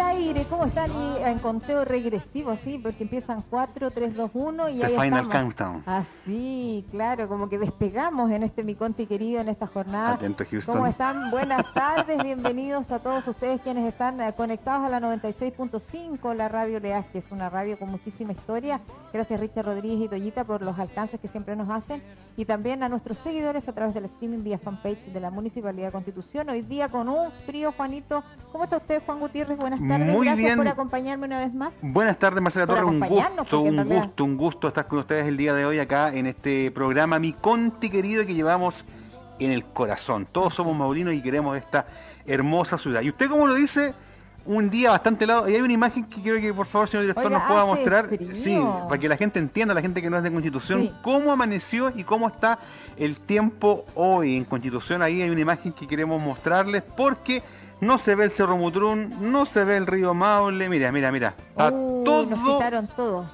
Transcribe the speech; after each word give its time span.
al 0.00 0.16
aire. 0.16 0.46
¿Cómo 0.48 0.64
están? 0.64 0.90
Y 0.90 1.22
en 1.22 1.38
conteo 1.38 1.84
regresivo, 1.84 2.56
sí, 2.62 2.78
porque 2.78 3.02
empiezan 3.04 3.42
4, 3.48 3.90
3, 3.90 4.14
2, 4.14 4.30
1 4.32 4.68
y 4.68 4.78
The 4.78 4.86
ahí 4.86 4.92
Final 4.92 5.24
estamos. 5.24 5.32
Countdown. 5.32 5.82
Así, 5.86 6.86
claro, 6.90 7.28
como 7.28 7.48
que 7.48 7.58
despegamos 7.58 8.30
en 8.30 8.42
este 8.42 8.62
mi 8.64 8.74
Conti 8.74 9.06
querido 9.06 9.40
en 9.40 9.48
esta 9.48 9.66
jornada. 9.66 10.14
Atento, 10.14 10.44
Houston. 10.48 10.74
¿Cómo 10.74 10.86
están? 10.86 11.30
Buenas 11.30 11.72
tardes, 11.74 12.22
bienvenidos 12.22 12.90
a 12.90 12.98
todos 13.00 13.26
ustedes 13.26 13.60
quienes 13.60 13.86
están 13.86 14.20
eh, 14.20 14.32
conectados 14.36 14.84
a 14.86 14.88
la 14.88 15.00
96.5, 15.00 16.34
la 16.34 16.48
radio 16.48 16.80
Leaz, 16.80 17.06
que 17.06 17.18
es 17.18 17.30
una 17.30 17.50
radio 17.50 17.78
con 17.78 17.90
muchísima 17.90 18.32
historia. 18.32 18.80
Gracias 19.12 19.40
Richard 19.40 19.66
Rodríguez 19.66 20.00
y 20.06 20.08
Toyita 20.08 20.44
por 20.44 20.62
los 20.62 20.78
alcances 20.78 21.18
que 21.20 21.28
siempre 21.28 21.56
nos 21.56 21.68
hacen. 21.70 22.02
Y 22.36 22.44
también 22.44 22.82
a 22.84 22.88
nuestros 22.88 23.18
seguidores 23.18 23.68
a 23.68 23.72
través 23.72 23.94
del 23.94 24.04
streaming 24.04 24.44
vía 24.44 24.58
fanpage 24.58 25.06
de 25.06 25.20
la 25.20 25.30
Municipalidad 25.30 25.86
de 25.86 25.92
Constitución. 25.92 26.48
Hoy 26.50 26.62
día 26.62 26.88
con 26.88 27.08
un 27.08 27.32
frío, 27.46 27.72
Juanito. 27.72 28.22
¿Cómo 28.52 28.64
está 28.64 28.76
usted, 28.76 29.02
Juan 29.04 29.18
Gutiérrez? 29.18 29.58
Buenas 29.58 29.80
tardes. 29.80 29.87
Muy 29.96 30.26
Gracias 30.26 30.36
bien. 30.36 30.56
por 30.58 30.68
acompañarme 30.68 31.26
una 31.26 31.38
vez 31.38 31.54
más. 31.54 31.72
Buenas 31.80 32.18
tardes, 32.18 32.42
Marcela 32.42 32.66
Torres. 32.66 32.84
Un 32.84 33.00
gusto, 33.00 33.60
un 33.60 33.76
realidad- 33.76 34.02
gusto, 34.04 34.24
un 34.24 34.36
gusto 34.36 34.68
estar 34.68 34.86
con 34.86 34.98
ustedes 34.98 35.26
el 35.26 35.36
día 35.36 35.54
de 35.54 35.64
hoy 35.64 35.78
acá 35.78 36.12
en 36.14 36.26
este 36.26 36.70
programa 36.70 37.18
Mi 37.18 37.32
Conti 37.32 37.88
querido 37.88 38.26
que 38.26 38.34
llevamos 38.34 38.84
en 39.38 39.52
el 39.52 39.64
corazón. 39.64 40.26
Todos 40.30 40.54
somos 40.54 40.76
maurinos 40.76 41.14
y 41.14 41.22
queremos 41.22 41.56
esta 41.56 41.86
hermosa 42.26 42.76
ciudad. 42.76 43.00
Y 43.02 43.08
usted, 43.08 43.28
como 43.30 43.46
lo 43.46 43.54
dice, 43.54 43.94
un 44.44 44.68
día 44.70 44.90
bastante 44.90 45.24
helado. 45.24 45.48
Y 45.48 45.54
hay 45.54 45.60
una 45.60 45.72
imagen 45.72 46.04
que 46.04 46.20
quiero 46.22 46.40
que 46.40 46.52
por 46.52 46.66
favor, 46.66 46.88
señor 46.88 47.02
director, 47.04 47.26
Oiga, 47.26 47.38
nos 47.38 47.48
pueda 47.48 47.64
mostrar. 47.66 48.08
frío. 48.08 48.34
Sí, 48.34 48.58
para 48.88 48.98
que 48.98 49.08
la 49.08 49.16
gente 49.16 49.38
entienda, 49.38 49.74
la 49.74 49.80
gente 49.80 50.02
que 50.02 50.10
no 50.10 50.16
es 50.16 50.22
de 50.22 50.30
Constitución, 50.32 50.82
Sí. 50.82 50.92
cómo 51.02 51.32
amaneció 51.32 51.92
y 51.94 52.02
cómo 52.04 52.26
está 52.28 52.58
el 52.96 53.20
tiempo 53.20 53.84
hoy 53.94 54.36
en 54.36 54.44
Constitución. 54.44 55.02
Ahí 55.02 55.22
hay 55.22 55.30
una 55.30 55.40
imagen 55.40 55.72
que 55.72 55.86
queremos 55.86 56.20
mostrarles 56.20 56.82
porque 56.82 57.42
no 57.80 57.98
se 57.98 58.14
ve 58.14 58.24
el 58.24 58.30
Cerro 58.30 58.56
Mutrún, 58.56 59.32
no 59.32 59.46
se 59.46 59.64
ve 59.64 59.76
el 59.76 59.86
río 59.86 60.14
Maule. 60.14 60.68
Mira, 60.68 60.90
mira, 60.92 61.12
mira. 61.12 61.34
Está 61.50 61.70
Uy, 61.70 62.04
todo 62.04 62.26
nos 62.26 62.94
todo. 62.94 63.30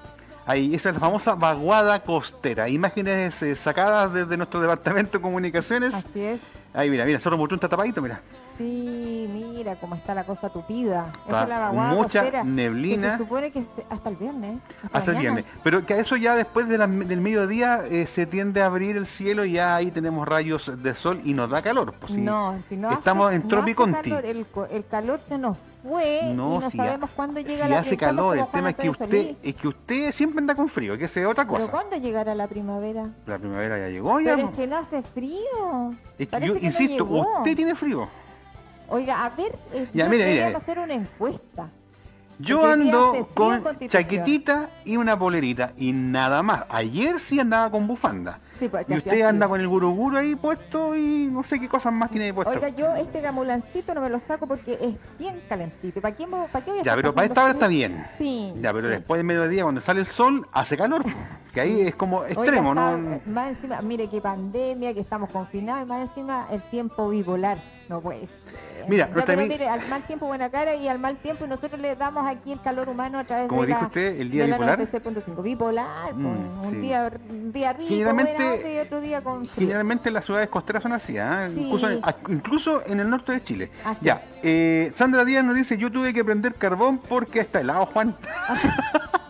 Ahí, 0.46 0.74
esa 0.74 0.90
es 0.90 0.96
la 0.96 1.00
famosa 1.00 1.34
vaguada 1.34 2.00
costera. 2.00 2.68
Imágenes 2.68 3.40
eh, 3.42 3.56
sacadas 3.56 4.12
desde 4.12 4.36
nuestro 4.36 4.60
departamento 4.60 5.18
de 5.18 5.22
comunicaciones. 5.22 5.94
Así 5.94 6.20
es. 6.20 6.40
Ahí, 6.74 6.90
mira, 6.90 7.04
mira, 7.06 7.18
Cerro 7.20 7.38
Mutrún 7.38 7.56
está 7.56 7.68
tapadito, 7.68 8.02
mira. 8.02 8.20
Sí, 8.58 9.28
mira 9.32 9.76
cómo 9.76 9.94
está 9.96 10.14
la 10.14 10.24
cosa 10.24 10.48
tupida. 10.48 11.12
Esa 11.26 11.42
es 11.42 11.48
la 11.48 11.58
vaguada 11.58 11.94
mucha 11.94 12.20
costera, 12.20 12.42
que 12.42 12.48
neblina. 12.48 13.12
se 13.16 13.18
supone 13.24 13.50
que 13.50 13.64
hasta 13.90 14.08
el 14.10 14.16
viernes. 14.16 14.58
Hasta 14.92 15.10
el 15.10 15.18
viernes. 15.18 15.44
Pero 15.62 15.84
que 15.84 15.94
a 15.94 15.96
eso 15.98 16.16
ya 16.16 16.36
después 16.36 16.68
de 16.68 16.78
la- 16.78 16.86
del 16.86 17.20
mediodía 17.20 17.80
eh, 17.90 18.06
se 18.06 18.26
tiende 18.26 18.62
a 18.62 18.66
abrir 18.66 18.96
el 18.96 19.06
cielo 19.06 19.44
y 19.44 19.52
ya 19.52 19.74
ahí 19.76 19.90
tenemos 19.90 20.26
rayos 20.28 20.70
de 20.82 20.94
sol 20.94 21.20
y 21.24 21.34
nos 21.34 21.50
da 21.50 21.62
calor. 21.62 21.94
pues, 21.98 22.12
sí. 22.12 22.20
No, 22.20 22.56
si 22.68 22.76
no 22.76 22.92
Estamos 22.92 23.26
hace- 23.28 23.36
en 23.36 23.42
no 23.42 23.48
Tropiconti. 23.48 24.10
calor, 24.10 24.24
el, 24.24 24.46
el 24.70 24.86
calor 24.86 25.20
se 25.26 25.36
nos 25.38 25.56
fue 25.82 26.20
y 26.30 26.32
No, 26.32 26.60
no 26.60 26.70
si, 26.70 26.76
sabemos 26.78 27.10
ha- 27.10 27.14
cuándo 27.14 27.40
llega 27.40 27.64
si 27.64 27.70
la 27.70 27.78
hace 27.80 27.96
primavera. 27.96 28.16
calor, 28.22 28.38
el 28.38 28.46
tema 28.46 28.70
es 28.70 28.76
que 28.76 28.90
usted 28.90 29.36
es 29.42 29.54
que 29.54 29.68
usted 29.68 30.12
siempre 30.12 30.38
anda 30.40 30.54
con 30.54 30.68
frío, 30.68 30.96
que 30.96 31.04
es 31.04 31.16
otra 31.18 31.44
Pero 31.44 31.48
cosa. 31.48 31.70
¿cuándo 31.70 31.96
llegará 31.96 32.34
la 32.34 32.46
primavera? 32.48 33.08
La 33.26 33.38
primavera 33.38 33.78
ya 33.78 33.88
llegó 33.88 34.18
ya. 34.20 34.34
Pero 34.36 34.46
es 34.46 34.50
¿no? 34.52 34.56
que 34.56 34.66
no 34.66 34.76
hace 34.76 35.02
frío. 35.02 35.90
Es 36.18 36.26
que 36.26 36.26
Parece 36.28 36.48
yo 36.48 36.54
que 36.54 36.60
no 36.60 36.66
insisto, 36.66 37.04
usted 37.04 37.56
tiene 37.56 37.74
frío. 37.74 38.08
Oiga, 38.88 39.24
a 39.24 39.30
ver, 39.30 39.56
es, 39.72 39.88
Ya, 39.92 40.04
mira, 40.04 40.08
mira, 40.08 40.24
deberíamos 40.24 40.48
mira. 40.50 40.58
hacer 40.58 40.78
una 40.78 40.94
encuesta. 40.94 41.68
Yo 42.40 42.66
ando 42.66 43.28
con 43.32 43.62
chaquetita 43.86 44.68
y 44.84 44.96
una 44.96 45.16
polerita 45.16 45.72
y 45.76 45.92
nada 45.92 46.42
más. 46.42 46.64
Ayer 46.68 47.20
sí 47.20 47.38
andaba 47.38 47.70
con 47.70 47.86
bufanda. 47.86 48.40
Sí, 48.58 48.68
porque 48.68 48.92
Y 48.92 48.96
usted 48.98 49.20
anda 49.22 49.46
frío. 49.46 49.50
con 49.50 49.60
el 49.60 49.68
guruguru 49.68 50.16
ahí 50.16 50.34
puesto 50.34 50.96
y 50.96 51.26
no 51.30 51.44
sé 51.44 51.60
qué 51.60 51.68
cosas 51.68 51.92
más 51.92 52.10
tiene 52.10 52.34
puesto. 52.34 52.50
Oiga, 52.52 52.70
yo 52.70 52.92
este 52.96 53.20
gamulancito 53.20 53.94
no 53.94 54.00
me 54.00 54.10
lo 54.10 54.18
saco 54.18 54.48
porque 54.48 54.72
es 54.82 54.96
bien 55.16 55.40
calentito. 55.48 56.00
¿Para 56.00 56.16
qué, 56.16 56.26
para 56.26 56.64
qué 56.64 56.72
voy 56.72 56.80
a 56.80 56.82
ya, 56.82 56.96
pero 56.96 57.14
para 57.14 57.28
esta 57.28 57.44
hora 57.44 57.52
está 57.52 57.68
bien. 57.68 58.04
Sí. 58.18 58.52
Ya, 58.60 58.72
pero 58.72 58.88
sí. 58.88 58.94
después 58.96 59.16
del 59.20 59.26
mediodía 59.26 59.62
cuando 59.62 59.80
sale 59.80 60.00
el 60.00 60.06
sol 60.06 60.44
hace 60.52 60.76
calor. 60.76 61.04
Que 61.54 61.60
ahí 61.60 61.82
es 61.82 61.94
como 61.94 62.24
extremo, 62.24 62.74
¿no? 62.74 62.96
eh, 62.96 63.20
Más 63.26 63.50
encima, 63.50 63.80
mire 63.80 64.10
qué 64.10 64.20
pandemia, 64.20 64.92
que 64.92 64.98
estamos 64.98 65.30
confinados, 65.30 65.84
y 65.84 65.88
más 65.88 66.08
encima 66.08 66.48
el 66.50 66.60
tiempo 66.62 67.08
bipolar. 67.10 67.62
No 67.88 68.00
puede 68.00 68.26
ser. 68.26 68.73
Mira, 68.88 69.08
Ya, 69.14 69.24
pero 69.24 69.42
mire, 69.42 69.68
al 69.68 69.88
mal 69.88 70.02
tiempo 70.02 70.26
buena 70.26 70.50
cara 70.50 70.74
y 70.74 70.88
al 70.88 70.98
mal 70.98 71.16
tiempo 71.16 71.44
y 71.44 71.48
nosotros 71.48 71.80
le 71.80 71.94
damos 71.96 72.26
aquí 72.28 72.52
el 72.52 72.60
calor 72.60 72.88
humano 72.88 73.18
a 73.18 73.24
través 73.24 73.48
Como 73.48 73.62
de 73.62 73.68
dijo 73.68 73.80
la, 73.80 73.86
usted, 73.86 74.20
el 74.20 74.30
día 74.30 74.42
de 74.44 74.48
la 74.48 74.56
bipolar. 74.56 74.78
96.5. 74.80 75.42
Bipolar, 75.42 76.10
pues, 76.10 76.16
Mm, 76.16 76.64
un, 76.64 76.80
día, 76.82 77.12
un 77.30 77.52
día 77.52 77.72
rico, 77.72 77.88
Generalmente- 77.88 78.74
y 78.74 78.78
otro 78.78 79.00
día 79.00 79.22
con 79.22 79.46
frío. 79.46 79.66
Generalmente 79.68 80.10
las 80.10 80.24
ciudades 80.24 80.48
costeras 80.48 80.82
son 80.82 80.92
así, 80.92 81.18
¿ah? 81.18 81.48
Sí. 81.52 81.60
incluso, 81.62 81.88
incluso 82.28 82.82
en 82.86 83.00
el 83.00 83.08
norte 83.10 83.32
de 83.32 83.42
Chile. 83.42 83.70
Así 83.84 83.98
Ya, 84.04 84.22
eh, 84.42 84.92
Sandra 84.96 85.24
Díaz 85.24 85.44
nos 85.44 85.54
dice, 85.56 85.76
yo 85.76 85.90
tuve 85.90 86.12
que 86.14 86.24
prender 86.24 86.54
carbón 86.54 86.98
porque 86.98 87.40
está 87.40 87.60
helado, 87.60 87.86
Juan. 87.86 88.14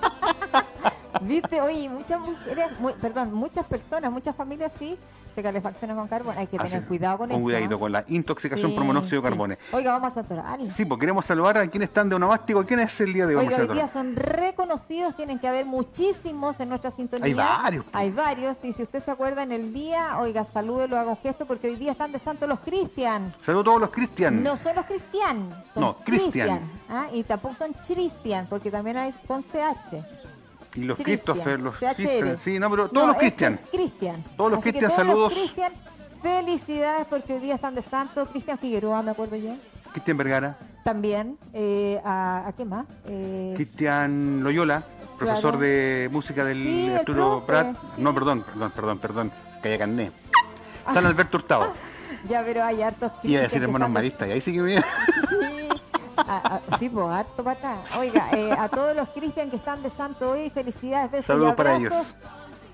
Viste, 1.22 1.60
oye, 1.60 1.88
muchas 1.88 2.20
mujeres, 2.20 2.66
mu- 2.80 2.92
perdón, 3.00 3.32
muchas 3.34 3.66
personas, 3.66 4.10
muchas 4.10 4.34
familias 4.36 4.72
sí 4.78 4.98
se 5.34 5.42
calefaccionan 5.42 5.96
con 5.96 6.06
carbón. 6.06 6.38
Hay 6.38 6.46
que 6.46 6.56
tener 6.58 6.76
Así, 6.76 6.86
cuidado 6.86 7.18
con, 7.18 7.30
eso. 7.32 7.40
cuidadito, 7.40 7.74
¿ah? 7.74 7.78
con 7.78 7.90
la 7.92 8.04
intoxicación 8.06 8.70
Sí, 8.70 8.76
por 8.76 8.84
monóxido 8.86 9.20
de 9.20 9.26
sí. 9.26 9.30
carbono. 9.32 9.56
Oiga, 9.72 9.92
vamos 9.92 10.08
al 10.08 10.14
santoral. 10.14 10.70
Sí, 10.70 10.84
pues 10.84 11.00
queremos 11.00 11.24
saludar 11.24 11.58
a 11.58 11.66
quienes 11.66 11.88
están 11.88 12.08
de 12.08 12.14
onomástico. 12.14 12.64
¿Quién 12.64 12.78
es 12.80 13.00
el 13.00 13.12
día 13.12 13.26
de 13.26 13.34
hoy, 13.34 13.46
Oiga, 13.46 13.56
hoy 13.62 13.68
día 13.74 13.88
son 13.88 14.14
reconocidos, 14.14 15.16
tienen 15.16 15.40
que 15.40 15.48
haber 15.48 15.66
muchísimos 15.66 16.60
en 16.60 16.68
nuestra 16.68 16.92
sintonía. 16.92 17.26
Hay 17.26 17.34
varios, 17.34 17.84
po. 17.84 17.90
Hay 17.98 18.10
varios, 18.12 18.56
y 18.62 18.72
si 18.72 18.82
usted 18.84 19.02
se 19.02 19.10
acuerda 19.10 19.42
en 19.42 19.50
el 19.50 19.72
día, 19.72 20.18
oiga, 20.20 20.44
salúdelo, 20.44 20.96
haga 20.98 21.10
un 21.10 21.16
gesto, 21.16 21.46
porque 21.46 21.66
hoy 21.68 21.76
día 21.76 21.92
están 21.92 22.12
de 22.12 22.20
santo 22.20 22.46
los 22.46 22.60
cristian. 22.60 23.32
Saludos 23.44 23.62
a 23.62 23.64
todos 23.64 23.80
los 23.80 23.90
cristian. 23.90 24.40
No 24.42 24.56
son 24.56 24.76
los 24.76 24.84
cristian, 24.86 25.64
son 25.74 25.80
No, 25.82 25.96
Cristian. 26.04 26.30
cristian, 26.30 26.60
¿ah? 26.88 27.06
Y 27.12 27.24
tampoco 27.24 27.56
son 27.56 27.72
cristian, 27.72 28.46
porque 28.48 28.70
también 28.70 28.98
hay 28.98 29.12
con 29.26 29.42
CH. 29.42 30.04
Y 30.74 30.82
los 30.84 30.96
Cristian, 30.98 31.16
Christopher, 31.36 31.60
los 31.60 31.74
CHR. 31.78 31.94
Christian. 31.94 32.38
Sí, 32.38 32.58
no, 32.58 32.70
pero 32.70 32.88
todos 32.88 32.92
No, 32.94 33.06
los 33.06 33.16
este 33.16 33.20
cristian. 33.26 33.60
Cristian. 33.72 34.24
Todos 34.36 34.50
los 34.52 34.60
cristian, 34.60 34.90
todos 34.90 34.98
los 35.06 35.06
saludos. 35.06 35.32
cristian, 35.34 35.72
felicidades 36.22 37.06
porque 37.08 37.34
hoy 37.34 37.40
día 37.40 37.54
están 37.56 37.74
de 37.74 37.82
santo. 37.82 38.26
Cristian 38.26 38.58
Figueroa, 38.58 39.02
me 39.02 39.10
acuerdo 39.12 39.36
yo. 39.36 39.54
Cristian 39.92 40.16
Vergara, 40.16 40.56
También, 40.82 41.38
eh, 41.52 42.00
a, 42.04 42.48
¿a 42.48 42.52
qué 42.52 42.64
más? 42.64 42.86
Eh, 43.06 43.52
Cristian 43.56 44.42
Loyola, 44.42 44.82
profesor 45.18 45.52
Claro. 45.52 45.58
de 45.60 46.08
música 46.10 46.44
del 46.44 46.62
Sí, 46.64 46.92
Arturo 46.92 47.44
Prat. 47.46 47.76
sí. 47.94 48.02
No, 48.02 48.12
perdón, 48.12 48.42
perdón, 48.42 48.72
perdón, 48.74 48.98
perdón. 48.98 49.32
Calla 49.62 49.78
Carné. 49.78 50.10
San 50.92 51.06
Alberto 51.06 51.36
Hurtado. 51.38 51.72
ya, 52.28 52.42
pero 52.44 52.64
hay 52.64 52.82
hartos 52.82 53.10
Iba 53.10 53.14
a 53.14 53.20
cristian 53.20 53.42
decir 53.44 53.62
hermanos 53.62 53.90
maristas, 53.90 54.28
y 54.28 54.32
ahí 54.32 54.40
sí 54.40 54.52
que 54.52 54.60
me... 54.62 54.76
Sí, 54.78 54.82
a- 56.16 56.60
a- 56.70 56.78
sí, 56.78 56.88
pues 56.88 57.06
harto 57.06 57.42
para 57.44 57.56
atrás. 57.58 57.96
Oiga, 57.98 58.28
eh, 58.32 58.52
a 58.52 58.68
todos 58.68 58.94
los 58.96 59.08
cristian 59.10 59.50
que 59.50 59.56
están 59.56 59.82
de 59.82 59.90
santo 59.90 60.30
hoy, 60.32 60.50
felicidades, 60.50 61.10
besos 61.10 61.26
Saludos 61.26 61.52
y 61.52 61.56
para 61.56 61.76
ellos. 61.76 62.14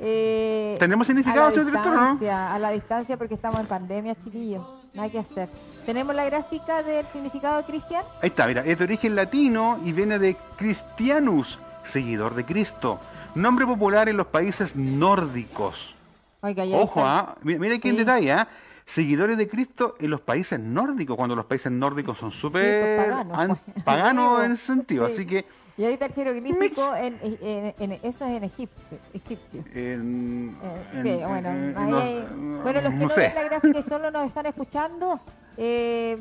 Eh, 0.02 0.76
¿Tenemos 0.78 1.06
significado, 1.06 1.50
señor 1.50 1.66
director, 1.66 1.94
no? 1.94 2.18
A 2.30 2.58
la 2.58 2.70
distancia 2.70 3.16
porque 3.16 3.34
estamos 3.34 3.60
en 3.60 3.66
pandemia, 3.66 4.14
chiquillos. 4.22 4.64
Nada 4.94 5.08
que 5.10 5.18
hacer. 5.18 5.48
¿Tenemos 5.86 6.14
la 6.14 6.24
gráfica 6.24 6.82
del 6.82 7.06
significado 7.12 7.58
de 7.58 7.64
cristian? 7.64 8.02
Ahí 8.22 8.28
está, 8.30 8.46
mira, 8.46 8.64
es 8.64 8.78
de 8.78 8.84
origen 8.84 9.14
latino 9.14 9.78
y 9.84 9.92
viene 9.92 10.18
de 10.18 10.36
Christianus, 10.56 11.58
seguidor 11.84 12.34
de 12.34 12.44
Cristo. 12.44 12.98
Nombre 13.34 13.66
popular 13.66 14.08
en 14.08 14.16
los 14.16 14.26
países 14.26 14.74
nórdicos. 14.74 15.94
Oiga, 16.40 16.64
ya 16.64 16.76
Ojo. 16.78 17.02
¿ah? 17.04 17.34
mira, 17.42 17.58
mira 17.60 17.74
aquí 17.76 17.88
en 17.90 17.94
Sí. 17.96 17.98
detalle, 18.00 18.32
¿ah? 18.32 18.48
Seguidores 18.90 19.38
de 19.38 19.48
Cristo 19.48 19.94
en 20.00 20.10
los 20.10 20.20
países 20.20 20.58
nórdicos, 20.58 21.16
cuando 21.16 21.36
los 21.36 21.44
países 21.44 21.70
nórdicos 21.70 22.18
son 22.18 22.32
súper 22.32 22.96
pues, 22.96 23.08
paganos, 23.08 23.58
pues. 23.74 23.84
paganos 23.84 24.40
en 24.42 24.46
pues. 24.48 24.58
ese 24.58 24.66
sentido. 24.66 25.06
Sí. 25.06 25.12
Así 25.12 25.26
que 25.26 25.44
Y 25.76 25.84
ahí 25.84 25.92
está 25.92 26.06
el 26.06 26.12
jeroglífico, 26.12 26.96
en, 26.96 27.16
en- 27.22 27.74
en- 27.78 27.92
eso 28.02 28.24
es 28.26 28.36
en 28.36 28.44
egipcio. 28.44 28.98
egipcio. 29.14 29.64
en- 29.74 30.56
Eh, 30.60 30.82
en- 30.92 31.02
sí, 31.04 31.20
bueno, 31.24 31.48
en- 31.50 31.78
ahí 31.78 31.92
hay- 31.94 32.26
bueno, 32.64 32.80
los 32.80 32.92
que 32.92 32.98
no 33.06 33.08
ven 33.16 33.34
la 33.36 33.42
gráfica 33.44 33.78
y 33.78 33.82
solo 33.84 34.10
nos 34.10 34.26
están 34.26 34.46
escuchando, 34.46 35.20
eh, 35.56 36.18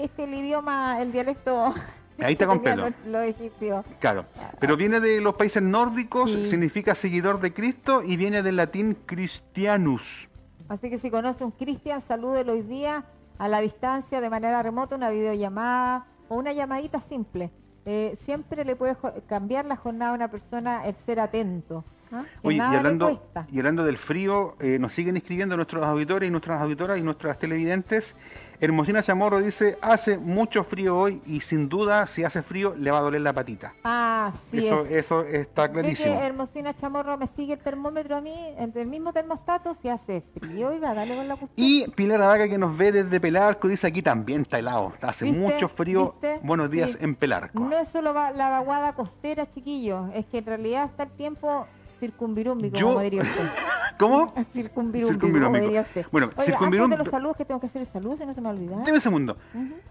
este 0.00 0.22
el 0.24 0.34
idioma, 0.34 1.02
el 1.02 1.10
dialecto. 1.10 1.74
Ahí 2.20 2.34
está 2.34 2.46
completo. 2.54 2.82
Los, 2.82 2.92
los 3.06 3.22
egipcios. 3.24 3.84
Claro, 3.98 4.24
pero 4.60 4.76
viene 4.76 5.00
de 5.00 5.20
los 5.20 5.34
países 5.34 5.62
nórdicos, 5.64 6.30
Sí. 6.30 6.48
significa 6.50 6.94
seguidor 6.94 7.40
de 7.40 7.52
Cristo 7.52 8.02
y 8.04 8.16
viene 8.16 8.42
del 8.44 8.54
latín 8.56 8.96
Christianus. 9.04 10.27
Así 10.68 10.90
que 10.90 10.98
si 10.98 11.10
conoce 11.10 11.44
un 11.44 11.50
cristian, 11.50 12.00
salúdelo 12.00 12.52
hoy 12.52 12.62
día 12.62 13.04
a 13.38 13.48
la 13.48 13.60
distancia, 13.60 14.20
de 14.20 14.30
manera 14.30 14.62
remota, 14.62 14.96
una 14.96 15.10
videollamada 15.10 16.06
o 16.28 16.36
una 16.36 16.52
llamadita 16.52 17.00
simple. 17.00 17.50
Eh, 17.86 18.18
siempre 18.20 18.64
le 18.64 18.76
puede 18.76 18.96
cambiar 19.26 19.64
la 19.64 19.76
jornada 19.76 20.10
a 20.10 20.14
una 20.14 20.30
persona 20.30 20.86
el 20.86 20.94
ser 20.96 21.20
atento. 21.20 21.84
¿ah? 22.12 22.24
Oye, 22.42 22.58
y 22.58 22.60
hablando, 22.60 23.22
y 23.50 23.58
hablando 23.58 23.84
del 23.84 23.96
frío, 23.96 24.56
eh, 24.60 24.78
nos 24.78 24.92
siguen 24.92 25.16
escribiendo 25.16 25.56
nuestros 25.56 25.86
auditores 25.86 26.28
y 26.28 26.30
nuestras 26.30 26.60
auditoras 26.60 26.98
y 26.98 27.02
nuestras 27.02 27.38
televidentes 27.38 28.14
Hermosina 28.60 29.02
Chamorro 29.04 29.38
dice, 29.40 29.78
hace 29.80 30.18
mucho 30.18 30.64
frío 30.64 30.98
hoy 30.98 31.22
y 31.26 31.40
sin 31.40 31.68
duda 31.68 32.06
si 32.08 32.24
hace 32.24 32.42
frío 32.42 32.74
le 32.76 32.90
va 32.90 32.98
a 32.98 33.02
doler 33.02 33.20
la 33.20 33.32
patita. 33.32 33.72
Ah, 33.84 34.32
sí 34.50 34.66
eso, 34.66 34.84
es. 34.86 34.90
eso 34.92 35.22
está 35.22 35.70
clarísimo. 35.70 36.18
que 36.18 36.26
Hermosina 36.26 36.74
Chamorro 36.74 37.16
me 37.16 37.28
sigue 37.28 37.52
el 37.52 37.60
termómetro 37.60 38.16
a 38.16 38.20
mí, 38.20 38.34
el 38.58 38.72
del 38.72 38.88
mismo 38.88 39.12
termostato, 39.12 39.76
si 39.80 39.88
hace 39.88 40.24
frío, 40.40 40.68
oiga, 40.68 40.92
dale 40.92 41.14
con 41.14 41.28
la 41.28 41.36
cuestión. 41.36 41.68
Y 41.68 41.86
Pilar 41.90 42.20
Araca 42.20 42.48
que 42.48 42.58
nos 42.58 42.76
ve 42.76 42.90
desde 42.90 43.20
Pelarco 43.20 43.68
dice 43.68 43.86
aquí 43.86 44.02
también 44.02 44.40
está 44.42 44.58
helado, 44.58 44.92
hace 45.02 45.24
¿Viste? 45.26 45.38
mucho 45.40 45.68
frío. 45.68 46.12
¿Viste? 46.20 46.40
Buenos 46.42 46.68
días 46.70 46.92
Sí. 46.92 46.98
en 47.00 47.14
Pelarco. 47.14 47.60
No 47.60 47.78
es 47.78 47.88
solo 47.90 48.12
la 48.12 48.48
vaguada 48.50 48.92
costera, 48.94 49.46
chiquillos, 49.48 50.10
es 50.14 50.26
que 50.26 50.38
en 50.38 50.46
realidad 50.46 50.84
está 50.86 51.04
el 51.04 51.10
tiempo 51.10 51.66
circunvirúmbico, 51.98 52.80
como 52.80 53.00
diría 53.00 53.22
usted. 53.22 53.44
¿Cómo? 53.98 54.32
circunvirúmbico, 54.52 55.08
Circunvirúmbico. 55.12 55.44
como 55.46 55.56
diría 55.58 55.80
usted. 55.80 56.06
Bueno, 56.12 56.30
circunvirúmbico- 56.36 56.84
antes 56.84 56.98
de 56.98 57.04
los 57.04 57.08
saludos 57.08 57.36
que 57.36 57.44
tengo 57.44 57.58
que 57.60 57.66
hacer 57.66 57.82
el 57.82 57.88
saludo, 57.88 58.16
si 58.16 58.26
no 58.26 58.32
se 58.32 58.40
me 58.40 58.48
olvida. 58.48 58.76
Deme 58.76 58.92
un 58.92 59.00
segundo. 59.00 59.36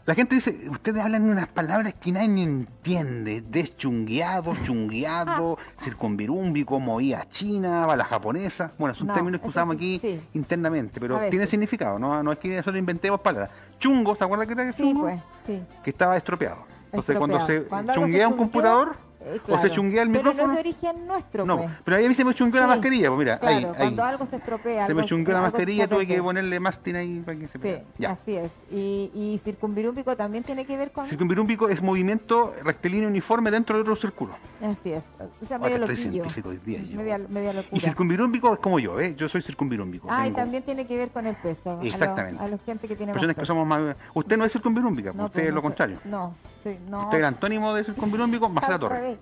La 0.06 0.15
gente 0.15 0.36
dice, 0.36 0.57
ustedes 0.69 1.04
hablan 1.04 1.30
unas 1.30 1.50
palabras 1.50 1.94
que 1.95 2.13
nadie 2.13 2.42
entiende. 2.44 3.42
Deschungueado, 3.42 4.54
chungueado, 4.63 5.57
circunvirúmbico, 5.81 6.80
movida 6.80 7.27
china, 7.27 7.86
bala 7.86 8.06
japonesa. 8.06 8.71
Bueno, 8.77 8.95
son 8.95 9.07
No, 9.07 9.13
términos 9.13 9.42
que 9.42 9.48
usamos 9.50 9.75
sí, 9.77 9.98
aquí 9.98 10.00
sí. 10.00 10.21
internamente, 10.36 11.00
pero 11.01 11.19
tiene 11.30 11.45
significado, 11.48 12.00
¿no? 12.00 12.24
No 12.24 12.31
es 12.31 12.38
que 12.39 12.50
nosotros 12.56 12.77
inventemos 12.77 13.19
palabras. 13.19 13.50
Chungo, 13.77 14.15
¿se 14.15 14.24
acuerda 14.24 14.45
que 14.45 14.54
era 14.54 14.71
Sí, 14.71 14.83
chungo? 14.83 15.01
pues, 15.01 15.21
sí. 15.45 15.62
Que 15.83 15.89
estaba 15.89 16.15
estropeado. 16.15 16.65
Entonces, 16.86 17.18
cuando 17.18 17.36
se 17.45 17.57
Estropeado. 17.57 17.69
Cuando 17.69 17.92
algo 17.92 18.06
se 18.06 18.07
chunguea 18.07 18.27
un 18.27 18.33
chunguea, 18.33 18.45
computador 18.45 18.95
eh, 19.36 19.42
o 19.48 19.58
se 19.60 19.70
chunguea 19.70 20.04
el 20.04 20.10
Pero 20.10 20.24
micrófono. 20.32 20.48
no 20.48 20.54
es 20.54 20.64
de 20.64 20.70
origen 20.70 21.08
nuestro, 21.08 21.46
No, 21.46 21.58
pues. 21.58 21.70
pero 21.84 21.98
ahí 21.98 22.06
a 22.06 22.10
mí 22.10 22.16
se 22.16 22.24
me 22.26 22.34
chungueó 22.34 22.62
la 22.62 22.68
mascarilla, 22.68 23.08
pues 23.10 23.20
mira, 23.20 23.40
claro, 23.40 23.56
ahí, 23.58 23.66
ahí. 23.66 23.72
cuando 23.78 24.04
algo 24.04 24.26
se 24.26 24.36
estropea. 24.38 24.88
Se 24.88 24.94
me 24.94 25.06
chungueó 25.06 25.34
la 25.34 25.42
mascarilla, 25.42 25.88
tuve 25.88 26.08
que 26.08 26.22
ponerle 26.22 26.60
mastin 26.60 26.96
ahí 26.96 27.20
para 27.26 27.38
que 27.38 27.48
se 27.48 27.60
Sí. 27.60 27.84
Ya. 27.98 28.12
así 28.12 28.36
es. 28.36 28.52
Y, 28.72 29.12
y 29.14 29.40
circunvirúmbico 29.44 30.16
también 30.16 30.44
tiene 30.44 30.66
que 30.66 30.78
ver 30.78 30.92
con... 30.92 31.06
Circunvirúmbico 31.06 31.70
es 31.70 31.82
movimiento 31.82 32.54
rectilíneo 32.64 33.08
uniforme 33.10 33.52
dentro 33.52 33.76
de 33.76 33.82
otro 33.82 33.96
círculo. 33.96 34.36
Así 34.62 34.92
es. 34.94 35.04
O 35.42 35.46
sea, 35.46 35.58
medio 35.60 35.78
loquillo. 35.80 36.24
hoy 36.46 36.60
día. 36.66 36.80
Media, 36.96 37.18
media 37.18 37.52
Y 37.52 37.56
locura. 37.56 37.82
circunvirúmbico 37.82 38.54
es 38.54 38.60
como 38.60 38.80
yo, 38.80 39.00
¿eh? 39.00 39.16
Yo 39.16 39.28
soy 39.28 39.42
circunvirúmbico. 39.42 40.08
Ah, 40.10 40.28
y 40.28 40.32
también 40.32 40.64
tiene 40.64 40.86
que 40.88 40.98
ver 40.98 41.10
con 41.10 41.26
el 41.28 41.36
peso. 41.36 41.80
Exactamente. 41.82 42.44
A, 42.44 42.48
la 42.48 42.58
gente 42.60 42.88
que 42.88 42.96
tiene 42.96 43.12
más 43.12 43.16
Personas 43.16 43.36
que 43.36 43.42
peso. 43.42 43.54
somos 43.54 43.68
más... 43.68 43.96
Usted 44.14 44.38
no 44.38 44.46
es 44.46 44.52
circunvirúmbica, 44.52 45.12
No, 45.14 45.26
usted 45.26 45.34
pues, 45.34 45.46
es 45.46 45.50
no 45.52 45.56
lo 45.56 45.62
contrario. 45.62 46.00
No, 46.06 46.36
sí, 46.74 46.80
no. 46.90 47.10
Es 47.10 47.18
el 47.18 47.25
antónimo 47.25 47.74
de 47.74 47.84
circunvirúmbico, 47.84 48.50
Marcela 48.50 48.80
Torres. 48.80 49.18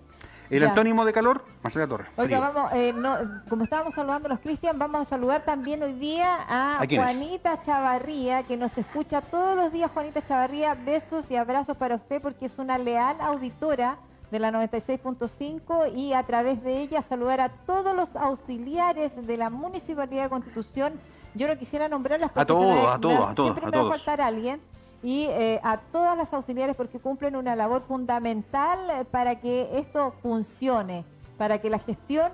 El 0.47 0.61
Ya. 0.61 0.69
antónimo 0.69 1.03
de 1.05 1.11
calor, 1.11 1.43
Marcela 1.63 1.87
Torres. 1.87 2.07
Oiga, 2.17 2.37
frío. 2.37 2.53
vamos, 2.53 2.73
eh, 2.73 2.93
no, 2.93 3.17
como 3.49 3.63
estábamos 3.63 3.95
saludando 3.95 4.27
a 4.27 4.31
los 4.33 4.41
Cristian, 4.41 4.77
vamos 4.77 5.01
a 5.01 5.05
saludar 5.05 5.41
también 5.41 5.81
hoy 5.81 5.93
día 5.93 6.35
a, 6.47 6.81
¿A 6.81 6.83
es? 6.83 6.95
Juanita 6.99 7.59
Chavarría, 7.63 8.43
que 8.43 8.55
nos 8.55 8.77
escucha 8.77 9.21
todos 9.21 9.55
los 9.55 9.71
días. 9.71 9.89
Juanita 9.91 10.21
Chavarría, 10.21 10.75
besos 10.75 11.25
y 11.31 11.35
abrazos 11.35 11.75
para 11.77 11.95
usted 11.95 12.21
porque 12.21 12.45
es 12.45 12.53
una 12.59 12.77
leal 12.77 13.17
auditora 13.21 13.97
de 14.29 14.37
la 14.37 14.51
96.5 14.51 15.87
y 15.95 16.13
a 16.13 16.21
través 16.23 16.61
de 16.63 16.79
ella 16.79 17.01
saludar 17.01 17.41
a 17.41 17.49
todos 17.49 17.95
los 17.95 18.15
auxiliares 18.15 19.25
de 19.25 19.37
la 19.37 19.49
Municipalidad 19.49 20.23
de 20.23 20.29
Constitución. 20.29 20.93
Yo 21.33 21.47
no 21.47 21.57
quisiera 21.57 21.87
nombrarlas 21.89 22.31
porque 22.31 22.45
todos, 22.45 22.67
se 22.67 22.81
me- 22.81 22.87
a 22.87 22.99
todos, 22.99 23.29
a 23.29 23.33
todos, 23.35 23.47
siempre 23.49 23.65
a 23.65 23.69
me 23.71 23.77
va 23.77 23.77
a 23.77 23.81
todos. 23.83 23.97
faltar 23.97 24.21
alguien 24.21 24.61
y 25.05 25.27
eh, 25.29 25.59
a 25.63 25.77
todas 25.77 26.17
las 26.17 26.33
auxiliares 26.33 26.75
porque 26.75 26.97
cumplen 26.97 27.35
una 27.35 27.55
labor 27.55 27.83
fundamental 27.83 28.89
eh, 28.89 29.05
para 29.05 29.39
que 29.39 29.69
esto 29.77 30.15
funcione, 30.23 31.05
para 31.37 31.59
que 31.61 31.69
la 31.69 31.77
gestión 31.77 32.31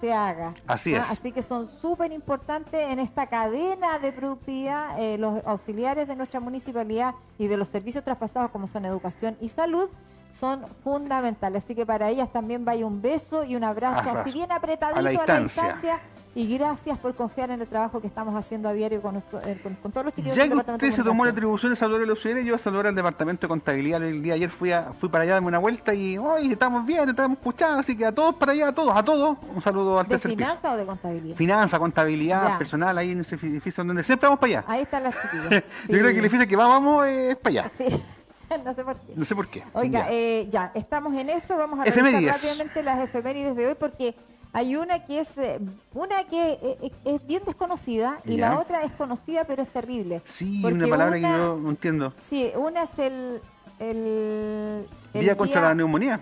se 0.00 0.10
haga. 0.14 0.54
Así 0.66 0.94
Ah, 0.94 1.02
es. 1.02 1.10
Así 1.10 1.32
que 1.32 1.42
son 1.42 1.66
súper 1.66 2.12
importantes 2.12 2.90
en 2.90 2.98
esta 2.98 3.26
cadena 3.26 3.98
de 3.98 4.10
productividad 4.10 4.98
eh, 4.98 5.18
los 5.18 5.44
auxiliares 5.44 6.08
de 6.08 6.16
nuestra 6.16 6.40
municipalidad 6.40 7.14
y 7.38 7.46
de 7.46 7.58
los 7.58 7.68
servicios 7.68 8.02
traspasados 8.02 8.50
como 8.50 8.68
son 8.68 8.86
educación 8.86 9.36
y 9.42 9.50
salud 9.50 9.90
son 10.32 10.64
fundamentales. 10.82 11.62
Así 11.62 11.74
que 11.74 11.84
para 11.84 12.08
ellas 12.08 12.32
también 12.32 12.64
vaya 12.64 12.86
un 12.86 13.02
beso 13.02 13.44
y 13.44 13.54
un 13.54 13.64
abrazo, 13.64 14.10
así 14.10 14.32
bien 14.32 14.50
apretadito 14.50 14.98
A 14.98 15.02
la 15.02 15.10
distancia. 15.10 16.00
Y 16.36 16.58
gracias 16.58 16.98
por 16.98 17.14
confiar 17.14 17.50
en 17.52 17.60
el 17.60 17.68
trabajo 17.68 18.00
que 18.00 18.08
estamos 18.08 18.34
haciendo 18.34 18.68
a 18.68 18.72
diario 18.72 19.00
con, 19.00 19.12
nuestro- 19.12 19.40
eh, 19.46 19.56
con- 19.62 19.74
con 19.76 19.92
todos 19.92 20.06
los 20.06 20.14
chiquillos 20.14 20.36
Ya 20.36 20.48
que 20.48 20.54
usted 20.54 20.90
se 20.90 21.04
tomó 21.04 21.24
la 21.24 21.30
atribución 21.30 21.70
de 21.70 21.76
saludar 21.76 22.02
a 22.02 22.06
los 22.06 22.18
auxiliares, 22.18 22.44
yo 22.44 22.52
voy 22.52 22.56
a 22.56 22.58
saludar 22.58 22.86
al 22.88 22.94
departamento 22.96 23.42
de 23.42 23.48
contabilidad. 23.48 24.02
El 24.02 24.20
día 24.20 24.32
de 24.32 24.38
ayer 24.38 24.50
fui, 24.50 24.72
a, 24.72 24.92
fui 24.98 25.08
para 25.08 25.22
allá 25.22 25.32
a 25.32 25.34
darme 25.34 25.46
una 25.48 25.60
vuelta 25.60 25.94
y 25.94 26.18
hoy 26.18 26.50
estamos 26.50 26.84
bien, 26.84 27.08
estamos 27.08 27.38
escuchando, 27.38 27.78
así 27.78 27.96
que 27.96 28.04
a 28.06 28.12
todos 28.12 28.34
para 28.34 28.50
allá, 28.50 28.68
a 28.68 28.72
todos, 28.74 28.96
a 28.96 29.04
todos, 29.04 29.38
un 29.54 29.62
saludo 29.62 30.00
al 30.00 30.08
¿De 30.08 30.16
piso. 30.16 30.28
finanza 30.28 30.72
o 30.72 30.76
de 30.76 30.84
contabilidad? 30.86 31.36
Finanza, 31.36 31.78
contabilidad, 31.78 32.48
Ya. 32.48 32.58
personal, 32.58 32.98
ahí 32.98 33.12
en 33.12 33.20
ese 33.20 33.36
edificio 33.36 33.84
donde 33.84 34.02
siempre 34.02 34.26
vamos 34.26 34.40
para 34.40 34.58
allá. 34.58 34.64
Ahí 34.66 34.82
están 34.82 35.04
las 35.04 35.14
chiquillas. 35.22 35.50
Yo 35.50 35.60
Sí. 35.60 35.86
creo 35.86 36.04
que 36.06 36.10
el 36.18 36.24
edificio 36.24 36.48
que 36.48 36.56
vamos, 36.56 37.06
es 37.06 37.36
para 37.36 37.60
allá. 37.60 37.70
Sí, 37.78 38.02
no 38.64 38.74
sé 38.74 38.82
por 38.82 38.96
qué. 38.96 39.12
No 39.14 39.24
sé 39.24 39.36
por 39.36 39.46
qué. 39.46 39.62
Oiga, 39.72 40.00
Ya. 40.00 40.08
eh, 40.10 40.48
ya, 40.50 40.72
estamos 40.74 41.14
en 41.14 41.30
eso. 41.30 41.56
Vamos 41.56 41.78
a 41.78 41.84
revisar 41.84 42.34
rápidamente 42.34 42.82
las 42.82 42.98
efemérides 42.98 43.54
de 43.54 43.68
hoy 43.68 43.74
porque 43.78 44.16
hay 44.54 44.76
una 44.76 45.04
que 45.04 45.20
es 45.20 45.28
eh, 45.36 45.58
una 45.92 46.24
que 46.24 46.52
eh, 46.52 46.78
eh, 46.82 46.90
es 47.04 47.26
bien 47.26 47.42
desconocida 47.44 48.20
y 48.24 48.36
Ya. 48.36 48.48
la 48.50 48.58
otra 48.60 48.82
es 48.84 48.92
conocida 48.92 49.44
pero 49.44 49.62
es 49.62 49.68
terrible. 49.68 50.22
sí, 50.24 50.62
una 50.64 50.86
palabra 50.88 51.16
una- 51.18 51.28
que 51.32 51.38
yo 51.38 51.56
no 51.60 51.70
entiendo. 51.70 52.12
Sí, 52.30 52.50
una 52.56 52.84
es 52.84 52.98
el... 52.98 53.40
el, 53.80 54.86
el 55.12 55.20
Día 55.20 55.36
contra 55.36 55.60
la 55.60 55.74
neumonía. 55.74 56.20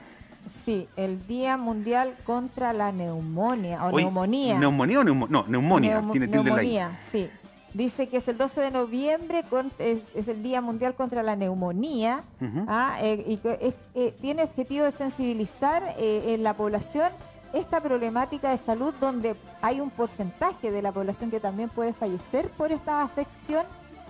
Sí, 0.64 0.88
el 0.96 1.25
Día 1.29 1.56
Mundial 1.56 2.17
contra 2.25 2.73
la 2.73 2.90
Neumonía 2.90 3.84
o 3.84 3.93
neumonía. 3.96 4.58
¿Neumonía 4.58 4.99
o 5.00 5.05
neumonía? 5.05 5.29
No, 5.31 5.44
neumonía. 5.49 6.00
Neumo- 6.00 6.11
tiene 6.12 6.26
neumonía, 6.26 6.99
sí. 7.11 7.31
Dice 7.75 8.08
que 8.08 8.19
es 8.19 8.29
el 8.29 8.37
12 8.37 8.61
de 8.61 8.70
noviembre, 8.70 9.44
con- 9.49 9.73
es, 9.79 10.00
es 10.14 10.26
el 10.29 10.43
Día 10.43 10.61
Mundial 10.61 10.94
contra 10.94 11.23
la 11.23 11.37
Neumonía, 11.37 12.25
ah, 12.67 12.99
eh, 13.00 13.23
y 13.26 13.37
que 13.38 13.75
eh, 13.94 14.14
tiene 14.20 14.43
objetivo 14.43 14.84
de 14.84 14.90
sensibilizar 14.93 15.94
eh, 15.96 16.34
en 16.34 16.43
la 16.43 16.55
población 16.55 17.11
esta 17.53 17.81
problemática 17.81 18.51
de 18.51 18.59
salud 18.59 18.95
donde 19.01 19.37
hay 19.61 19.81
un 19.81 19.91
porcentaje 19.91 20.71
de 20.71 20.83
la 20.83 20.93
población 20.93 21.31
que 21.31 21.41
también 21.41 21.69
puede 21.69 21.93
fallecer 21.93 22.49
por 22.51 22.73
esta 22.73 23.03
afección. 23.03 23.65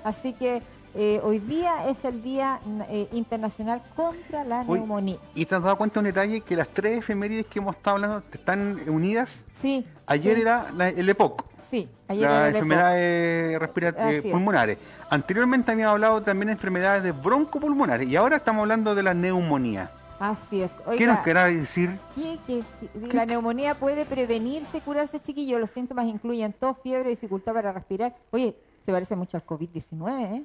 Así 0.05 0.33
que 0.33 0.63
eh, 0.95 1.21
hoy 1.25 1.39
día 1.39 1.89
es 1.89 2.05
el 2.05 2.23
Día 2.23 2.61
eh, 2.91 3.09
Internacional 3.13 3.81
contra 3.97 4.45
la 4.45 4.63
Neumonía. 4.65 5.17
¿Y 5.35 5.47
te 5.47 5.55
has 5.55 5.63
dado 5.63 5.77
cuenta 5.77 5.95
de 5.95 5.99
un 6.01 6.05
detalle? 6.15 6.41
Que 6.43 6.55
las 6.57 6.69
tres 6.69 6.99
efemérides 6.99 7.47
que 7.47 7.61
hemos 7.61 7.77
estado 7.77 7.97
hablando 7.97 8.23
están 8.33 8.79
unidas. 8.89 9.45
Sí. 9.61 9.87
Ayer 10.07 10.35
sí, 10.37 10.43
era 10.43 10.67
la- 10.77 10.89
el 10.91 11.09
EPOC, 11.09 11.45
Sí, 11.71 11.89
ayer 12.09 12.25
las 12.25 12.33
era 12.33 12.49
el 12.49 12.55
enfermedades 12.57 13.59
respira- 13.59 13.89
Así 13.99 14.15
eh, 14.17 14.23
es. 14.25 14.33
pulmonares. 14.33 14.79
Anteriormente 15.09 15.73
habíamos 15.73 15.93
hablado 15.95 16.21
también 16.23 16.49
de 16.49 16.53
enfermedades 16.53 17.03
de 17.03 17.13
broncopulmonares 17.13 18.07
y 18.09 18.17
ahora 18.17 18.37
estamos 18.37 18.61
hablando 18.63 18.95
de 18.95 19.03
la 19.03 19.15
neumonía. 19.15 19.91
Así 20.23 20.63
es. 20.63 20.71
¿Qué 20.73 20.91
Oiga, 20.91 21.15
nos 21.15 21.25
querrá 21.25 21.47
decir? 21.47 21.99
¿Qué- 22.15 22.39
qué- 22.47 22.63
qué- 23.09 23.13
la 23.13 23.27
neumonía 23.27 23.75
puede 23.75 24.05
prevenirse, 24.05 24.81
curarse, 24.81 25.19
chiquillo. 25.19 25.59
Los 25.59 25.71
síntomas 25.71 26.07
incluyen 26.07 26.53
tos, 26.53 26.77
fiebre, 26.81 27.11
dificultad 27.11 27.53
para 27.53 27.73
respirar. 27.73 28.15
Oye, 28.31 28.57
se 28.87 28.93
parece 28.93 29.17
mucho 29.17 29.37
al 29.37 29.45
COVID-19, 29.45 30.23
¿eh? 30.37 30.45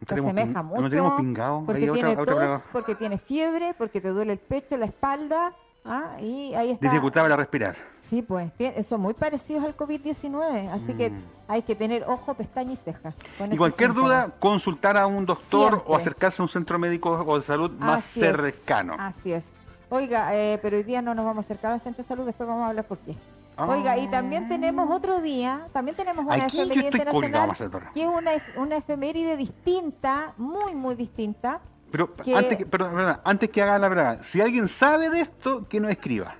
¿No 0.00 0.06
Se 0.06 0.14
asemeja 0.22 0.62
mucho. 0.62 0.82
¿No 0.82 0.88
tenemos 0.90 1.20
pingado? 1.20 1.64
Porque 1.66 1.88
tiene 1.90 2.16
otra 2.16 2.24
tos, 2.58 2.62
porque 2.72 2.94
tiene 2.94 3.18
fiebre, 3.18 3.74
porque 3.76 4.00
te 4.00 4.08
duele 4.10 4.34
el 4.34 4.38
pecho, 4.38 4.76
la 4.76 4.86
espalda. 4.86 5.52
¿Ah? 5.84 6.16
Y 6.20 6.54
ahí 6.54 6.70
está. 6.70 6.88
Dificultad 6.88 7.22
para 7.22 7.36
respirar. 7.36 7.76
Sí, 8.00 8.20
pues, 8.22 8.50
son 8.88 9.00
muy 9.00 9.14
parecidos 9.14 9.64
al 9.64 9.76
COVID-19. 9.76 10.68
Así 10.70 10.94
que 10.94 11.12
hay 11.48 11.62
que 11.62 11.74
tener 11.74 12.04
ojo, 12.04 12.34
pestaña 12.34 12.72
y 12.72 12.76
ceja. 12.76 13.12
con 13.38 13.48
Mm. 13.48 13.52
Y 13.54 13.56
cualquier 13.56 13.90
síntomas. 13.90 14.10
duda, 14.26 14.34
consultar 14.38 14.96
a 14.96 15.06
un 15.06 15.24
doctor 15.24 15.70
Siempre. 15.72 15.92
o 15.92 15.96
acercarse 15.96 16.42
a 16.42 16.44
un 16.44 16.48
centro 16.48 16.78
médico 16.78 17.10
o 17.10 17.36
de 17.36 17.42
salud 17.42 17.70
más 17.78 18.04
Así 18.04 18.20
es, 18.20 18.26
cercano. 18.36 18.96
Así 18.98 19.32
es. 19.32 19.44
Oiga, 19.88 20.34
eh, 20.34 20.58
pero 20.62 20.76
hoy 20.78 20.82
día 20.82 21.02
no 21.02 21.14
nos 21.14 21.24
vamos 21.24 21.44
a 21.44 21.46
acercar 21.46 21.72
al 21.72 21.80
centro 21.80 22.02
de 22.02 22.08
salud, 22.08 22.24
después 22.24 22.48
vamos 22.48 22.64
a 22.64 22.68
hablar 22.68 22.84
por 22.86 22.98
qué. 22.98 23.14
Oiga, 23.58 23.98
y 23.98 24.08
también 24.08 24.48
tenemos 24.48 24.90
otro 24.90 25.20
día, 25.20 25.66
también 25.74 25.94
tenemos 25.94 26.24
una 26.24 26.34
Ah. 26.34 26.46
Aquí 26.46 26.58
efeméride 26.60 27.04
colgado, 27.04 27.24
internacional, 27.26 27.70
Torres. 27.70 27.88
que 27.92 28.02
es 28.02 28.08
una, 28.08 28.30
una 28.56 28.76
efeméride 28.76 29.36
distinta, 29.36 30.32
muy, 30.38 30.74
muy 30.74 30.94
distinta. 30.94 31.60
Pero 31.92 32.16
que- 32.16 32.34
antes, 32.34 32.58
que, 32.58 32.66
perdón, 32.66 32.94
perdón, 32.94 33.20
antes 33.22 33.50
que 33.50 33.62
haga 33.62 33.78
la 33.78 33.88
pregunta, 33.90 34.22
si 34.24 34.40
alguien 34.40 34.66
sabe 34.68 35.08
de 35.10 35.20
esto, 35.20 35.68
que 35.68 35.78
nos 35.78 35.90
escriba. 35.90 36.34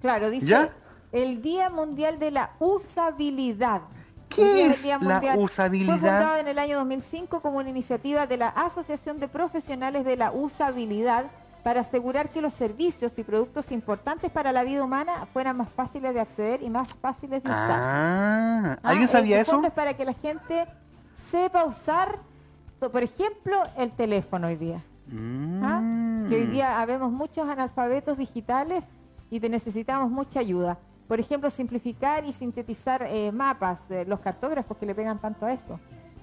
Claro, 0.00 0.30
dice 0.30 0.46
¿Ya? 0.46 0.70
el 1.12 1.42
Día 1.42 1.68
Mundial 1.68 2.18
de 2.18 2.30
la 2.30 2.52
Usabilidad. 2.60 3.82
¿Qué 4.28 4.54
día 4.54 4.66
es 4.72 4.82
Día 4.82 4.98
la 4.98 5.08
Mundial. 5.14 5.38
usabilidad? 5.38 5.98
Fue 5.98 6.08
fundado 6.10 6.36
en 6.38 6.48
el 6.48 6.58
año 6.58 6.78
2005 6.78 7.40
como 7.40 7.58
una 7.58 7.68
iniciativa 7.70 8.26
de 8.26 8.36
la 8.36 8.48
Asociación 8.48 9.18
de 9.20 9.28
Profesionales 9.28 10.04
de 10.04 10.16
la 10.16 10.32
Usabilidad 10.32 11.26
para 11.62 11.80
asegurar 11.82 12.30
que 12.30 12.42
los 12.42 12.52
servicios 12.52 13.12
y 13.16 13.22
productos 13.22 13.70
importantes 13.72 14.30
para 14.30 14.52
la 14.52 14.64
vida 14.64 14.82
humana 14.84 15.26
fueran 15.32 15.56
más 15.56 15.68
fáciles 15.70 16.12
de 16.14 16.20
acceder 16.20 16.62
y 16.62 16.68
más 16.70 16.88
fáciles 16.94 17.42
de 17.42 17.48
usar. 17.48 17.70
Ah, 17.80 18.76
Ah, 18.82 18.88
¿alguien 18.90 19.08
en 19.08 19.12
sabía 19.12 19.36
el 19.36 19.42
eso? 19.42 19.62
es 19.64 19.72
para 19.72 19.94
que 19.94 20.04
la 20.04 20.12
gente 20.14 20.66
sepa 21.30 21.64
usar, 21.64 22.18
por 22.90 23.02
ejemplo, 23.02 23.56
el 23.76 23.90
teléfono 23.92 24.46
hoy 24.48 24.56
día. 24.56 24.82
¿ah? 25.62 25.80
Mm. 25.82 26.28
Que 26.28 26.36
hoy 26.36 26.46
día 26.46 26.80
habemos 26.80 27.12
muchos 27.12 27.46
analfabetos 27.48 28.16
digitales 28.18 28.84
y 29.30 29.40
te 29.40 29.48
necesitamos 29.48 30.10
mucha 30.10 30.40
ayuda. 30.40 30.78
Por 31.08 31.20
ejemplo, 31.20 31.50
simplificar 31.50 32.24
y 32.24 32.32
sintetizar 32.32 33.02
eh, 33.08 33.30
mapas, 33.30 33.90
eh, 33.90 34.04
los 34.06 34.20
cartógrafos 34.20 34.76
que 34.78 34.86
le 34.86 34.94
pegan 34.94 35.20
tanto 35.20 35.44
a 35.46 35.52
esto. 35.52 35.78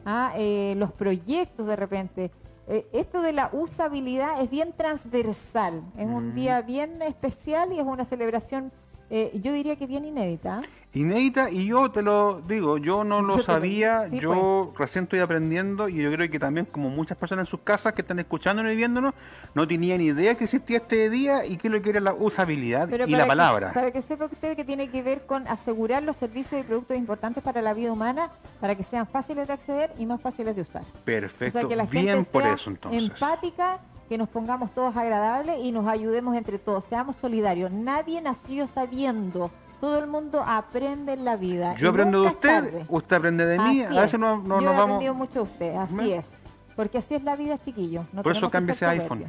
¿ah? 0.05 0.33
Eh, 0.37 0.73
los 0.77 0.91
proyectos 0.91 1.67
de 1.67 1.75
repente. 1.75 2.31
Eh, 2.67 2.87
esto 2.93 3.21
de 3.21 3.33
la 3.33 3.49
usabilidad 3.53 4.41
es 4.41 4.49
bien 4.49 4.73
transversal, 4.75 5.83
es 5.97 6.07
un 6.07 6.29
Mm. 6.29 6.35
día 6.35 6.61
bien 6.61 7.01
especial 7.01 7.73
y 7.73 7.79
es 7.79 7.85
una 7.85 8.05
celebración, 8.05 8.71
eh, 9.09 9.31
yo 9.43 9.51
diría 9.51 9.75
que 9.75 9.87
bien 9.87 10.05
inédita. 10.05 10.61
Inédita, 10.93 11.49
y 11.49 11.67
yo 11.67 11.89
te 11.89 12.01
lo 12.01 12.41
digo, 12.41 12.77
yo 12.77 13.05
no 13.05 13.21
lo 13.21 13.37
Yo 13.37 13.43
sabía, 13.43 14.09
sí, 14.09 14.19
yo 14.19 14.73
recién 14.77 15.05
estoy 15.05 15.19
aprendiendo 15.19 15.87
y 15.87 15.95
yo 15.95 16.11
creo 16.11 16.29
que 16.29 16.37
también 16.37 16.65
como 16.65 16.89
muchas 16.89 17.17
personas 17.17 17.45
en 17.45 17.49
sus 17.49 17.61
casas 17.61 17.93
que 17.93 18.01
están 18.01 18.19
escuchándonos 18.19 18.73
y 18.73 18.75
viéndonos, 18.75 19.13
no 19.53 19.65
tenían 19.65 20.01
idea 20.01 20.35
que 20.35 20.43
existía 20.43 20.77
este 20.79 21.09
día 21.09 21.45
y 21.45 21.55
que 21.55 21.69
lo 21.69 21.81
que 21.81 21.91
era 21.91 22.01
la 22.01 22.13
usabilidad 22.13 22.89
Pero 22.89 23.07
y 23.07 23.11
la 23.11 23.23
que- 23.23 23.27
palabra. 23.29 23.71
para 23.71 23.91
que 23.91 24.01
sepa 24.01 24.25
usted 24.25 24.57
que 24.57 24.65
tiene 24.65 24.89
que 24.89 25.01
ver 25.01 25.25
con 25.25 25.47
asegurar 25.47 26.03
los 26.03 26.17
servicios 26.17 26.59
y 26.59 26.63
productos 26.67 26.97
importantes 26.97 27.41
para 27.41 27.61
la 27.61 27.73
vida 27.73 27.93
humana, 27.93 28.29
para 28.59 28.75
que 28.75 28.83
sean 28.83 29.07
fáciles 29.07 29.47
de 29.47 29.53
acceder 29.53 29.93
y 29.97 30.05
más 30.05 30.19
fáciles 30.19 30.57
de 30.57 30.63
usar. 30.63 30.83
Perfecto, 31.05 31.57
O 31.57 31.61
sea, 31.61 31.69
que 31.69 31.75
la 31.77 31.85
bien 31.85 32.07
gente 32.07 32.29
por 32.29 32.41
sea 32.43 32.53
eso 32.55 32.69
entonces. 32.69 33.01
empática, 33.01 33.79
que 34.09 34.17
nos 34.17 34.27
pongamos 34.27 34.73
todos 34.73 34.97
agradables 34.97 35.55
y 35.63 35.71
nos 35.71 35.87
ayudemos 35.87 36.35
entre 36.35 36.59
todos, 36.59 36.83
seamos 36.83 37.15
solidarios. 37.15 37.71
Nadie 37.71 38.19
nació 38.21 38.67
sabiendo, 38.67 39.51
todo 39.81 39.97
el 39.99 40.07
mundo 40.07 40.43
aprende 40.45 41.13
en 41.13 41.25
la 41.25 41.35
vida. 41.35 41.75
Yo 41.75 41.89
aprendo 41.89 42.21
de 42.21 42.27
usted, 42.29 42.49
tarde. 42.49 42.85
usted 42.87 43.15
aprende 43.17 43.45
de 43.45 43.57
mí, 43.57 43.81
Así 43.81 43.95
a 43.95 43.97
es. 43.97 44.01
veces 44.03 44.19
no, 44.19 44.37
no 44.37 44.59
Yo 44.59 44.65
nos 44.67 44.73
he 44.73 44.77
vamos... 44.77 44.83
aprendido 44.83 45.13
mucho 45.15 45.33
de 45.33 45.41
usted, 45.41 45.75
así 45.75 45.93
¿Me? 45.95 46.15
es. 46.17 46.27
Porque 46.75 46.99
así 46.99 47.15
es 47.15 47.23
la 47.23 47.35
vida, 47.35 47.57
chiquillo. 47.57 48.05
No 48.13 48.23
Por 48.23 48.37
eso 48.37 48.49
cambie 48.49 48.73
ese 48.73 48.85
iPhone, 48.85 49.25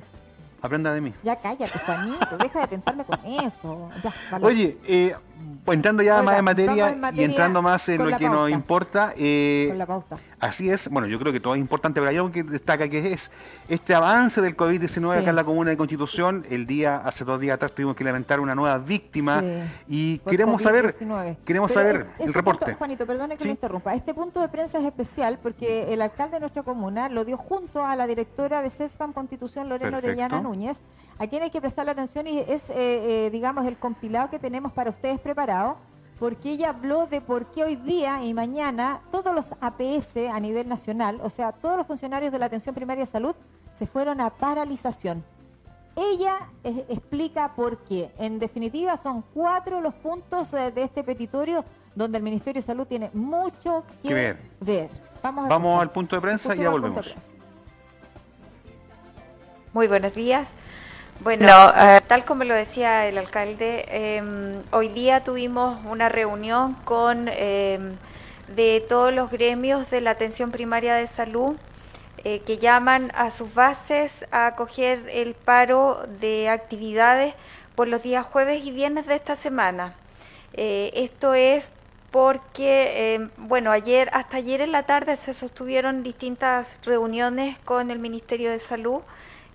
aprenda 0.61 0.93
de 0.93 1.01
mí. 1.01 1.13
Ya 1.25 1.37
cállate, 1.37 1.77
Juanito, 1.79 2.37
deja 2.39 2.61
de 2.61 2.67
tentarme 2.69 3.05
con 3.05 3.19
eso. 3.25 3.89
Ya. 4.05 4.39
Oye, 4.41 4.79
eh, 4.87 5.17
entrando 5.67 6.03
ya 6.03 6.23
más 6.23 6.39
en 6.39 6.45
materia, 6.45 6.73
vamos 6.85 6.93
en 6.95 7.01
materia 7.01 7.23
y 7.23 7.25
entrando 7.25 7.63
más 7.63 7.89
en 7.89 8.11
lo 8.11 8.17
que 8.19 8.29
nos 8.29 8.51
importa, 8.51 9.13
eh, 9.17 9.67
con 9.69 9.79
la 9.79 9.87
pauta. 9.87 10.17
Así 10.41 10.69
es, 10.71 10.89
bueno, 10.89 11.07
yo 11.07 11.19
creo 11.21 11.33
que 11.33 11.39
todo 11.39 11.55
es 11.55 11.61
importante, 11.61 12.01
pero 12.01 12.11
hay 12.11 12.17
algo 12.17 12.33
que 12.33 12.43
destaca 12.43 12.89
que 12.89 13.13
es 13.13 13.31
este 13.69 13.95
avance 13.95 14.41
del 14.41 14.57
COVID-19 14.57 15.15
Sí. 15.15 15.21
acá 15.21 15.31
en 15.31 15.37
la 15.37 15.45
comuna 15.45 15.71
de 15.71 15.77
Constitución. 15.77 16.45
El 16.51 16.67
día, 16.67 16.97
hace 16.97 17.25
dos 17.25 17.39
días 17.39 17.55
atrás 17.55 17.73
tuvimos 17.73 17.95
que 17.95 18.03
lamentar 18.03 18.41
una 18.41 18.55
nueva 18.57 18.79
víctima 18.79 19.41
Sí. 19.41 19.47
y 19.87 20.19
Por 20.19 20.31
queremos 20.33 20.61
saber, 20.63 20.97
COVID-19. 20.97 21.37
queremos 21.45 21.73
Pero 21.73 21.81
saber 21.81 22.01
es- 22.01 22.07
este 22.11 22.25
el 22.25 22.35
reporte. 22.35 22.65
punto- 22.65 22.79
Juanito, 22.79 23.07
perdone 23.07 23.37
que 23.37 23.43
Sí. 23.43 23.49
me 23.49 23.53
interrumpa. 23.53 23.95
Este 23.95 24.15
punto 24.15 24.41
de 24.41 24.49
prensa 24.49 24.79
es 24.79 24.85
especial 24.85 25.39
porque 25.41 25.95
el 25.95 26.03
alcalde 26.03 26.35
de 26.35 26.41
nuestra 26.41 26.65
comuna 26.65 27.09
lo 27.09 27.25
dio 27.25 27.37
junto 27.37 27.85
a 27.87 27.95
la 27.95 28.07
directora 28.09 28.63
de 28.63 28.71
CESFAM 28.71 29.13
Constitución, 29.13 29.69
Lorena. 29.69 29.99
Orellana 29.99 30.41
Núñez, 30.41 30.79
a 31.19 31.27
quien 31.27 31.43
hay 31.43 31.51
que 31.51 31.61
prestarle 31.61 31.93
atención 31.93 32.27
y 32.27 32.39
es, 32.39 32.63
eh, 32.71 33.27
eh, 33.27 33.31
digamos, 33.31 33.67
el 33.67 33.77
compilado 33.77 34.31
que 34.31 34.39
tenemos 34.39 34.73
para 34.73 34.91
ustedes 34.91 35.21
preparado, 35.21 35.77
porque 36.19 36.53
ella 36.53 36.71
habló 36.71 37.07
de 37.07 37.21
por 37.21 37.47
qué 37.47 37.65
hoy 37.65 37.77
día 37.77 38.25
y 38.25 38.35
mañana 38.35 39.01
todos 39.11 39.35
los 39.35 39.47
APS 39.61 40.17
a 40.33 40.39
nivel 40.41 40.69
nacional, 40.69 41.21
o 41.23 41.31
sea, 41.31 41.53
todos 41.53 41.77
los 41.77 41.87
funcionarios 41.87 42.33
de 42.33 42.39
la 42.39 42.47
atención 42.47 42.75
primaria 42.75 43.05
de 43.05 43.11
salud, 43.11 43.35
se 43.79 43.87
fueron 43.87 44.21
a 44.21 44.31
paralización. 44.31 45.25
Ella 45.97 46.49
explica 46.89 47.53
por 47.55 47.79
qué. 47.79 48.11
En 48.19 48.39
definitiva, 48.39 48.97
son 48.97 49.23
cuatro 49.35 49.81
los 49.81 49.93
puntos 49.95 50.53
eh, 50.55 50.71
de 50.71 50.85
este 50.85 51.03
petitorio 51.03 51.65
donde 51.95 52.17
el 52.17 52.25
Ministerio 52.25 52.63
de 52.63 52.67
Salud 52.67 52.87
tiene 52.87 53.11
mucho 53.13 53.85
que, 54.03 54.09
Que 54.09 54.15
ver. 54.15 54.39
ver. 54.61 54.91
Vamos, 55.23 55.45
a 55.45 55.49
Vamos 55.49 55.75
al 55.77 55.91
punto 55.91 56.17
de 56.17 56.23
prensa 56.23 56.55
y 56.55 56.59
ya 56.59 56.71
volvemos. 56.71 57.15
Muy 59.75 59.87
buenos 59.87 60.15
días. 60.15 60.49
Bueno, 61.23 61.73
eh, 61.77 62.01
tal 62.09 62.25
como 62.25 62.43
lo 62.43 62.53
decía 62.53 63.07
el 63.07 63.17
alcalde, 63.17 63.85
eh, 63.89 64.61
hoy 64.73 64.89
día 64.89 65.23
tuvimos 65.23 65.79
una 65.85 66.09
reunión 66.09 66.75
con 66.85 67.29
eh, 67.31 67.79
de 68.49 68.85
todos 68.89 69.15
los 69.15 69.31
gremios 69.31 69.89
de 69.89 70.01
la 70.01 70.11
atención 70.11 70.51
primaria 70.51 70.97
de 70.97 71.07
salud 71.07 71.55
eh, 72.25 72.41
que 72.41 72.59
llaman 72.59 73.13
a 73.15 73.31
sus 73.31 73.55
bases 73.55 74.27
a 74.33 74.49
acoger 74.49 75.09
el 75.13 75.35
paro 75.35 76.03
de 76.19 76.49
actividades 76.49 77.35
por 77.77 77.87
los 77.87 78.03
días 78.03 78.27
jueves 78.27 78.65
y 78.65 78.73
viernes 78.73 79.07
de 79.07 79.15
esta 79.15 79.37
semana. 79.37 79.95
Eh, 80.55 80.91
esto 80.95 81.35
es 81.35 81.71
porque, 82.11 83.15
eh, 83.15 83.29
bueno, 83.37 83.71
ayer, 83.71 84.11
hasta 84.13 84.39
ayer 84.39 84.61
en 84.61 84.73
la 84.73 84.83
tarde 84.83 85.17
se 85.17 85.35
sostuvieron 85.35 86.03
distintas 86.03 86.79
reuniones 86.83 87.59
con 87.61 87.93
el 87.93 88.01
Ministerio 88.01 88.51
de 88.51 88.59
Salud 88.59 89.03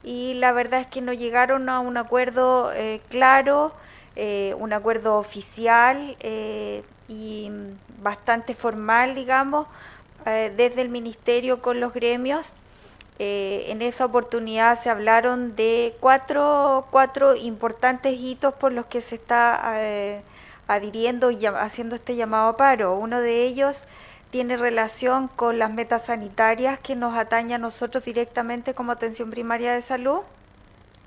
y 0.04 0.36
la 0.36 0.52
verdad 0.52 0.82
es 0.82 0.88
que 0.88 1.02
no 1.02 1.14
llegaron 1.14 1.70
a 1.70 1.80
un 1.80 1.98
acuerdo 1.98 2.72
eh, 2.74 3.02
claro, 3.10 3.74
eh, 4.20 4.56
un 4.58 4.74
acuerdo 4.74 5.20
oficial 5.20 6.18
eh, 6.22 6.82
y 7.08 7.52
bastante 8.02 8.56
formal, 8.56 9.14
digamos, 9.14 9.68
eh, 10.26 10.52
desde 10.58 10.82
el 10.82 10.90
Ministerio 10.90 11.62
con 11.62 11.80
los 11.80 11.94
gremios. 11.94 12.48
En 13.20 13.82
esa 13.84 14.06
oportunidad 14.06 14.82
se 14.82 14.90
hablaron 14.90 15.56
de 15.56 15.96
cuatro, 16.00 16.88
cuatro 16.90 17.36
importantes 17.36 18.14
hitos 18.20 18.54
por 18.56 18.72
los 18.72 18.86
que 18.86 19.02
se 19.02 19.16
está 19.16 19.92
adhiriendo 20.68 21.32
y 21.32 21.46
haciendo 21.48 21.96
este 21.96 22.16
llamado 22.16 22.50
a 22.50 22.58
paro. 22.58 22.96
Uno 22.96 23.20
de 23.22 23.44
ellos 23.44 23.86
tiene 24.32 24.58
relación 24.58 25.30
con 25.30 25.58
las 25.60 25.72
metas 25.72 26.06
sanitarias 26.06 26.80
que 26.80 26.96
nos 26.96 27.16
atañe 27.18 27.56
a 27.56 27.58
nosotros 27.58 28.04
directamente 28.04 28.74
como 28.74 28.92
atención 28.92 29.30
primaria 29.30 29.74
de 29.74 29.82
salud. 29.82 30.20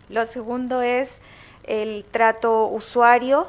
Lo 0.08 0.26
segundo 0.26 0.82
es 0.82 1.18
el 1.64 2.04
trato 2.10 2.66
usuario, 2.66 3.46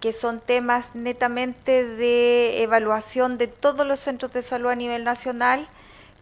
que 0.00 0.12
son 0.12 0.40
temas 0.40 0.94
netamente 0.94 1.84
de 1.84 2.62
evaluación 2.62 3.38
de 3.38 3.46
todos 3.46 3.86
los 3.86 4.00
centros 4.00 4.32
de 4.32 4.42
salud 4.42 4.68
a 4.68 4.74
nivel 4.74 5.04
nacional, 5.04 5.66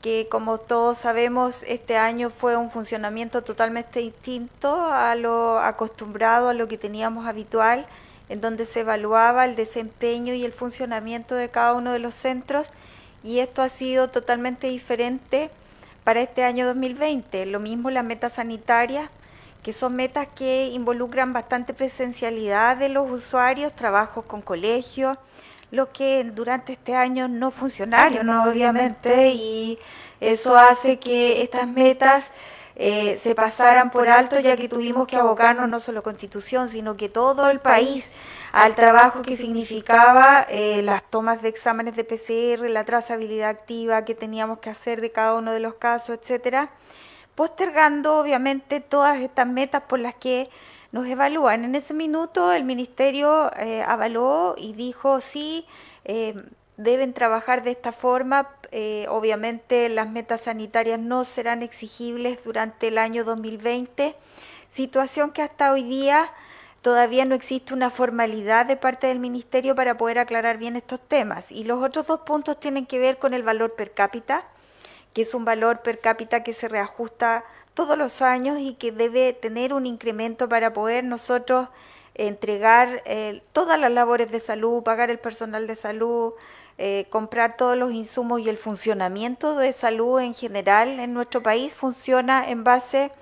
que 0.02 0.28
como 0.30 0.58
todos 0.58 0.98
sabemos 0.98 1.64
este 1.66 1.96
año 1.96 2.30
fue 2.30 2.56
un 2.56 2.70
funcionamiento 2.70 3.42
totalmente 3.42 4.00
distinto 4.00 4.86
a 4.92 5.14
lo 5.14 5.58
acostumbrado, 5.58 6.50
a 6.50 6.54
lo 6.54 6.68
que 6.68 6.78
teníamos 6.78 7.26
habitual, 7.26 7.86
en 8.28 8.40
donde 8.40 8.66
se 8.66 8.80
evaluaba 8.80 9.44
el 9.44 9.56
desempeño 9.56 10.34
y 10.34 10.44
el 10.44 10.52
funcionamiento 10.52 11.34
de 11.34 11.50
cada 11.50 11.74
uno 11.74 11.92
de 11.92 11.98
los 11.98 12.14
centros 12.14 12.70
y 13.22 13.38
esto 13.38 13.62
ha 13.62 13.68
sido 13.68 14.08
totalmente 14.08 14.66
diferente 14.68 15.50
para 16.04 16.20
este 16.20 16.44
año 16.44 16.66
2020. 16.66 17.46
Lo 17.46 17.60
mismo 17.60 17.90
las 17.90 18.04
metas 18.04 18.34
sanitarias, 18.34 19.08
que 19.62 19.72
son 19.72 19.94
metas 19.94 20.26
que 20.34 20.66
involucran 20.68 21.32
bastante 21.32 21.72
presencialidad 21.72 22.76
de 22.76 22.88
los 22.88 23.10
usuarios, 23.10 23.72
trabajos 23.74 24.24
con 24.24 24.42
colegios, 24.42 25.16
lo 25.70 25.88
que 25.88 26.24
durante 26.24 26.72
este 26.72 26.94
año 26.94 27.28
no 27.28 27.50
funcionaron, 27.50 28.26
¿no? 28.26 28.44
obviamente, 28.44 29.30
y 29.30 29.78
eso 30.20 30.56
hace 30.56 30.98
que 30.98 31.42
estas 31.42 31.68
metas 31.68 32.30
eh, 32.76 33.18
se 33.22 33.34
pasaran 33.34 33.90
por 33.90 34.08
alto, 34.08 34.38
ya 34.40 34.56
que 34.56 34.68
tuvimos 34.68 35.06
que 35.06 35.16
abocarnos 35.16 35.68
no 35.68 35.80
solo 35.80 36.02
Constitución, 36.02 36.68
sino 36.68 36.96
que 36.96 37.08
todo 37.08 37.48
el 37.50 37.60
país 37.60 38.06
al 38.52 38.74
trabajo 38.74 39.22
que 39.22 39.38
significaba 39.38 40.46
eh, 40.50 40.82
las 40.82 41.02
tomas 41.04 41.40
de 41.40 41.48
exámenes 41.48 41.96
de 41.96 42.04
PCR, 42.04 42.68
la 42.68 42.84
trazabilidad 42.84 43.48
activa 43.48 44.04
que 44.04 44.14
teníamos 44.14 44.58
que 44.58 44.68
hacer 44.68 45.00
de 45.00 45.10
cada 45.10 45.34
uno 45.34 45.52
de 45.52 45.60
los 45.60 45.74
casos, 45.76 46.18
etcétera, 46.20 46.68
postergando 47.34 48.18
obviamente 48.18 48.80
todas 48.80 49.18
estas 49.20 49.46
metas 49.46 49.84
por 49.84 50.00
las 50.00 50.14
que 50.14 50.50
nos 50.92 51.06
evalúan. 51.06 51.64
En 51.64 51.74
ese 51.74 51.94
minuto 51.94 52.52
el 52.52 52.64
ministerio 52.64 53.50
eh, 53.56 53.82
avaló 53.88 54.54
y 54.58 54.74
dijo 54.74 55.22
sí, 55.22 55.66
eh, 56.04 56.34
deben 56.76 57.14
trabajar 57.14 57.62
de 57.62 57.70
esta 57.70 57.90
forma. 57.90 58.50
Obviamente 59.08 59.90
las 59.90 60.08
metas 60.08 60.42
sanitarias 60.42 60.98
no 60.98 61.24
serán 61.24 61.62
exigibles 61.62 62.42
durante 62.42 62.88
el 62.88 62.96
año 62.96 63.22
2020, 63.22 64.14
situación 64.70 65.30
que 65.30 65.42
hasta 65.42 65.72
hoy 65.72 65.82
día 65.82 66.32
todavía 66.82 67.24
no 67.24 67.34
existe 67.34 67.72
una 67.72 67.90
formalidad 67.90 68.66
de 68.66 68.76
parte 68.76 69.06
del 69.06 69.20
ministerio 69.20 69.74
para 69.74 69.96
poder 69.96 70.18
aclarar 70.18 70.58
bien 70.58 70.76
estos 70.76 71.00
temas. 71.00 71.50
Y 71.50 71.64
los 71.64 71.82
otros 71.82 72.06
dos 72.06 72.20
puntos 72.20 72.58
tienen 72.58 72.86
que 72.86 72.98
ver 72.98 73.18
con 73.18 73.32
el 73.32 73.44
valor 73.44 73.74
per 73.74 73.92
cápita, 73.92 74.44
que 75.14 75.22
es 75.22 75.32
un 75.32 75.44
valor 75.44 75.80
per 75.80 76.00
cápita 76.00 76.42
que 76.42 76.52
se 76.52 76.68
reajusta 76.68 77.44
todos 77.74 77.96
los 77.96 78.20
años 78.20 78.58
y 78.60 78.74
que 78.74 78.92
debe 78.92 79.32
tener 79.32 79.72
un 79.72 79.86
incremento 79.86 80.48
para 80.48 80.72
poder 80.72 81.04
nosotros 81.04 81.68
entregar 82.14 83.02
eh, 83.06 83.42
todas 83.52 83.78
las 83.78 83.90
labores 83.90 84.30
de 84.30 84.40
salud, 84.40 84.82
pagar 84.82 85.10
el 85.10 85.18
personal 85.18 85.66
de 85.66 85.76
salud, 85.76 86.34
eh, 86.78 87.06
comprar 87.10 87.56
todos 87.56 87.76
los 87.76 87.92
insumos 87.92 88.40
y 88.40 88.48
el 88.48 88.58
funcionamiento 88.58 89.56
de 89.56 89.72
salud 89.72 90.20
en 90.20 90.34
general 90.34 91.00
en 91.00 91.14
nuestro 91.14 91.42
país 91.42 91.74
funciona 91.74 92.48
en 92.50 92.64
base 92.64 93.12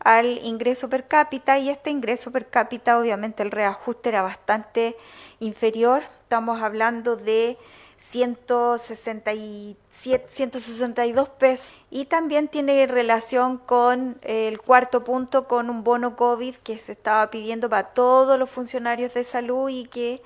al 0.00 0.38
ingreso 0.44 0.88
per 0.88 1.06
cápita 1.06 1.58
y 1.58 1.70
este 1.70 1.90
ingreso 1.90 2.30
per 2.30 2.48
cápita 2.48 2.98
obviamente 2.98 3.42
el 3.42 3.50
reajuste 3.50 4.08
era 4.08 4.22
bastante 4.22 4.96
inferior, 5.38 6.02
estamos 6.22 6.62
hablando 6.62 7.16
de 7.16 7.58
167, 7.98 10.26
162 10.28 11.28
pesos. 11.28 11.74
Y 11.90 12.06
también 12.06 12.48
tiene 12.48 12.86
relación 12.86 13.58
con 13.58 14.18
el 14.22 14.58
cuarto 14.60 15.04
punto 15.04 15.46
con 15.46 15.70
un 15.70 15.84
bono 15.84 16.16
COVID 16.16 16.56
que 16.56 16.78
se 16.78 16.92
estaba 16.92 17.30
pidiendo 17.30 17.68
para 17.68 17.88
todos 17.88 18.38
los 18.38 18.48
funcionarios 18.48 19.12
de 19.14 19.24
salud 19.24 19.68
y 19.68 19.84
que 19.84 20.22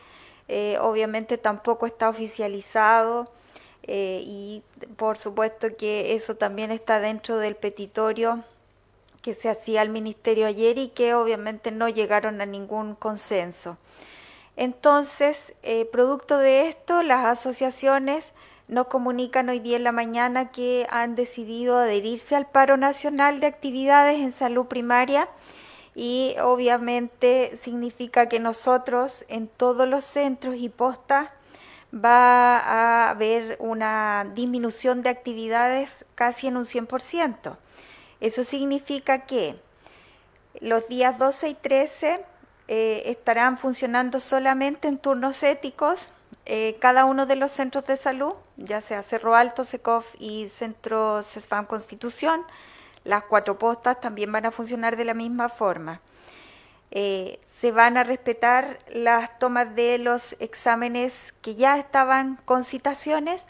eh, 0.48 0.78
obviamente 0.80 1.36
tampoco 1.36 1.86
está 1.86 2.08
oficializado 2.08 3.24
eh, 3.82 4.22
y 4.24 4.62
por 4.96 5.18
supuesto 5.18 5.76
que 5.76 6.14
eso 6.14 6.36
también 6.36 6.70
está 6.70 7.00
dentro 7.00 7.38
del 7.38 7.56
petitorio 7.56 8.44
que 9.24 9.32
se 9.32 9.48
hacía 9.48 9.80
al 9.80 9.88
ministerio 9.88 10.46
ayer 10.46 10.76
y 10.76 10.88
que 10.88 11.14
obviamente 11.14 11.70
no 11.70 11.88
llegaron 11.88 12.42
a 12.42 12.46
ningún 12.46 12.94
consenso. 12.94 13.78
Entonces, 14.54 15.54
eh, 15.62 15.86
producto 15.86 16.36
de 16.36 16.68
esto, 16.68 17.02
las 17.02 17.24
asociaciones 17.24 18.26
nos 18.68 18.88
comunican 18.88 19.48
hoy 19.48 19.60
día 19.60 19.78
en 19.78 19.84
la 19.84 19.92
mañana 19.92 20.50
que 20.50 20.86
han 20.90 21.14
decidido 21.14 21.78
adherirse 21.78 22.36
al 22.36 22.46
paro 22.46 22.76
nacional 22.76 23.40
de 23.40 23.46
actividades 23.46 24.20
en 24.20 24.30
salud 24.30 24.66
primaria 24.66 25.26
y 25.94 26.36
obviamente 26.42 27.56
significa 27.56 28.28
que 28.28 28.40
nosotros 28.40 29.24
en 29.28 29.48
todos 29.48 29.88
los 29.88 30.04
centros 30.04 30.56
y 30.56 30.68
postas 30.68 31.30
va 31.94 32.58
a 32.58 33.08
haber 33.08 33.56
una 33.58 34.30
disminución 34.34 35.02
de 35.02 35.08
actividades 35.08 36.04
casi 36.14 36.48
en 36.48 36.58
un 36.58 36.66
100%. 36.66 37.56
Eso 38.24 38.42
significa 38.42 39.26
que 39.26 39.54
los 40.58 40.88
días 40.88 41.18
12 41.18 41.46
y 41.50 41.54
13 41.54 42.24
eh, 42.68 43.02
estarán 43.04 43.58
funcionando 43.58 44.18
solamente 44.18 44.88
en 44.88 44.96
turnos 44.96 45.42
éticos 45.42 46.10
eh, 46.46 46.78
cada 46.80 47.04
uno 47.04 47.26
de 47.26 47.36
los 47.36 47.52
centros 47.52 47.84
de 47.84 47.98
salud, 47.98 48.32
ya 48.56 48.80
sea 48.80 49.02
Cerro 49.02 49.34
Alto, 49.34 49.62
SECOF 49.64 50.06
y 50.18 50.48
Centro 50.48 51.22
CESFAM 51.22 51.66
Constitución. 51.66 52.40
Las 53.04 53.24
cuatro 53.24 53.58
postas 53.58 54.00
también 54.00 54.32
van 54.32 54.46
a 54.46 54.50
funcionar 54.50 54.96
de 54.96 55.04
la 55.04 55.12
misma 55.12 55.50
forma. 55.50 56.00
Eh, 56.92 57.40
se 57.60 57.72
van 57.72 57.98
a 57.98 58.04
respetar 58.04 58.78
las 58.90 59.38
tomas 59.38 59.74
de 59.74 59.98
los 59.98 60.34
exámenes 60.38 61.34
que 61.42 61.56
ya 61.56 61.76
estaban 61.76 62.38
con 62.46 62.64
citaciones, 62.64 63.42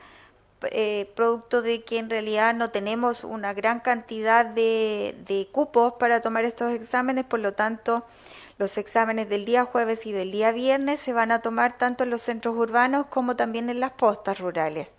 producto 1.15 1.63
de 1.63 1.83
que 1.83 1.99
en 1.99 2.11
realidad 2.11 2.55
no 2.55 2.71
tenemos 2.71 3.25
una 3.25 3.53
gran 3.55 3.81
cantidad 3.81 4.45
de, 4.45 5.49
cupos 5.53 5.95
para 5.95 6.21
tomar 6.21 6.45
estos 6.45 6.73
exámenes, 6.73 7.25
por 7.25 7.41
lo 7.41 7.55
tanto 7.55 8.05
los 8.59 8.79
exámenes 8.79 9.29
del 9.29 9.45
día 9.45 9.65
jueves 9.65 10.07
y 10.07 10.13
del 10.13 10.31
día 10.31 10.53
viernes 10.53 11.01
se 11.01 11.13
van 11.13 11.33
a 11.33 11.43
tomar 11.43 11.77
tanto 11.77 12.05
en 12.05 12.11
los 12.11 12.23
centros 12.23 12.57
urbanos 12.57 13.07
como 13.07 13.37
también 13.37 13.69
en 13.69 13.81
las 13.81 13.93
postas 13.93 14.39
rurales. 14.39 14.91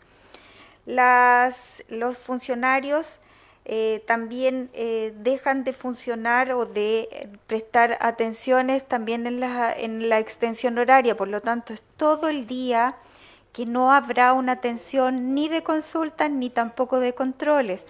los 0.86 2.17
funcionarios 2.17 3.19
eh, 3.67 4.03
también 4.05 4.69
eh, 4.74 5.12
dejan 5.17 5.63
de 5.63 5.74
funcionar 5.74 6.51
o 6.51 6.67
de 6.67 7.29
prestar 7.48 7.98
atenciones 8.00 8.88
también 8.88 9.25
en 9.25 9.39
la, 9.39 9.74
en 9.74 10.07
la 10.07 10.19
extensión 10.19 10.77
horaria, 10.77 11.17
por 11.17 11.29
lo 11.29 11.41
tanto 11.41 11.74
es 11.74 11.81
todo 11.98 12.29
el 12.29 12.45
día 12.45 12.95
que 13.55 13.65
no 13.65 13.93
habrá 13.93 14.33
una 14.33 14.51
atención 14.51 15.33
ni 15.33 15.47
de 15.47 15.63
consultas 15.63 16.29
ni 16.29 16.50
tampoco 16.50 17.00
de 17.00 17.13
controles. 17.15 17.85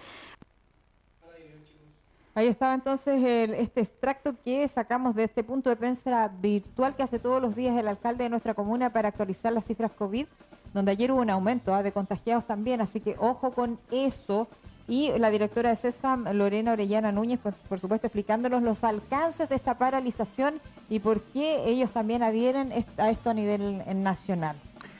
Ahí 2.35 2.47
estaba 2.47 2.75
entonces 2.75 3.49
este 3.49 3.81
extracto 3.81 4.35
que 4.43 4.67
sacamos 4.67 5.15
de 5.15 5.23
este 5.23 5.43
punto 5.43 5.71
de 5.71 5.75
prensa 5.75 6.27
virtual 6.39 6.95
que 6.95 7.01
hace 7.01 7.17
todos 7.17 7.41
los 7.41 7.55
días 7.55 7.75
el 7.77 7.87
alcalde 7.87 8.25
de 8.25 8.29
nuestra 8.29 8.53
comuna 8.53 8.91
para 8.91 9.09
actualizar 9.09 9.51
las 9.53 9.65
cifras 9.65 9.91
COVID, 9.93 10.27
donde 10.71 10.91
ayer 10.91 11.11
hubo 11.11 11.21
un 11.21 11.31
aumento 11.31 11.73
¿ah? 11.73 11.81
de 11.81 11.91
contagiados 11.91 12.45
también, 12.45 12.79
así 12.79 12.99
que 12.99 13.15
ojo 13.17 13.51
con 13.51 13.79
eso. 13.89 14.47
Y 14.87 15.17
la 15.17 15.31
directora 15.31 15.71
de 15.71 15.77
CESAM, 15.77 16.25
Lorena 16.33 16.73
Orellana 16.73 17.11
Núñez, 17.11 17.39
por, 17.39 17.79
supuesto, 17.79 18.05
explicándonos 18.05 18.61
los 18.61 18.83
alcances 18.83 19.49
de 19.49 19.55
esta 19.55 19.79
paralización 19.79 20.61
y 20.91 20.99
por 20.99 21.21
qué 21.21 21.63
ellos 21.65 21.89
también 21.89 22.21
adhieren 22.21 22.71
a 22.97 23.09
esto 23.09 23.31
a 23.31 23.33
nivel 23.33 23.81
nacional. 24.03 24.57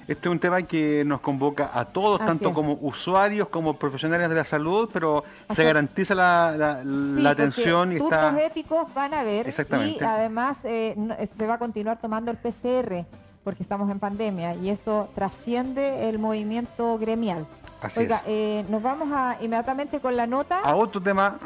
Este 0.08 0.30
es 0.30 0.32
un 0.32 0.40
tema 0.40 0.62
que 0.62 1.04
nos 1.04 1.20
convoca 1.20 1.72
a 1.74 1.86
todos, 1.86 2.20
tanto 2.20 2.54
como 2.54 2.78
usuarios 2.82 3.50
como 3.50 3.74
profesionales 3.78 4.30
de 4.30 4.36
la 4.36 4.44
salud, 4.44 4.90
pero 4.94 5.24
se 5.50 5.64
garantiza 5.64 6.14
la, 6.14 6.84
la, 6.84 7.30
atención 7.32 7.92
y 7.92 7.96
está... 7.96 8.46
éticos 8.46 8.94
van 8.94 9.16
a 9.16 9.24
ver 9.24 9.48
y 9.48 10.04
además 10.04 10.58
eh, 10.64 10.96
eh, 11.18 11.28
se 11.36 11.48
va 11.48 11.56
a 11.56 11.58
continuar 11.58 12.00
tomando 12.00 12.30
el 12.30 12.38
PCR 12.38 13.06
porque 13.46 13.62
estamos 13.62 13.90
en 13.92 14.00
pandemia 14.00 14.56
y 14.56 14.72
eso 14.72 15.08
trasciende 15.14 16.10
el 16.10 16.18
movimiento 16.18 16.98
gremial. 16.98 17.46
Oiga, 17.96 18.24
eh, 18.26 18.66
nos 18.70 18.82
vamos 18.82 19.10
a 19.14 19.38
inmediatamente 19.40 20.00
con 20.00 20.18
la 20.18 20.26
nota. 20.26 20.62
A 20.62 20.76
otro 20.76 21.00
tema. 21.00 21.38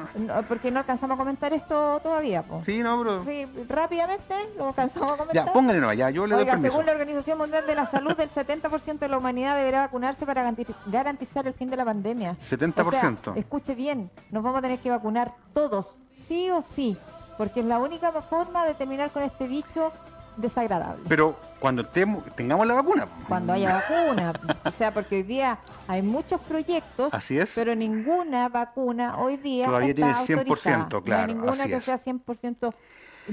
porque 0.48 0.72
no 0.72 0.80
alcanzamos 0.80 1.16
a 1.16 1.18
comentar 1.18 1.52
esto 1.52 2.00
todavía. 2.02 2.46
Sí, 2.66 2.80
no, 2.80 2.98
bro. 3.00 3.26
Sí, 3.26 3.46
rápidamente 3.68 4.34
lo 4.58 4.70
alcanzamos 4.70 5.12
a 5.12 5.18
comentar. 5.18 5.46
Ya, 5.48 5.52
póngale 5.52 5.82
no, 5.82 5.92
ya, 5.92 6.10
yo 6.10 6.26
le 6.26 6.36
doy 6.36 6.46
permiso. 6.46 6.72
Según 6.72 6.86
la 6.86 6.94
Organización 6.94 7.38
Mundial 7.38 7.68
de 7.68 7.76
la 7.76 7.86
Salud, 7.86 8.18
el 8.18 8.32
70% 8.32 9.00
de 9.00 9.10
la 9.10 9.18
humanidad 9.18 9.58
deberá 9.58 9.82
vacunarse 9.82 10.26
para 10.26 10.50
garantizar 10.86 11.48
el 11.48 11.54
fin 11.54 11.70
de 11.70 11.76
la 11.76 11.84
pandemia. 11.84 12.38
70%. 12.50 13.36
escuche 13.36 13.76
bien, 13.76 14.10
nos 14.32 14.42
vamos 14.42 14.60
a 14.60 14.62
tener 14.62 14.80
que 14.80 14.90
vacunar 14.90 15.34
todos, 15.54 15.98
sí 16.30 16.50
o 16.50 16.64
sí, 16.76 16.98
porque 17.38 17.60
es 17.60 17.66
la 17.66 17.80
única 17.80 18.14
forma 18.22 18.66
de 18.66 18.76
terminar 18.76 19.12
con 19.12 19.24
este 19.24 19.48
bicho 19.48 19.92
desagradable. 20.40 21.04
Pero 21.08 21.36
cuando 21.60 21.86
tengamos 21.86 22.66
la 22.66 22.76
vacuna. 22.76 23.08
Cuando 23.28 23.54
haya 23.54 23.74
vacuna. 23.90 24.34
o 24.64 24.72
sea, 24.72 24.94
porque 24.94 25.18
hoy 25.18 25.24
día 25.24 25.60
hay 25.88 26.02
muchos 26.02 26.40
proyectos. 26.42 27.14
Así 27.14 27.38
es. 27.38 27.52
Pero 27.54 27.76
ninguna 27.76 28.50
vacuna 28.50 29.18
hoy 29.18 29.38
día. 29.38 29.66
Todavía 29.66 29.94
tiene 29.94 30.14
100%, 30.14 31.04
claro. 31.04 31.04
No 31.04 31.14
hay 31.16 31.28
ninguna 31.28 31.68
que 31.68 31.82
sea 31.82 32.00
100% 32.00 32.74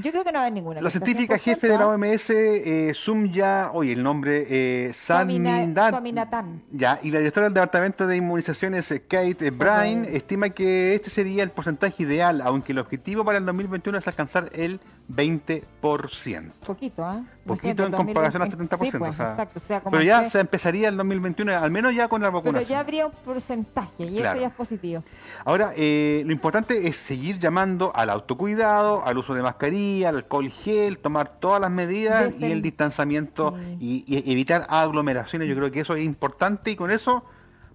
yo 0.03 0.11
creo 0.11 0.25
que 0.25 0.33
no 0.33 0.41
hay 0.41 0.51
ninguna. 0.51 0.81
La 0.81 0.91
científica 0.91 1.39
jefe 1.39 1.69
de 1.69 1.79
la 1.79 1.89
OMS, 1.89 2.31
eh, 2.31 2.93
Sumya, 2.95 3.71
oye, 3.73 3.93
el 3.93 4.03
nombre, 4.03 4.47
eh, 4.49 4.93
Swaminathan. 4.95 6.63
Ya, 6.71 6.99
y 7.03 7.11
la 7.11 7.19
directora 7.19 7.47
del 7.47 7.55
Departamento 7.55 8.07
de 8.07 8.17
Inmunizaciones, 8.17 8.91
eh, 8.91 9.03
Kate 9.03 9.51
Bryan, 9.51 10.05
estima 10.05 10.51
que 10.51 10.95
este 10.95 11.11
sería 11.11 11.43
el 11.43 11.51
porcentaje 11.51 12.03
ideal, 12.03 12.41
aunque 12.43 12.73
el 12.73 12.79
objetivo 12.79 13.25
para 13.25 13.39
el 13.39 13.47
2021 13.47 13.99
es 13.99 14.09
alcanzar 14.09 14.51
el 14.53 14.81
20%. 15.09 16.53
Poquito, 16.67 17.05
¿ah? 17.05 17.23
Poquito 17.47 17.87
en 17.87 17.93
comparación 17.93 18.43
al 18.43 18.51
70%. 18.51 18.99
Pues, 18.99 19.21
exacto, 19.21 19.91
pero 19.91 20.03
ya 20.03 20.25
se 20.25 20.41
empezaría 20.41 20.89
el 20.89 20.97
2021, 20.97 21.57
al 21.57 21.71
menos 21.71 21.95
ya 21.95 22.09
con 22.09 22.23
la 22.23 22.31
vacunación. 22.31 22.65
Pero 22.65 22.69
ya 22.69 22.81
habría 22.81 23.07
un 23.07 23.13
porcentaje 23.13 24.05
y 24.05 24.19
eso 24.19 24.37
ya 24.37 24.49
es 24.49 24.53
positivo. 24.53 25.05
Ahora, 25.45 25.73
eh, 25.77 26.23
lo 26.27 26.33
importante 26.33 26.89
es 26.89 26.97
seguir 26.97 27.39
llamando 27.39 27.93
al 27.95 28.11
autocuidado, 28.11 29.05
al 29.05 29.19
uso 29.19 29.35
de 29.35 29.43
mascarilla, 29.43 29.86
al 30.05 30.17
alcohol 30.17 30.51
gel, 30.51 30.99
tomar 30.99 31.41
todas 31.41 31.61
las 31.61 31.71
medidas 31.71 32.35
y 32.39 32.45
el 32.47 32.63
distanciamiento 32.63 33.57
y, 33.81 34.05
evitar 34.31 34.67
aglomeraciones. 34.69 35.49
Yo 35.49 35.57
creo 35.57 35.71
que 35.71 35.81
eso 35.81 35.95
es 35.95 36.05
importante 36.05 36.71
y 36.71 36.77
con 36.77 36.91
eso 36.91 37.25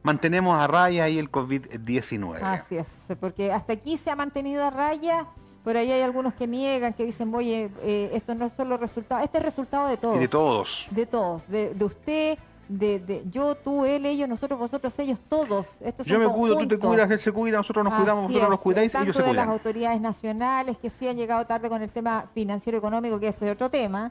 mantenemos 0.03 0.59
a 0.59 0.67
raya 0.67 1.05
ahí 1.05 1.17
el 1.19 1.31
COVID-19. 1.31 2.41
Así 2.41 2.77
es, 2.77 2.87
porque 3.19 3.51
hasta 3.51 3.73
aquí 3.73 3.97
se 3.97 4.09
ha 4.09 4.15
mantenido 4.15 4.63
a 4.63 4.69
raya 4.69 5.27
por 5.63 5.77
ahí 5.77 5.91
hay 5.91 6.01
algunos 6.01 6.33
que 6.33 6.47
niegan, 6.47 6.93
que 6.93 7.05
dicen, 7.05 7.33
oye, 7.35 7.69
eh, 7.83 8.09
esto 8.13 8.33
no 8.33 8.45
es 8.45 8.53
solo 8.53 8.77
resultado, 8.77 9.23
este 9.23 9.37
es 9.37 9.43
resultado 9.43 9.87
de 9.87 9.97
todos. 9.97 10.19
de 10.19 10.27
todos. 10.27 10.87
De 10.89 11.05
todos, 11.05 11.47
de, 11.47 11.75
usted, 11.79 12.39
de, 12.77 13.23
yo, 13.29 13.55
tú, 13.55 13.85
él, 13.85 14.05
ellos, 14.05 14.29
nosotros, 14.29 14.57
vosotros, 14.57 14.97
ellos, 14.99 15.19
todos. 15.27 15.67
yo 16.05 16.19
me 16.19 16.27
cuido, 16.27 16.57
tú 16.57 16.67
te 16.67 16.77
cuidas, 16.77 17.09
él 17.11 17.19
se 17.19 17.31
cuida, 17.31 17.57
nosotros 17.57 17.83
nos 17.85 17.93
cuidamos, 17.93 18.27
vosotros 18.27 18.49
nos 18.49 18.59
cuidáis, 18.59 18.95
ellos 18.95 19.15
se 19.15 19.21
cuidan. 19.21 19.35
de 19.35 19.41
las 19.41 19.47
autoridades 19.49 20.01
nacionales 20.01 20.77
que 20.77 20.89
sí 20.89 21.07
han 21.07 21.17
llegado 21.17 21.45
tarde 21.45 21.69
con 21.69 21.81
el 21.81 21.89
tema 21.89 22.25
financiero 22.33 22.77
económico, 22.77 23.19
que 23.19 23.27
es 23.27 23.41
otro 23.41 23.69
tema, 23.69 24.09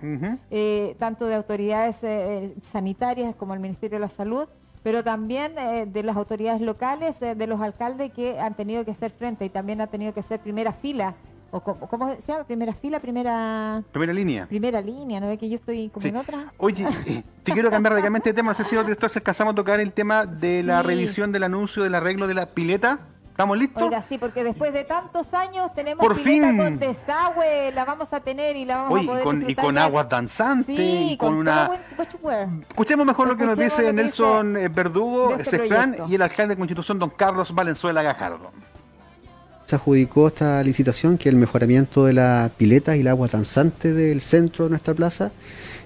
eh, 0.51 0.97
tanto 0.99 1.27
de 1.27 1.35
autoridades 1.35 1.97
eh, 2.03 2.55
sanitarias 2.71 3.35
como 3.35 3.55
el 3.55 3.61
Ministerio 3.61 3.97
de 3.97 4.01
la 4.01 4.11
Salud, 4.11 4.49
pero 4.83 5.05
también 5.05 5.55
de 5.93 6.03
las 6.03 6.17
autoridades 6.17 6.61
locales, 6.61 7.21
de 7.21 7.47
los 7.47 7.61
alcaldes 7.61 8.13
que 8.13 8.41
han 8.41 8.55
tenido 8.55 8.85
que 8.85 8.93
hacer 8.93 9.11
frente 9.11 9.45
y 9.45 9.51
también 9.51 9.81
han 9.81 9.89
tenido 9.89 10.15
que 10.15 10.21
hacer 10.21 10.41
primera 10.41 10.73
fila 10.73 11.15
o 11.51 11.61
cómo, 11.61 12.15
se 12.25 12.33
llama, 12.33 12.45
primera 12.45 12.73
fila, 12.75 13.01
primera... 13.01 13.83
Primera 13.93 14.13
línea. 14.13 14.47
Primera 14.47 14.81
línea, 14.81 15.21
¿no 15.21 15.29
ve 15.29 15.39
que 15.39 15.49
yo 15.49 15.57
estoy 15.57 15.89
como 15.89 16.07
en 16.07 16.17
otra? 16.17 16.53
Oye, 16.59 16.87
eh, 17.07 17.23
te 17.43 17.53
quiero 17.53 17.71
cambiar 17.71 17.95
radicalmente 17.95 18.31
de 18.31 18.35
tema, 18.35 18.51
no 18.51 18.55
sé 18.55 18.65
si 18.65 18.77
nosotros 18.77 19.17
alcanzamos 19.17 19.53
a 19.53 19.55
tocar 19.57 19.81
el 19.81 19.93
tema 19.93 20.27
de 20.27 20.63
la 20.63 20.83
revisión 20.83 21.33
del 21.33 21.43
anuncio 21.43 21.83
del 21.83 21.95
arreglo 21.95 22.27
de 22.27 22.35
la 22.35 22.47
pileta. 22.47 23.01
¿Estamos 23.31 23.57
listos? 23.57 23.83
Oiga, 23.83 24.03
sí, 24.03 24.19
porque 24.19 24.45
después 24.45 24.73
de 24.73 24.85
tantos 24.85 25.33
años 25.33 25.73
tenemos 25.75 26.05
Por 26.05 26.15
pileta 26.17 26.49
fin. 26.49 26.57
con 26.59 26.79
desagüe, 26.79 27.73
la 27.73 27.85
vamos 27.87 28.13
a 28.13 28.21
tener 28.21 28.55
y 28.55 28.67
la 28.67 28.83
vamos 28.83 29.01
a 29.01 29.07
poder 29.07 29.25
con, 29.25 29.51
Y 29.51 29.55
con 29.55 29.79
aguas 29.79 30.09
danzantes 30.09 30.79
y 30.79 31.17
con, 31.17 31.35
una... 31.35 31.71
Escuchemos 32.69 33.07
mejor 33.07 33.29
lo 33.29 33.37
que 33.37 33.47
nos 33.47 33.59
dice 33.59 33.93
Nelson 33.93 34.57
eh, 34.57 34.69
Verdugo, 34.69 35.37
este 35.37 35.69
y 36.07 36.15
el 36.15 36.23
alcalde 36.23 36.55
de 36.55 36.59
Constitución, 36.59 36.99
don 36.99 37.11
Carlos 37.11 37.55
Valenzuela 37.55 38.03
Gajardo 38.03 38.53
se 39.71 39.77
adjudicó 39.77 40.27
esta 40.29 40.63
licitación 40.63 41.17
que 41.17 41.29
el 41.29 41.37
mejoramiento 41.37 42.05
de 42.05 42.13
la 42.13 42.51
pileta 42.57 42.97
y 42.97 43.01
el 43.01 43.09
agua 43.09 43.29
danzante 43.29 43.93
del 43.93 44.21
centro 44.21 44.65
de 44.65 44.71
nuestra 44.71 44.95
plaza 44.95 45.31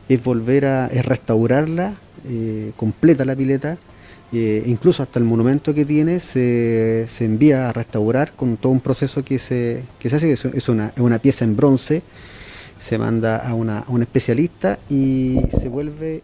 es 0.08 0.22
volver 0.22 0.66
a 0.66 0.88
restaurarla 0.88 1.94
eh, 2.26 2.72
completa 2.76 3.24
la 3.24 3.36
pileta 3.36 3.76
eh, 4.32 4.62
incluso 4.66 5.02
hasta 5.02 5.18
el 5.18 5.24
monumento 5.26 5.74
que 5.74 5.84
tiene 5.84 6.18
se, 6.18 7.06
envía 7.20 7.68
a 7.68 7.72
restaurar 7.72 8.32
con 8.32 8.56
todo 8.56 8.72
un 8.72 8.80
proceso 8.80 9.22
que 9.22 9.38
se, 9.38 9.82
que 9.98 10.10
se 10.10 10.16
hace, 10.16 10.26
que 10.34 10.58
es 10.58 10.68
una, 10.68 10.92
una 10.96 11.18
pieza 11.20 11.44
en 11.44 11.54
bronce, 11.54 12.02
se 12.78 12.98
manda 12.98 13.36
a, 13.36 13.54
una, 13.54 13.80
a 13.80 13.84
un 13.88 14.02
especialista 14.02 14.78
y 14.88 15.40
se 15.60 15.68
vuelve 15.68 16.22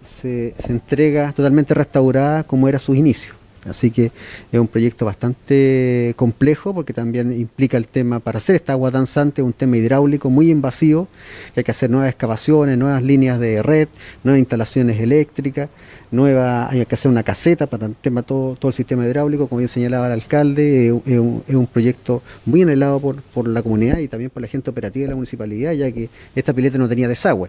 se, 0.00 0.54
se 0.64 0.70
entrega 0.70 1.32
totalmente 1.32 1.74
restaurada 1.74 2.44
como 2.44 2.68
era 2.68 2.78
sus 2.78 2.96
inicios. 2.96 3.39
Así 3.68 3.90
que 3.90 4.10
es 4.50 4.58
un 4.58 4.68
proyecto 4.68 5.04
bastante 5.04 6.14
complejo 6.16 6.72
porque 6.72 6.92
también 6.92 7.32
implica 7.38 7.76
el 7.76 7.88
tema, 7.88 8.18
para 8.20 8.38
hacer 8.38 8.56
esta 8.56 8.72
agua 8.72 8.90
danzante, 8.90 9.42
un 9.42 9.52
tema 9.52 9.76
hidráulico 9.76 10.30
muy 10.30 10.50
invasivo, 10.50 11.08
que 11.54 11.60
hay 11.60 11.64
que 11.64 11.70
hacer 11.70 11.90
nuevas 11.90 12.08
excavaciones, 12.08 12.78
nuevas 12.78 13.02
líneas 13.02 13.38
de 13.38 13.62
red, 13.62 13.88
nuevas 14.24 14.38
instalaciones 14.38 14.98
eléctricas, 15.00 15.68
nueva, 16.10 16.68
hay 16.68 16.84
que 16.86 16.94
hacer 16.94 17.10
una 17.10 17.22
caseta 17.22 17.66
para 17.66 17.86
el 17.86 17.94
tema 17.94 18.22
todo, 18.22 18.56
todo 18.56 18.70
el 18.70 18.74
sistema 18.74 19.04
hidráulico, 19.06 19.48
como 19.48 19.58
bien 19.58 19.68
señalaba 19.68 20.06
el 20.06 20.12
alcalde, 20.12 20.88
es, 21.06 21.18
un, 21.18 21.68
proyecto 21.72 22.22
muy 22.46 22.62
anhelado 22.62 23.00
por, 23.00 23.22
por 23.22 23.48
la 23.48 23.62
comunidad 23.62 23.98
y 23.98 24.08
también 24.08 24.30
por 24.30 24.42
la 24.42 24.48
gente 24.48 24.70
operativa 24.70 25.04
de 25.04 25.10
la 25.10 25.16
municipalidad, 25.16 25.72
ya 25.72 25.90
que 25.92 26.08
esta 26.34 26.52
pileta 26.52 26.78
no 26.78 26.88
tenía 26.88 27.08
desagüe. 27.08 27.48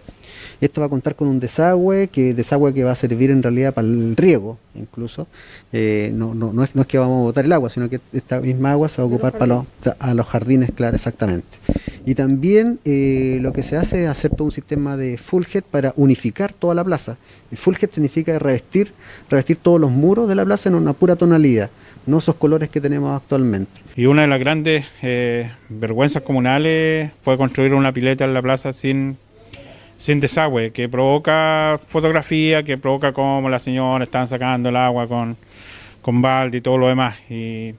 Esto 0.60 0.80
va 0.80 0.86
a 0.86 0.90
contar 0.90 1.16
con 1.16 1.28
un 1.28 1.40
desagüe, 1.40 2.08
que 2.08 2.34
desagüe 2.34 2.72
que 2.72 2.84
va 2.84 2.92
a 2.92 2.96
servir 2.96 3.30
en 3.30 3.42
realidad 3.42 3.74
para 3.74 3.86
el 3.86 4.16
riego, 4.16 4.58
incluso. 4.74 5.26
Eh, 5.72 6.12
no, 6.14 6.34
no, 6.34 6.52
no, 6.52 6.64
es, 6.64 6.74
no 6.74 6.82
es 6.82 6.88
que 6.88 6.98
vamos 6.98 7.20
a 7.20 7.22
botar 7.22 7.44
el 7.44 7.52
agua, 7.52 7.70
sino 7.70 7.88
que 7.88 8.00
esta 8.12 8.40
misma 8.40 8.72
agua 8.72 8.88
se 8.88 9.02
va 9.02 9.08
a 9.08 9.10
ocupar 9.10 9.32
para 9.32 9.46
los, 9.46 9.66
a 9.98 10.14
los 10.14 10.26
jardines, 10.26 10.70
claro, 10.74 10.94
exactamente. 10.94 11.58
Y 12.04 12.14
también 12.14 12.80
eh, 12.84 13.38
lo 13.40 13.52
que 13.52 13.62
se 13.62 13.76
hace 13.76 14.04
es 14.04 14.08
hacer 14.08 14.30
todo 14.30 14.44
un 14.44 14.50
sistema 14.50 14.96
de 14.96 15.18
full 15.18 15.44
head 15.52 15.62
para 15.70 15.92
unificar 15.96 16.52
toda 16.52 16.74
la 16.74 16.84
plaza. 16.84 17.16
El 17.50 17.58
full 17.58 17.76
head 17.80 17.90
significa 17.90 18.38
revestir, 18.52 18.92
revestir 19.30 19.56
todos 19.56 19.80
los 19.80 19.90
muros 19.90 20.28
de 20.28 20.34
la 20.34 20.44
plaza 20.44 20.68
en 20.68 20.74
una 20.74 20.92
pura 20.92 21.16
tonalidad, 21.16 21.70
no 22.06 22.18
esos 22.18 22.34
colores 22.36 22.68
que 22.68 22.80
tenemos 22.80 23.16
actualmente. 23.16 23.80
Y 23.96 24.06
una 24.06 24.22
de 24.22 24.28
las 24.28 24.40
grandes 24.40 24.86
eh, 25.02 25.50
vergüenzas 25.68 26.22
comunales 26.22 27.10
fue 27.22 27.36
construir 27.36 27.74
una 27.74 27.92
pileta 27.92 28.24
en 28.24 28.34
la 28.34 28.42
plaza 28.42 28.72
sin 28.72 29.16
sin 30.02 30.18
desagüe, 30.18 30.72
que 30.72 30.88
provoca 30.88 31.78
fotografía, 31.86 32.64
que 32.64 32.76
provoca 32.76 33.12
cómo 33.12 33.48
las 33.48 33.62
señoras 33.62 34.08
están 34.08 34.26
sacando 34.26 34.68
el 34.68 34.74
agua 34.74 35.06
con, 35.06 35.36
con 36.02 36.20
balde 36.20 36.58
y 36.58 36.60
todo 36.60 36.76
lo 36.76 36.88
demás. 36.88 37.14
Y, 37.30 37.72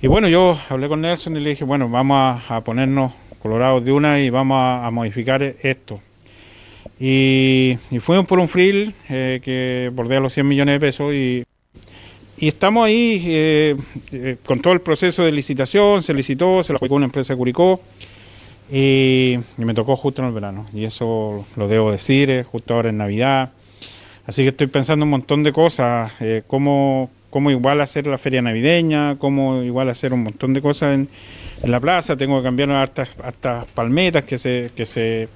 y 0.00 0.06
bueno, 0.06 0.28
yo 0.28 0.56
hablé 0.68 0.88
con 0.88 1.00
Nelson 1.00 1.36
y 1.36 1.40
le 1.40 1.50
dije, 1.50 1.64
bueno, 1.64 1.88
vamos 1.88 2.40
a, 2.48 2.60
ponernos 2.60 3.12
colorados 3.42 3.84
de 3.84 3.90
una 3.90 4.20
y 4.20 4.30
vamos 4.30 4.58
a, 4.60 4.88
modificar 4.92 5.42
esto. 5.42 6.00
Y, 7.04 7.78
fuimos 7.98 8.26
por 8.26 8.38
un 8.38 8.46
frill 8.46 8.94
eh, 9.08 9.40
que 9.42 9.90
bordea 9.92 10.20
los 10.20 10.32
100 10.34 10.46
millones 10.46 10.76
de 10.76 10.80
pesos 10.80 11.12
y, 11.12 11.42
estamos 12.38 12.86
ahí 12.86 13.20
eh, 13.26 13.76
eh, 14.12 14.36
con 14.46 14.60
todo 14.60 14.72
el 14.72 14.80
proceso 14.80 15.24
de 15.24 15.32
licitación, 15.32 16.00
se 16.00 16.14
licitó, 16.14 16.62
se 16.62 16.72
lo 16.72 16.76
aplicó 16.76 16.94
una 16.94 17.06
empresa 17.06 17.32
de 17.32 17.38
Curicó 17.38 17.80
y, 18.70 19.36
me 19.56 19.74
tocó 19.74 19.96
justo 19.96 20.22
en 20.22 20.28
el 20.28 20.34
verano. 20.34 20.68
Y 20.72 20.84
eso 20.84 21.44
lo 21.56 21.66
debo 21.66 21.90
decir, 21.90 22.44
justo 22.44 22.74
ahora 22.74 22.90
en 22.90 22.98
Navidad. 22.98 23.50
Así 24.24 24.44
que 24.44 24.50
estoy 24.50 24.68
pensando 24.68 25.04
un 25.04 25.10
montón 25.10 25.42
de 25.42 25.52
cosas, 25.52 26.12
cómo, 26.46 27.10
cómo, 27.30 27.50
igual 27.50 27.80
hacer 27.80 28.06
la 28.06 28.18
feria 28.18 28.42
navideña, 28.42 29.16
cómo 29.18 29.64
igual 29.64 29.88
hacer 29.88 30.12
un 30.12 30.22
montón 30.22 30.54
de 30.54 30.62
cosas 30.62 30.94
en, 30.94 31.08
la 31.68 31.80
plaza. 31.80 32.16
Tengo 32.16 32.38
que 32.38 32.44
cambiar 32.44 32.70
hasta, 32.70 33.08
hasta 33.24 33.66
palmetas 33.74 34.22
que 34.22 34.38
se... 34.38 34.70
Que 34.76 34.86
se 34.86 35.28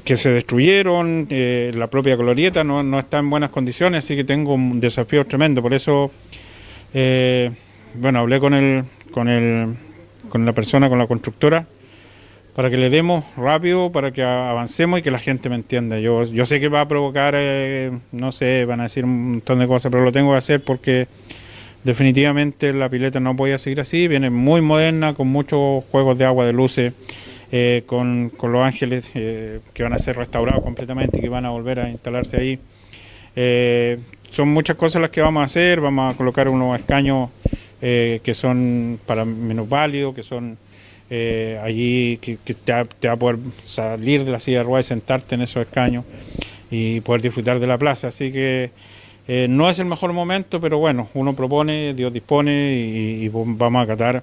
que, 0.00 0.16
se 0.16 0.30
destruyeron, 0.30 1.26
eh, 1.30 1.72
la 1.74 1.88
propia 1.88 2.16
glorieta 2.16 2.62
no, 2.62 2.82
no, 2.82 2.98
está 2.98 3.18
en 3.18 3.30
buenas 3.30 3.50
condiciones, 3.50 4.04
así 4.04 4.14
que 4.14 4.24
tengo 4.24 4.54
un 4.54 4.80
desafío 4.80 5.26
tremendo. 5.26 5.60
Por 5.60 5.74
eso, 5.74 6.10
bueno, 7.94 8.20
hablé 8.20 8.38
con 8.38 8.54
el, 8.54 8.84
con 9.10 9.28
el, 9.28 9.74
con 10.28 10.46
la 10.46 10.52
persona, 10.52 10.88
con 10.88 10.98
la 10.98 11.06
constructora, 11.06 11.66
para 12.54 12.70
que 12.70 12.76
le 12.76 12.90
demos 12.90 13.24
rápido, 13.36 13.90
para 13.90 14.12
que 14.12 14.22
avancemos 14.22 15.00
y 15.00 15.02
que 15.02 15.10
la 15.10 15.18
gente 15.18 15.48
me 15.48 15.56
entienda. 15.56 15.98
Yo, 15.98 16.24
yo 16.24 16.44
sé 16.44 16.60
que 16.60 16.68
va 16.68 16.82
a 16.82 16.88
provocar, 16.88 17.34
eh, 17.36 17.92
no 18.12 18.32
sé, 18.32 18.64
van 18.64 18.80
a 18.80 18.84
decir 18.84 19.04
un 19.04 19.32
montón 19.32 19.58
de 19.58 19.66
cosas, 19.66 19.90
pero 19.90 20.04
lo 20.04 20.12
tengo 20.12 20.32
que 20.32 20.38
hacer 20.38 20.62
porque 20.62 21.06
definitivamente 21.84 22.72
la 22.72 22.88
pileta 22.88 23.20
no 23.20 23.36
podía 23.36 23.58
seguir 23.58 23.80
así, 23.80 24.06
viene 24.06 24.30
muy 24.30 24.60
moderna, 24.60 25.14
con 25.14 25.28
muchos 25.28 25.84
juegos 25.90 26.16
de 26.18 26.24
agua, 26.24 26.46
de 26.46 26.52
luces, 26.52 26.92
eh, 27.52 27.84
con, 27.86 28.32
los 28.42 28.64
ángeles 28.64 29.10
eh, 29.14 29.60
que 29.72 29.84
van 29.84 29.92
a 29.92 29.98
ser 29.98 30.16
restaurados 30.16 30.62
completamente 30.64 31.18
y 31.18 31.20
que 31.20 31.28
van 31.28 31.46
a 31.46 31.50
volver 31.50 31.78
a 31.78 31.88
instalarse 31.88 32.36
ahí. 32.36 32.58
son 34.30 34.48
muchas 34.48 34.76
cosas 34.76 35.00
las 35.02 35.10
que 35.10 35.20
vamos 35.20 35.42
a 35.42 35.44
hacer, 35.44 35.80
vamos 35.80 36.14
a 36.14 36.16
colocar 36.16 36.48
unos 36.48 36.78
escaños 36.78 37.30
que 37.80 38.32
son 38.34 38.98
para 39.06 39.24
menos 39.24 39.68
válidos, 39.68 40.14
que 40.14 40.22
son 40.22 40.56
eh, 41.14 41.60
allí 41.62 42.16
que, 42.22 42.38
te, 42.54 42.72
va, 42.72 43.12
a 43.12 43.16
poder 43.16 43.38
salir 43.64 44.24
de 44.24 44.32
la 44.32 44.40
silla 44.40 44.58
de 44.58 44.64
ruedas 44.64 44.86
y 44.86 44.88
sentarte 44.88 45.34
en 45.34 45.42
esos 45.42 45.66
escaños 45.66 46.06
y 46.70 47.02
poder 47.02 47.20
disfrutar 47.20 47.60
de 47.60 47.66
la 47.66 47.76
plaza. 47.76 48.08
Así 48.08 48.32
que 48.32 48.70
eh, 49.28 49.46
no 49.46 49.68
es 49.68 49.78
el 49.78 49.84
mejor 49.84 50.14
momento, 50.14 50.58
pero 50.58 50.78
bueno, 50.78 51.10
uno 51.12 51.34
propone, 51.34 51.92
Dios 51.92 52.14
dispone 52.14 52.72
y, 53.20 53.28
vamos 53.28 53.80
a 53.80 53.82
acatar 53.82 54.22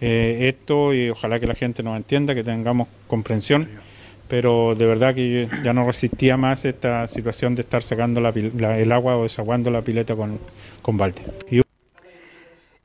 eh, 0.00 0.48
esto 0.48 0.94
y 0.94 1.10
ojalá 1.10 1.40
que 1.40 1.46
la 1.46 1.54
gente 1.54 1.82
nos 1.82 1.96
entienda, 1.96 2.34
que 2.34 2.44
tengamos 2.44 2.88
comprensión. 3.06 3.68
Pero 4.28 4.74
de 4.74 4.86
verdad 4.86 5.14
que 5.14 5.48
ya 5.62 5.72
no 5.72 5.86
resistía 5.86 6.36
más 6.36 6.64
esta 6.64 7.06
situación 7.06 7.54
de 7.54 7.62
estar 7.62 7.82
sacando 7.82 8.20
el 8.20 8.92
agua 8.92 9.16
o 9.16 9.22
desaguando 9.22 9.70
la 9.70 9.82
pileta 9.82 10.16
con, 10.16 10.38
con 10.82 10.96
balde. 10.96 11.22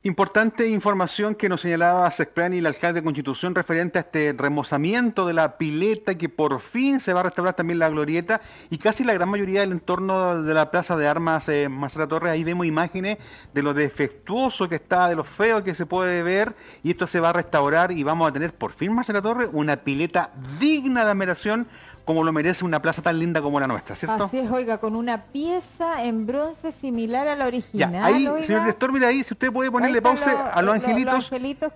Importante 0.04 0.68
información 0.68 1.36
que 1.36 1.48
nos 1.48 1.62
señalaba 1.62 2.10
Sexplan 2.10 2.56
y 2.56 2.58
el 2.58 2.66
alcalde 2.66 3.02
de 3.02 3.04
Constitución 3.04 3.54
referente 3.54 4.00
a 4.00 4.02
este 4.02 4.34
remozamiento 4.36 5.28
de 5.28 5.34
la 5.34 5.60
pileta 5.60 6.18
que 6.18 6.28
por 6.28 6.60
fin 6.60 7.00
se 7.00 7.14
va 7.14 7.20
a 7.20 7.24
restaurar 7.26 7.54
también 7.54 7.78
la 7.78 7.88
glorieta 7.88 8.42
y 8.72 8.80
casi 8.80 9.04
la 9.04 9.14
gran 9.14 9.30
mayoría 9.30 9.62
del 9.62 9.74
entorno 9.74 10.42
de 10.42 10.54
la 10.56 10.72
Plaza 10.72 10.98
de 10.98 11.08
Armas 11.08 11.48
eh, 11.50 11.70
Marcela 11.70 12.08
Torres, 12.08 12.32
ahí 12.32 12.44
vemos 12.44 12.66
imágenes 12.66 13.20
de 13.54 13.62
lo 13.62 13.76
defectuoso 13.76 14.68
que 14.68 14.78
está, 14.78 15.08
de 15.08 15.14
lo 15.14 15.24
feo 15.24 15.64
que 15.64 15.76
se 15.76 15.86
puede 15.86 16.24
ver 16.24 16.56
y 16.82 16.90
esto 16.90 17.06
se 17.06 17.20
va 17.20 17.30
a 17.30 17.34
restaurar 17.34 17.92
y 17.92 18.02
vamos 18.02 18.28
a 18.28 18.34
tener 18.34 18.56
por 18.56 18.72
fin 18.72 18.96
Marcela 18.96 19.22
Torres 19.22 19.50
una 19.54 19.84
pileta 19.84 20.32
digna 20.60 21.06
de 21.06 21.12
admiración 21.12 21.68
como 22.06 22.24
lo 22.24 22.32
merece 22.32 22.66
una 22.66 22.82
plaza 22.82 23.02
tan 23.02 23.20
linda 23.20 23.42
como 23.42 23.60
la 23.60 23.68
nuestra, 23.68 23.96
¿cierto? 23.96 24.24
Así 24.24 24.40
es, 24.40 24.52
oiga, 24.52 24.80
con 24.80 24.96
una 24.96 25.24
pieza 25.26 26.04
en 26.04 26.26
bronce 26.26 26.72
similar 26.72 27.28
a 27.28 27.36
la 27.36 27.48
original. 27.48 27.92
Ya, 27.92 28.06
ahí, 28.06 28.26
señor 28.46 28.62
director, 28.62 28.92
mira 28.92 29.08
ahí, 29.08 29.24
si 29.24 29.34
usted 29.34 29.52
puede 29.52 29.72
ponerle 29.72 30.02
pausa 30.02 30.48
a 30.48 30.62
los 30.62 30.76
angelitos, 30.76 31.32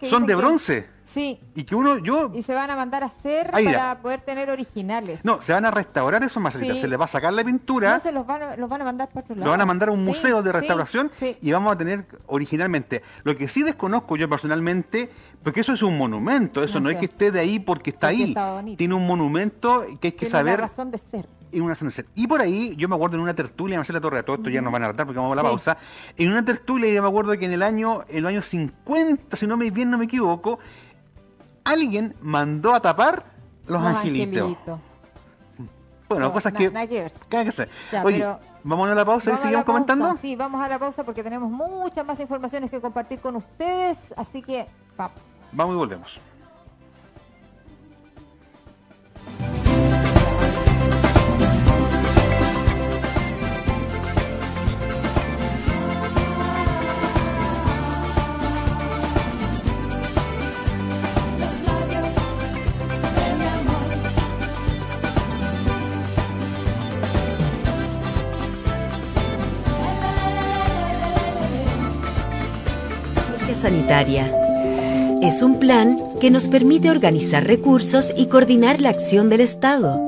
son 0.10 0.26
de 0.26 0.36
bronce. 0.36 0.96
Sí. 1.06 1.40
Y 1.54 1.64
que 1.64 1.76
uno, 1.76 1.98
yo... 1.98 2.32
Y 2.34 2.44
se 2.44 2.54
van 2.54 2.70
a 2.70 2.76
mandar 2.76 3.04
a 3.04 3.08
hacer 3.08 3.52
para 3.52 4.00
poder 4.00 4.22
tener 4.22 4.50
originales. 4.50 5.24
No, 5.24 5.42
se 5.42 5.54
van 5.54 5.66
a 5.66 5.72
restaurar 5.72 6.24
esos 6.24 6.42
Marcelita. 6.42 6.76
Se 6.76 6.88
les 6.88 7.00
va 7.00 7.06
a 7.06 7.08
sacar 7.08 7.34
la 7.34 7.44
pintura. 7.44 7.96
No, 7.96 8.00
se 8.02 8.12
los 8.12 8.26
van, 8.26 8.42
a, 8.44 8.56
los 8.58 8.70
van 8.70 8.82
a 8.82 8.86
mandar 8.86 9.10
para 9.10 9.22
otro 9.22 9.36
lado. 9.36 9.46
Lo 9.46 9.52
van 9.52 9.62
a 9.62 9.66
mandar 9.66 9.90
a 9.90 9.92
un 9.92 10.04
museo 10.04 10.42
de 10.42 10.52
restauración 10.52 11.12
y 11.42 11.52
vamos 11.52 11.74
a 11.74 11.78
tener 11.78 12.06
originalmente. 12.28 13.04
Lo 13.24 13.36
que 13.36 13.48
sí 13.48 13.64
desconozco 13.64 14.18
yo 14.18 14.30
personalmente, 14.30 15.10
porque 15.44 15.62
eso 15.62 15.74
es 15.74 15.84
un 15.84 15.98
monumento, 15.98 16.64
eso 16.64 16.80
no, 16.80 16.90
es 16.90 16.98
que 16.98 17.06
esté 17.06 17.32
de 17.32 17.40
ahí 17.40 17.60
porque 17.60 17.92
está 17.92 18.08
ahí. 18.08 18.36
Tiene 18.78 18.94
un 18.94 19.06
monumento 19.08 19.86
que 20.02 20.08
hay 20.08 20.14
que 20.14 20.26
saber... 20.26 20.60
Una 20.60 20.68
razón 20.68 20.92
de 20.92 20.98
ser. 20.98 21.28
Y 21.52 21.60
una 21.60 21.70
razón 21.70 21.88
de 21.88 21.94
ser. 21.94 22.06
Y 22.16 22.28
por 22.28 22.42
ahí, 22.42 22.76
yo 22.76 22.90
me 22.90 22.96
acuerdo 22.96 23.16
en 23.16 23.22
una 23.22 23.34
tertulia, 23.34 23.78
Marcela 23.78 24.02
Torre, 24.02 24.24
todo 24.24 24.38
esto 24.38 24.50
ya 24.50 24.62
nos 24.62 24.74
van 24.74 24.84
a 24.84 24.88
tratar 24.88 25.06
porque 25.06 25.20
vamos 25.20 25.34
a 25.34 25.36
la 25.36 25.44
pausa. 25.44 25.78
En 26.18 26.32
una 26.32 26.44
tertulia 26.44 26.92
yo 26.92 27.02
me 27.02 27.08
acuerdo 27.08 27.38
que 27.38 27.46
en 27.46 27.54
el 27.54 27.62
año, 27.62 28.04
en 28.10 28.18
el 28.18 28.26
año 28.26 28.42
50, 28.42 29.38
si 29.38 29.48
no 29.48 29.56
me 29.56 29.70
bien 29.72 29.90
no 29.90 29.98
me 29.98 30.06
equivoco, 30.06 30.60
alguien 31.66 32.16
mandó 32.22 32.74
a 32.74 32.80
tapar 32.80 33.24
los, 33.68 33.82
angelitos. 33.82 34.56
Bueno, 36.08 36.32
cosas 36.32 36.54
que. 36.54 36.72
Nada 36.72 36.88
que. 36.88 37.12
Oye, 38.04 38.26
vamos 38.64 38.90
a 38.90 38.96
la 38.96 39.04
pausa 39.04 39.34
y 39.34 39.38
seguimos 39.38 39.66
comentando. 39.66 40.18
Sí, 40.22 40.36
vamos 40.36 40.64
a 40.64 40.70
la 40.70 40.80
pausa 40.80 41.04
porque 41.04 41.24
tenemos 41.24 41.52
muchas 41.52 42.06
más 42.06 42.20
informaciones 42.20 42.72
que 42.72 42.80
compartir 42.80 43.20
con 43.20 43.36
ustedes. 43.36 43.98
Así 44.16 44.42
que 44.42 44.68
vamos. 44.96 45.18
Vamos 45.52 45.74
y 45.74 45.78
volvemos. 45.78 46.22
Sanitaria. 73.66 74.32
Es 75.24 75.42
un 75.42 75.58
plan 75.58 75.98
que 76.22 76.30
nos 76.30 76.48
permite 76.48 76.92
organizar 76.92 77.48
recursos 77.48 78.14
y 78.16 78.28
coordinar 78.28 78.80
la 78.80 78.90
acción 78.90 79.28
del 79.28 79.42
Estado. 79.42 80.00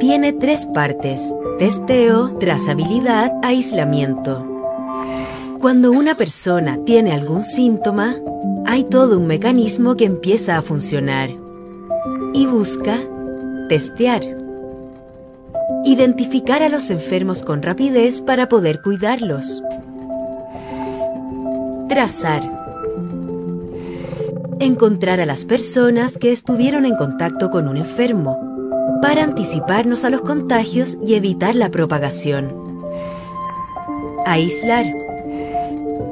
Tiene 0.00 0.32
tres 0.32 0.64
partes, 0.64 1.34
testeo, 1.58 2.38
trazabilidad, 2.38 3.30
aislamiento. 3.42 4.42
Cuando 5.60 5.92
una 5.92 6.14
persona 6.14 6.78
tiene 6.86 7.12
algún 7.12 7.42
síntoma, 7.42 8.16
hay 8.64 8.84
todo 8.84 9.18
un 9.18 9.26
mecanismo 9.26 9.96
que 9.96 10.06
empieza 10.06 10.56
a 10.56 10.62
funcionar 10.62 11.28
y 12.32 12.46
busca 12.46 12.98
testear. 13.68 14.22
Identificar 15.84 16.62
a 16.62 16.70
los 16.70 16.90
enfermos 16.90 17.42
con 17.42 17.60
rapidez 17.60 18.22
para 18.22 18.48
poder 18.48 18.80
cuidarlos. 18.80 19.62
Trazar. 21.90 22.63
Encontrar 24.60 25.20
a 25.20 25.26
las 25.26 25.44
personas 25.44 26.16
que 26.16 26.30
estuvieron 26.30 26.86
en 26.86 26.96
contacto 26.96 27.50
con 27.50 27.66
un 27.68 27.76
enfermo 27.76 28.38
para 29.02 29.24
anticiparnos 29.24 30.04
a 30.04 30.10
los 30.10 30.20
contagios 30.22 30.96
y 31.04 31.14
evitar 31.14 31.54
la 31.54 31.70
propagación. 31.70 32.54
Aislar. 34.24 34.86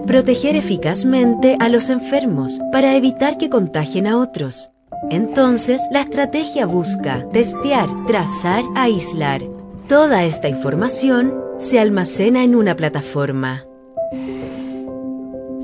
Proteger 0.07 0.57
eficazmente 0.57 1.57
a 1.61 1.69
los 1.69 1.89
enfermos 1.89 2.61
para 2.73 2.97
evitar 2.97 3.39
que 3.39 3.49
contagien 3.49 4.07
a 4.07 4.19
otros. 4.19 4.71
Entonces, 5.11 5.81
la 5.91 6.01
estrategia 6.01 6.67
busca 6.67 7.27
testear, 7.33 7.89
trazar, 8.07 8.65
aislar. 8.75 9.43
Toda 9.89 10.25
esta 10.25 10.49
información 10.49 11.41
se 11.59 11.79
almacena 11.79 12.43
en 12.43 12.55
una 12.55 12.75
plataforma. 12.77 13.65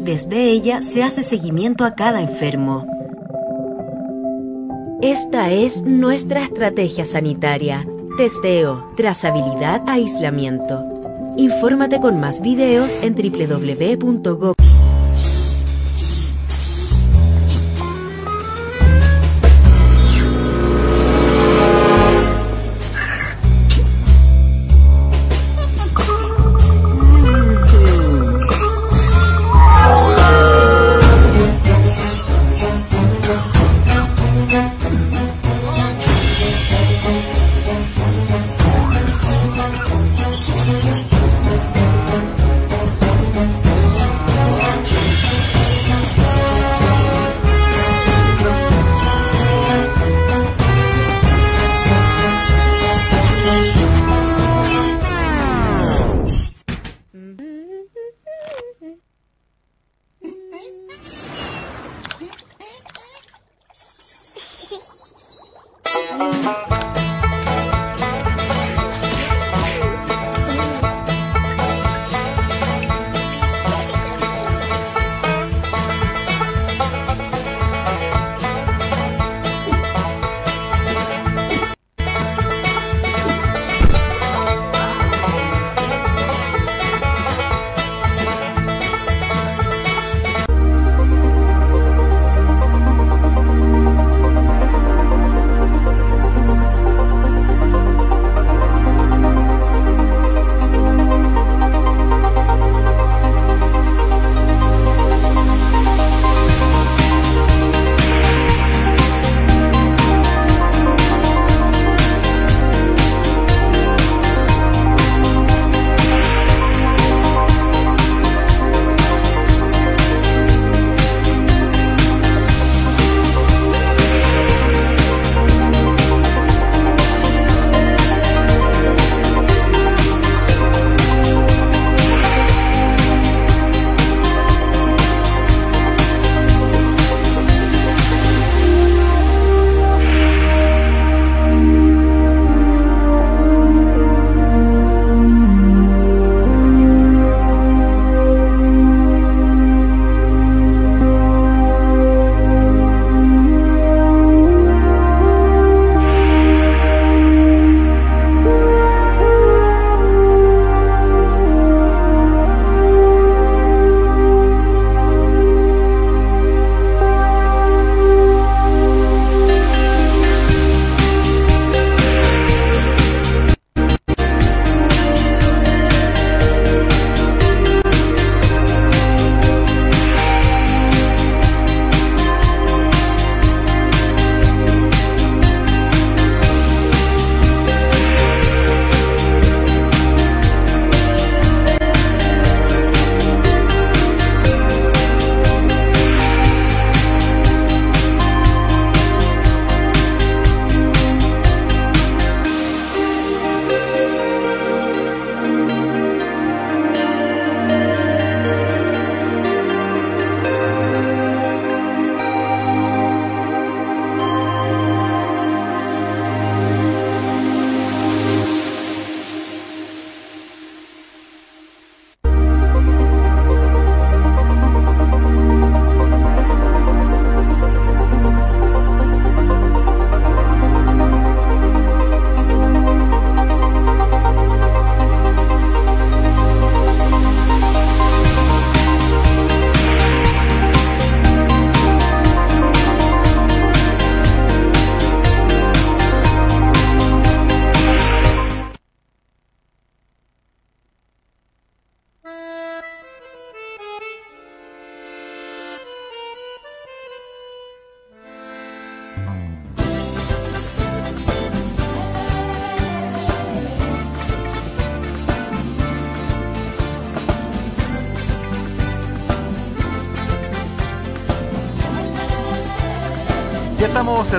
Desde 0.09 0.45
ella 0.45 0.81
se 0.81 1.03
hace 1.03 1.23
seguimiento 1.23 1.85
a 1.85 1.95
cada 1.95 2.23
enfermo. 2.23 2.87
Esta 5.03 5.51
es 5.53 5.83
nuestra 5.83 6.43
estrategia 6.45 7.05
sanitaria. 7.05 7.87
Testeo, 8.17 8.91
trazabilidad, 8.97 9.83
aislamiento. 9.87 10.83
Infórmate 11.37 12.01
con 12.01 12.19
más 12.21 12.41
videos 12.41 12.99
en 13.03 13.15
www.gov. 13.17 14.55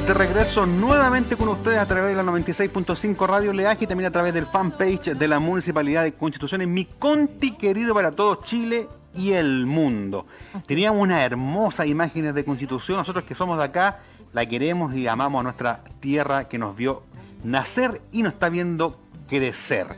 De 0.09 0.15
regreso 0.15 0.65
nuevamente 0.65 1.35
con 1.35 1.49
ustedes 1.49 1.77
a 1.77 1.85
través 1.85 2.17
de 2.17 2.23
la 2.23 2.31
96.5 2.31 3.27
Radio 3.27 3.53
Leaje 3.53 3.83
y 3.83 3.87
también 3.87 4.07
a 4.07 4.11
través 4.11 4.33
del 4.33 4.47
fanpage 4.47 5.13
de 5.13 5.27
la 5.27 5.37
Municipalidad 5.37 6.01
de 6.01 6.13
Constitución 6.13 6.63
en 6.63 6.73
mi 6.73 6.85
conti 6.85 7.51
querido 7.51 7.93
para 7.93 8.09
todo 8.09 8.41
Chile 8.43 8.87
y 9.13 9.33
el 9.33 9.67
mundo. 9.67 10.25
Teníamos 10.65 10.99
unas 10.99 11.23
hermosas 11.23 11.85
imágenes 11.85 12.33
de 12.33 12.43
Constitución, 12.43 12.97
nosotros 12.97 13.23
que 13.23 13.35
somos 13.35 13.59
de 13.59 13.65
acá 13.65 13.99
la 14.33 14.47
queremos 14.47 14.95
y 14.95 15.05
amamos 15.05 15.41
a 15.41 15.43
nuestra 15.43 15.83
tierra 15.99 16.47
que 16.47 16.57
nos 16.57 16.75
vio 16.75 17.03
nacer 17.43 18.01
y 18.11 18.23
nos 18.23 18.33
está 18.33 18.49
viendo 18.49 18.99
crecer. 19.27 19.95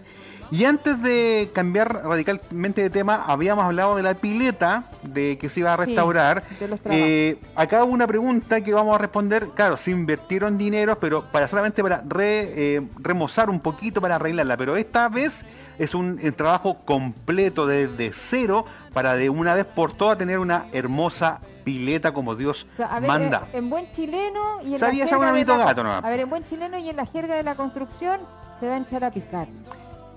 Y 0.52 0.66
antes 0.66 1.02
de 1.02 1.50
cambiar 1.54 2.04
radicalmente 2.04 2.82
de 2.82 2.90
tema, 2.90 3.24
habíamos 3.26 3.64
hablado 3.64 3.96
de 3.96 4.04
la 4.04 4.16
pileta 4.16 4.84
de 5.02 5.38
que 5.38 5.48
se 5.48 5.62
iba 5.62 5.74
a 5.74 5.78
restaurar. 5.78 6.44
eh, 6.86 7.40
acá 7.56 7.86
hubo 7.86 7.94
una 7.94 8.06
pregunta 8.06 8.62
que 8.62 8.74
vamos 8.74 8.94
a 8.94 8.98
responder. 8.98 9.48
Claro, 9.56 9.78
se 9.78 9.92
invirtieron 9.92 10.58
dinero, 10.58 11.00
pero 11.00 11.24
para 11.32 11.48
solamente 11.48 11.82
para 11.82 12.04
eh, 12.20 12.82
remozar 13.00 13.50
un 13.50 13.62
poquito 13.62 14.02
para 14.02 14.16
arreglarla. 14.16 14.58
Pero 14.58 14.76
esta 14.76 15.08
vez 15.08 15.46
es 15.80 15.96
un, 15.96 16.20
trabajo 16.36 16.80
completo 16.84 17.66
desde 17.66 18.12
cero 18.12 18.66
para 18.94 19.16
de 19.16 19.30
una 19.30 19.54
vez 19.54 19.66
por 19.66 19.94
todas 19.94 20.18
tener 20.18 20.38
una 20.38 20.66
hermosa 20.74 21.40
pileta 21.64 22.14
como 22.14 22.36
Dios 22.36 22.68
manda. 23.02 23.48
Eh, 23.54 23.60
en 23.60 23.70
buen 23.70 23.90
chileno 23.92 24.62
y 24.64 24.76
en 24.76 24.82
la 24.82 24.92
jerga 24.92 25.32
de 25.32 25.46
la, 25.46 25.58
gato, 25.58 25.82
A 25.82 26.10
ver, 26.10 26.20
en 26.20 26.30
buen 26.30 26.44
chileno 26.44 26.78
y 26.78 26.90
en 26.90 26.98
la 26.98 27.06
jerga 27.06 27.36
de 27.36 27.44
la 27.44 27.56
construcción 27.56 28.20
se 28.60 28.68
va 28.68 28.76
a 28.76 28.78
echar 28.80 29.06
a 29.06 29.12
picar. 29.12 29.48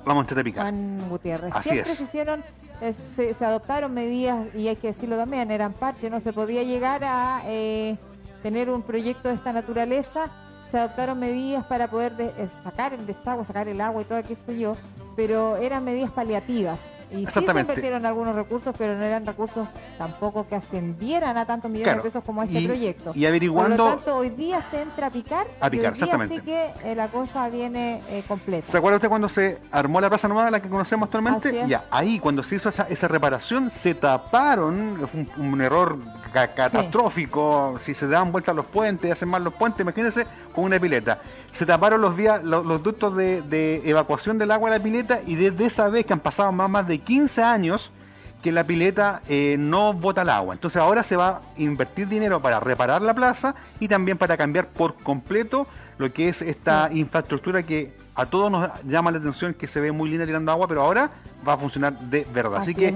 Vamos 0.04 0.26
a. 0.30 0.52
Juan 0.52 1.08
Gutiérrez. 1.08 1.54
Siempre 1.62 1.94
se 1.94 2.02
hicieron, 2.04 2.44
eh, 2.80 2.94
se, 3.16 3.44
adoptaron 3.44 3.92
medidas, 3.94 4.54
y 4.54 4.68
hay 4.68 4.76
que 4.76 4.88
decirlo 4.88 5.16
también, 5.16 5.50
eran 5.50 5.72
parches, 5.72 6.10
no 6.10 6.20
se 6.20 6.32
podía 6.32 6.62
llegar 6.62 7.04
a 7.04 7.42
eh, 7.46 7.96
tener 8.42 8.70
un 8.70 8.82
proyecto 8.82 9.28
de 9.28 9.34
esta 9.34 9.52
naturaleza. 9.52 10.30
Se 10.70 10.78
adoptaron 10.78 11.18
medidas 11.18 11.64
para 11.64 11.88
poder 11.88 12.14
eh, 12.18 12.48
sacar 12.62 12.94
el 12.94 13.06
desagüe, 13.06 13.44
sacar 13.44 13.68
el 13.68 13.80
agua 13.80 14.02
y 14.02 14.04
todo 14.04 14.18
aquello, 14.18 14.52
yo, 14.52 14.76
pero 15.16 15.56
eran 15.56 15.84
medidas 15.84 16.10
paliativas. 16.10 16.80
Y 17.14 17.26
sí 17.26 17.44
se 17.44 17.60
invirtieron 17.60 18.06
algunos 18.06 18.34
recursos, 18.34 18.74
pero 18.76 18.96
no 18.96 19.04
eran 19.04 19.26
recursos 19.26 19.68
tampoco 19.98 20.46
que 20.48 20.56
ascendieran 20.56 21.36
a 21.36 21.46
tantos 21.46 21.70
millones 21.70 21.96
de 21.96 22.02
pesos 22.02 22.24
como 22.24 22.42
este 22.42 22.62
proyecto. 22.66 23.12
Y 23.14 23.26
averiguando. 23.26 23.76
Por 23.76 23.86
lo 23.86 23.94
tanto, 23.96 24.16
hoy 24.16 24.30
día 24.30 24.64
se 24.70 24.82
entra 24.82 25.08
a 25.08 25.10
picar. 25.10 25.46
A 25.60 25.70
picar, 25.70 25.84
y 25.84 25.86
hoy 25.86 25.92
exactamente. 25.92 26.40
Día 26.40 26.68
sí 26.72 26.80
que 26.82 26.90
eh, 26.90 26.94
la 26.94 27.08
cosa 27.08 27.48
viene 27.48 28.02
eh, 28.08 28.22
completa. 28.26 28.70
¿Se 28.70 28.78
acuerda 28.78 28.96
usted 28.96 29.08
cuando 29.08 29.28
se 29.28 29.58
armó 29.70 30.00
la 30.00 30.08
Plaza 30.08 30.28
Nueva, 30.28 30.50
la 30.50 30.60
que 30.60 30.68
conocemos 30.68 31.06
actualmente? 31.06 31.66
Ya, 31.66 31.84
ahí, 31.90 32.18
cuando 32.18 32.42
se 32.42 32.56
hizo 32.56 32.68
esa, 32.68 33.08
reparación, 33.08 33.70
se 33.70 33.94
taparon, 33.94 35.08
fue 35.10 35.26
un, 35.44 35.60
error 35.60 35.98
catastrófico. 36.34 37.78
Si 37.82 37.94
se 37.94 38.08
dan 38.08 38.32
vueltas 38.32 38.54
los 38.54 38.66
puentes, 38.66 39.12
hacen 39.12 39.28
mal 39.28 39.44
los 39.44 39.54
puentes, 39.54 39.80
imagínense 39.80 40.26
con 40.52 40.64
una 40.64 40.78
pileta. 40.78 41.20
Se 41.52 41.64
taparon 41.64 42.00
los, 42.00 42.16
vías, 42.16 42.42
los, 42.42 42.82
ductos 42.82 43.16
de, 43.16 43.82
evacuación 43.84 44.38
del 44.38 44.50
agua 44.50 44.70
de 44.70 44.78
la 44.78 44.82
pileta 44.82 45.20
y 45.24 45.36
desde 45.36 45.66
esa 45.66 45.88
vez 45.88 46.04
que 46.04 46.12
han 46.12 46.20
pasado 46.20 46.50
más, 46.52 46.68
más 46.68 46.86
de 46.86 46.98
15 46.98 47.42
años 47.42 47.92
que 48.42 48.52
la 48.52 48.64
pileta 48.64 49.22
eh, 49.28 49.56
no 49.58 49.94
bota 49.94 50.22
el 50.22 50.28
agua. 50.28 50.54
Entonces 50.54 50.80
ahora 50.82 51.02
se 51.02 51.16
va 51.16 51.28
a 51.28 51.40
invertir 51.56 52.08
dinero 52.08 52.42
para 52.42 52.60
reparar 52.60 53.00
la 53.00 53.14
plaza 53.14 53.54
y 53.80 53.88
también 53.88 54.18
para 54.18 54.36
cambiar 54.36 54.68
por 54.68 54.96
completo 54.96 55.66
lo 55.96 56.12
que 56.12 56.28
es 56.28 56.42
esta 56.42 56.90
infraestructura 56.92 57.62
que 57.62 58.03
a 58.14 58.26
todos 58.26 58.50
nos 58.50 58.70
llama 58.84 59.10
la 59.10 59.18
atención 59.18 59.54
que 59.54 59.66
se 59.66 59.80
ve 59.80 59.90
muy 59.90 60.08
linda 60.08 60.24
tirando 60.24 60.52
agua, 60.52 60.68
pero 60.68 60.82
ahora 60.82 61.10
va 61.46 61.54
a 61.54 61.56
funcionar 61.56 61.98
de 61.98 62.26
verdad. 62.32 62.60
Así, 62.60 62.74
que, 62.74 62.94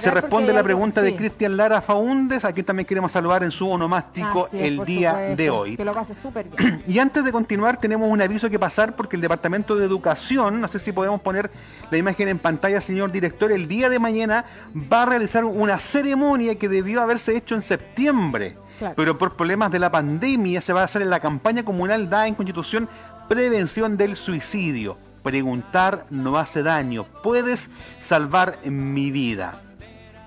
se 0.00 0.10
responde 0.10 0.52
la 0.52 0.62
pregunta 0.62 1.02
de 1.02 1.16
Cristian 1.16 1.56
Lara 1.56 1.80
Faúndes, 1.80 2.44
aquí 2.44 2.62
también 2.62 2.86
queremos 2.86 3.12
saludar 3.12 3.42
en 3.42 3.50
su 3.50 3.68
onomástico 3.68 4.48
el 4.52 4.84
día 4.84 5.14
de 5.36 5.50
hoy. 5.50 5.76
Que 5.76 5.84
lo 5.84 5.92
pase 5.92 6.14
súper 6.14 6.48
bien. 6.48 6.82
Y 6.88 6.98
antes 6.98 7.24
de 7.24 7.32
continuar, 7.32 7.78
tenemos 7.80 8.10
un 8.10 8.20
aviso 8.20 8.48
que 8.48 8.58
pasar 8.58 8.94
porque 8.94 9.16
el 9.16 9.22
Departamento 9.22 9.74
de 9.74 9.84
Educación, 9.84 10.60
no 10.60 10.68
sé 10.68 10.78
si 10.78 10.92
podemos 10.92 11.20
poner 11.20 11.50
la 11.90 11.98
imagen 11.98 12.28
en 12.28 12.38
pantalla, 12.38 12.80
señor 12.80 13.10
director, 13.10 13.52
el 13.52 13.68
día 13.68 13.88
de 13.88 13.98
mañana 13.98 14.44
va 14.92 15.02
a 15.02 15.06
realizar 15.06 15.44
una 15.44 15.78
ceremonia 15.78 16.56
que 16.56 16.68
debió 16.68 17.02
haberse 17.02 17.36
hecho 17.36 17.54
en 17.54 17.62
septiembre. 17.62 18.56
Pero 18.94 19.18
por 19.18 19.34
problemas 19.34 19.72
de 19.72 19.80
la 19.80 19.90
pandemia 19.90 20.60
se 20.60 20.72
va 20.72 20.82
a 20.82 20.84
hacer 20.84 21.02
en 21.02 21.10
la 21.10 21.18
campaña 21.20 21.64
comunal 21.64 22.08
da 22.08 22.28
en 22.28 22.34
Constitución 22.34 22.88
Prevención 23.28 23.98
del 23.98 24.16
suicidio. 24.16 24.96
Preguntar 25.22 26.06
no 26.08 26.38
hace 26.38 26.62
daño. 26.62 27.04
Puedes 27.22 27.68
salvar 28.00 28.58
mi 28.64 29.10
vida. 29.10 29.60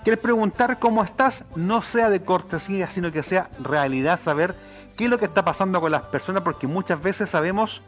¿Quieres 0.04 0.22
preguntar 0.22 0.78
cómo 0.78 1.04
estás? 1.04 1.44
No 1.56 1.82
sea 1.82 2.12
de 2.12 2.22
cortesía, 2.22 2.92
sino 2.92 3.12
que 3.12 3.24
sea 3.24 3.50
realidad 3.60 4.20
saber 4.24 4.56
qué 4.96 5.06
es 5.06 5.10
lo 5.10 5.18
que 5.18 5.26
está 5.26 5.44
pasando 5.44 5.82
con 5.82 5.92
las 5.92 6.04
personas, 6.04 6.44
porque 6.44 6.68
muchas 6.68 7.02
veces 7.02 7.32
sabemos 7.32 7.82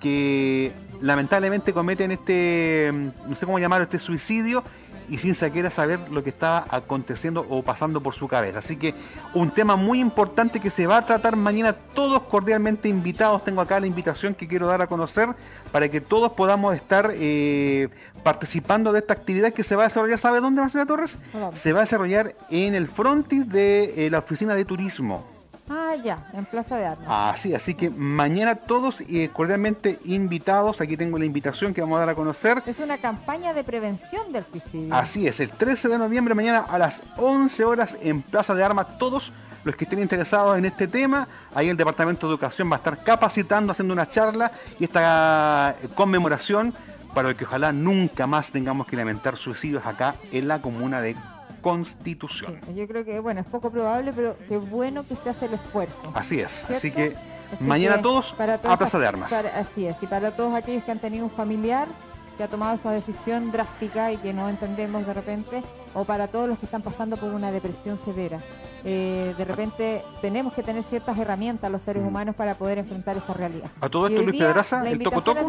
que 0.00 0.72
lamentablemente 1.02 1.74
cometen 1.74 2.12
este, 2.12 2.90
no 3.26 3.34
sé 3.34 3.44
cómo 3.44 3.58
llamarlo, 3.58 3.84
este 3.84 3.98
suicidio 3.98 4.64
y 5.08 5.18
sin 5.18 5.34
siquiera 5.34 5.70
saber 5.70 6.00
lo 6.10 6.22
que 6.22 6.30
está 6.30 6.64
aconteciendo 6.70 7.46
o 7.48 7.62
pasando 7.62 8.00
por 8.00 8.14
su 8.14 8.28
cabeza. 8.28 8.58
Así 8.58 8.76
que 8.76 8.94
un 9.34 9.50
tema 9.50 9.76
muy 9.76 10.00
importante 10.00 10.60
que 10.60 10.70
se 10.70 10.86
va 10.86 10.98
a 10.98 11.06
tratar 11.06 11.36
mañana, 11.36 11.72
todos 11.72 12.22
cordialmente 12.22 12.88
invitados. 12.88 13.44
Tengo 13.44 13.60
acá 13.60 13.80
la 13.80 13.86
invitación 13.86 14.34
que 14.34 14.48
quiero 14.48 14.66
dar 14.66 14.82
a 14.82 14.86
conocer 14.86 15.28
para 15.72 15.88
que 15.88 16.00
todos 16.00 16.32
podamos 16.32 16.74
estar 16.74 17.10
eh, 17.14 17.88
participando 18.22 18.92
de 18.92 19.00
esta 19.00 19.14
actividad 19.14 19.52
que 19.52 19.64
se 19.64 19.76
va 19.76 19.84
a 19.84 19.88
desarrollar. 19.88 20.18
¿Sabe 20.18 20.40
dónde, 20.40 20.60
Marcela 20.60 20.86
Torres? 20.86 21.18
Se 21.54 21.72
va 21.72 21.80
a 21.80 21.84
desarrollar 21.84 22.34
en 22.50 22.74
el 22.74 22.88
frontis 22.88 23.48
de 23.48 24.06
eh, 24.06 24.10
la 24.10 24.18
oficina 24.18 24.54
de 24.54 24.64
turismo. 24.64 25.33
Ah, 25.68 25.94
ya, 26.02 26.26
en 26.34 26.44
Plaza 26.44 26.76
de 26.76 26.84
Armas. 26.84 27.06
Ah, 27.08 27.34
sí, 27.38 27.54
así 27.54 27.74
que 27.74 27.88
mañana 27.88 28.54
todos 28.54 29.00
eh, 29.00 29.30
cordialmente 29.32 29.98
invitados. 30.04 30.80
Aquí 30.80 30.96
tengo 30.96 31.18
la 31.18 31.24
invitación 31.24 31.72
que 31.72 31.80
vamos 31.80 31.96
a 31.96 32.00
dar 32.00 32.10
a 32.10 32.14
conocer. 32.14 32.62
Es 32.66 32.78
una 32.78 32.98
campaña 32.98 33.54
de 33.54 33.64
prevención 33.64 34.30
del 34.30 34.44
suicidio. 34.44 34.94
Así 34.94 35.26
es, 35.26 35.40
el 35.40 35.50
13 35.50 35.88
de 35.88 35.98
noviembre, 35.98 36.34
mañana 36.34 36.58
a 36.60 36.78
las 36.78 37.00
11 37.16 37.64
horas 37.64 37.96
en 38.02 38.20
Plaza 38.20 38.54
de 38.54 38.62
Armas, 38.62 38.98
todos 38.98 39.32
los 39.64 39.74
que 39.76 39.84
estén 39.84 40.02
interesados 40.02 40.58
en 40.58 40.66
este 40.66 40.86
tema. 40.86 41.26
Ahí 41.54 41.70
el 41.70 41.76
Departamento 41.78 42.26
de 42.26 42.34
Educación 42.34 42.70
va 42.70 42.76
a 42.76 42.78
estar 42.78 43.02
capacitando, 43.02 43.72
haciendo 43.72 43.94
una 43.94 44.06
charla 44.06 44.52
y 44.78 44.84
esta 44.84 45.76
eh, 45.82 45.88
conmemoración 45.94 46.74
para 47.14 47.32
que 47.32 47.44
ojalá 47.44 47.72
nunca 47.72 48.26
más 48.26 48.50
tengamos 48.50 48.86
que 48.86 48.96
lamentar 48.96 49.36
suicidios 49.36 49.86
acá 49.86 50.16
en 50.32 50.48
la 50.48 50.60
comuna 50.60 51.00
de 51.00 51.16
Constitución. 51.64 52.60
yo 52.76 52.86
creo 52.86 53.06
que, 53.06 53.18
bueno, 53.20 53.40
es 53.40 53.46
poco 53.46 53.70
probable, 53.70 54.12
pero 54.14 54.36
qué 54.48 54.58
bueno 54.58 55.02
que 55.02 55.16
se 55.16 55.30
hace 55.30 55.46
el 55.46 55.54
esfuerzo. 55.54 56.12
Así 56.12 56.38
es, 56.38 56.62
así 56.70 56.90
que 56.90 57.16
mañana 57.58 58.02
todos 58.02 58.34
a 58.38 58.76
Plaza 58.76 58.98
de 58.98 59.06
Armas. 59.06 59.32
así 59.32 59.86
es, 59.86 59.96
y 60.02 60.06
para 60.06 60.30
todos 60.36 60.54
aquellos 60.54 60.84
que 60.84 60.92
han 60.92 60.98
tenido 60.98 61.24
un 61.24 61.30
familiar 61.30 61.88
que 62.36 62.44
ha 62.44 62.48
tomado 62.48 62.74
esa 62.74 62.90
decisión 62.90 63.50
drástica 63.50 64.12
y 64.12 64.18
que 64.18 64.34
no 64.34 64.48
entendemos 64.50 65.06
de 65.06 65.14
repente, 65.14 65.62
o 65.94 66.04
para 66.04 66.28
todos 66.28 66.48
los 66.48 66.58
que 66.58 66.66
están 66.66 66.82
pasando 66.82 67.16
por 67.16 67.32
una 67.32 67.50
depresión 67.50 67.98
severa. 67.98 68.40
Eh, 68.86 69.34
de 69.38 69.44
repente 69.46 70.04
tenemos 70.20 70.52
que 70.52 70.62
tener 70.62 70.82
ciertas 70.84 71.16
herramientas 71.16 71.70
los 71.70 71.80
seres 71.82 72.02
mm. 72.02 72.06
humanos 72.06 72.34
para 72.34 72.54
poder 72.54 72.78
enfrentar 72.78 73.16
esa 73.16 73.32
realidad. 73.32 73.70
A 73.80 73.88
todo 73.88 74.08
esto, 74.08 74.22
Luis 74.22 74.38
Pedraza, 74.38 74.86
el 74.86 74.98
Toco 74.98 75.22
Toco, 75.22 75.40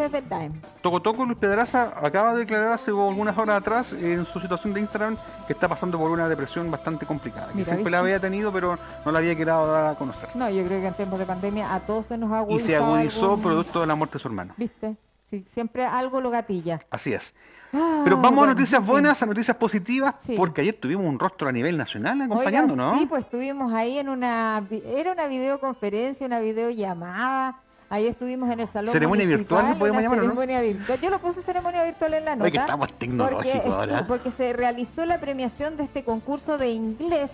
Toco 0.81 1.01
Toco, 1.01 1.25
Luis 1.25 1.37
Pedraza 1.37 1.93
acaba 2.01 2.33
de 2.33 2.39
declarar 2.39 2.71
hace 2.71 2.91
algunas 2.91 3.37
horas 3.37 3.57
atrás 3.57 3.91
en 3.91 4.25
su 4.25 4.39
situación 4.39 4.73
de 4.73 4.79
Instagram 4.81 5.17
que 5.47 5.53
está 5.53 5.67
pasando 5.67 5.97
por 5.97 6.11
una 6.11 6.29
depresión 6.29 6.71
bastante 6.71 7.05
complicada, 7.05 7.51
que 7.51 7.65
siempre 7.65 7.91
la 7.91 7.99
había 7.99 8.19
tenido, 8.19 8.53
pero 8.53 8.79
no 9.03 9.11
la 9.11 9.19
había 9.19 9.35
querido 9.35 9.67
dar 9.67 9.87
a 9.87 9.95
conocer. 9.95 10.29
No, 10.35 10.49
yo 10.49 10.63
creo 10.65 10.79
que 10.79 10.87
en 10.87 10.93
tiempos 10.93 11.19
de 11.19 11.25
pandemia 11.25 11.73
a 11.73 11.81
todos 11.81 12.05
se 12.05 12.17
nos 12.17 12.31
agudizó. 12.31 12.65
Y 12.65 12.67
se 12.67 12.75
agudizó 12.77 13.37
producto 13.37 13.81
de 13.81 13.87
la 13.87 13.95
muerte 13.95 14.13
de 14.13 14.19
su 14.19 14.27
hermano. 14.27 14.53
¿Viste? 14.55 14.95
Sí, 15.25 15.45
siempre 15.51 15.85
algo 15.85 16.21
lo 16.21 16.29
gatilla. 16.29 16.79
Así 16.89 17.13
es. 17.13 17.33
Ah, 17.75 18.01
Pero 18.05 18.17
vamos 18.17 18.43
a 18.45 18.53
noticias 18.53 18.85
buenas, 18.85 19.21
a 19.21 19.25
noticias 19.25 19.57
positivas, 19.57 20.15
porque 20.37 20.61
ayer 20.61 20.75
tuvimos 20.75 21.05
un 21.05 21.19
rostro 21.19 21.49
a 21.49 21.51
nivel 21.51 21.77
nacional 21.77 22.21
acompañando, 22.21 22.75
¿no? 22.75 22.97
Sí, 22.97 23.05
pues 23.05 23.25
estuvimos 23.25 23.73
ahí 23.73 23.97
en 23.97 24.07
una, 24.07 24.63
era 24.85 25.11
una 25.11 25.27
videoconferencia, 25.27 26.25
una 26.25 26.39
videollamada. 26.39 27.59
Ahí 27.89 28.07
estuvimos 28.07 28.49
en 28.49 28.61
el 28.61 28.67
salón. 28.67 28.91
Ceremonia 28.91 29.27
virtual, 29.27 29.77
podemos 29.77 30.01
llamarlo, 30.01 30.23
ceremonia 30.23 30.61
virtual. 30.61 30.99
Yo 31.01 31.09
lo 31.09 31.19
puse 31.19 31.41
ceremonia 31.41 31.83
virtual 31.83 32.13
en 32.15 32.25
la 32.25 32.35
nota. 32.35 32.51
que 32.51 32.57
estamos 32.57 32.93
tecnológicos 32.93 33.61
porque, 33.61 33.69
ahora. 33.75 34.07
Porque 34.07 34.31
se 34.31 34.53
realizó 34.53 35.05
la 35.05 35.19
premiación 35.19 35.77
de 35.77 35.83
este 35.83 36.03
concurso 36.03 36.57
de 36.57 36.69
inglés 36.71 37.31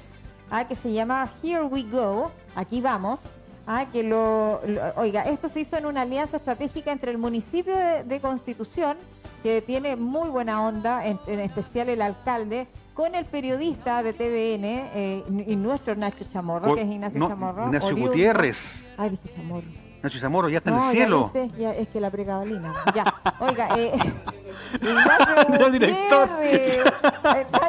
ah, 0.50 0.68
que 0.68 0.76
se 0.76 0.92
llama 0.92 1.30
Here 1.42 1.64
We 1.64 1.84
Go. 1.84 2.32
Aquí 2.56 2.82
vamos 2.82 3.20
Ah, 3.74 3.86
que 3.89 4.03
lo, 4.03 4.59
oiga, 4.97 5.22
esto 5.22 5.47
se 5.47 5.61
hizo 5.61 5.78
en 5.78 5.86
una 5.86 6.01
alianza 6.01 6.36
estratégica 6.36 6.91
entre 6.91 7.09
el 7.09 7.17
municipio 7.17 7.74
de, 7.74 8.19
Constitución, 8.19 8.97
que 9.43 9.61
tiene 9.61 9.95
muy 9.95 10.28
buena 10.28 10.61
onda, 10.61 11.05
en, 11.05 11.17
especial 11.39 11.88
el 11.88 12.01
alcalde, 12.01 12.67
con 12.93 13.15
el 13.15 13.24
periodista 13.24 14.03
de 14.03 14.11
TVN 14.11 14.65
eh, 14.65 15.24
y 15.47 15.55
nuestro 15.55 15.95
Nacho 15.95 16.26
Chamorro, 16.26 16.76
que 16.76 16.82
es 16.82 16.91
Ignacio 16.91 17.26
Chamorro. 17.26 17.67
Ignacio 17.67 17.95
Gutiérrez. 17.95 18.84
Ay, 18.97 19.11
dije 19.11 19.34
Chamorro. 19.38 19.67
Nacho 20.03 20.19
Chamorro 20.19 20.49
ya 20.49 20.57
está 20.57 20.72
en 20.72 20.76
el 20.76 20.91
cielo. 20.91 21.32
Ya, 21.57 21.74
es 21.74 21.88
que 21.88 22.01
la 22.01 22.11
precabalina. 22.11 22.74
Ya, 22.93 23.05
oiga, 23.39 23.69
eh, 23.78 23.93
Ignacio 24.82 25.45
Gutiérrez. 25.47 25.72
director. 25.72 26.30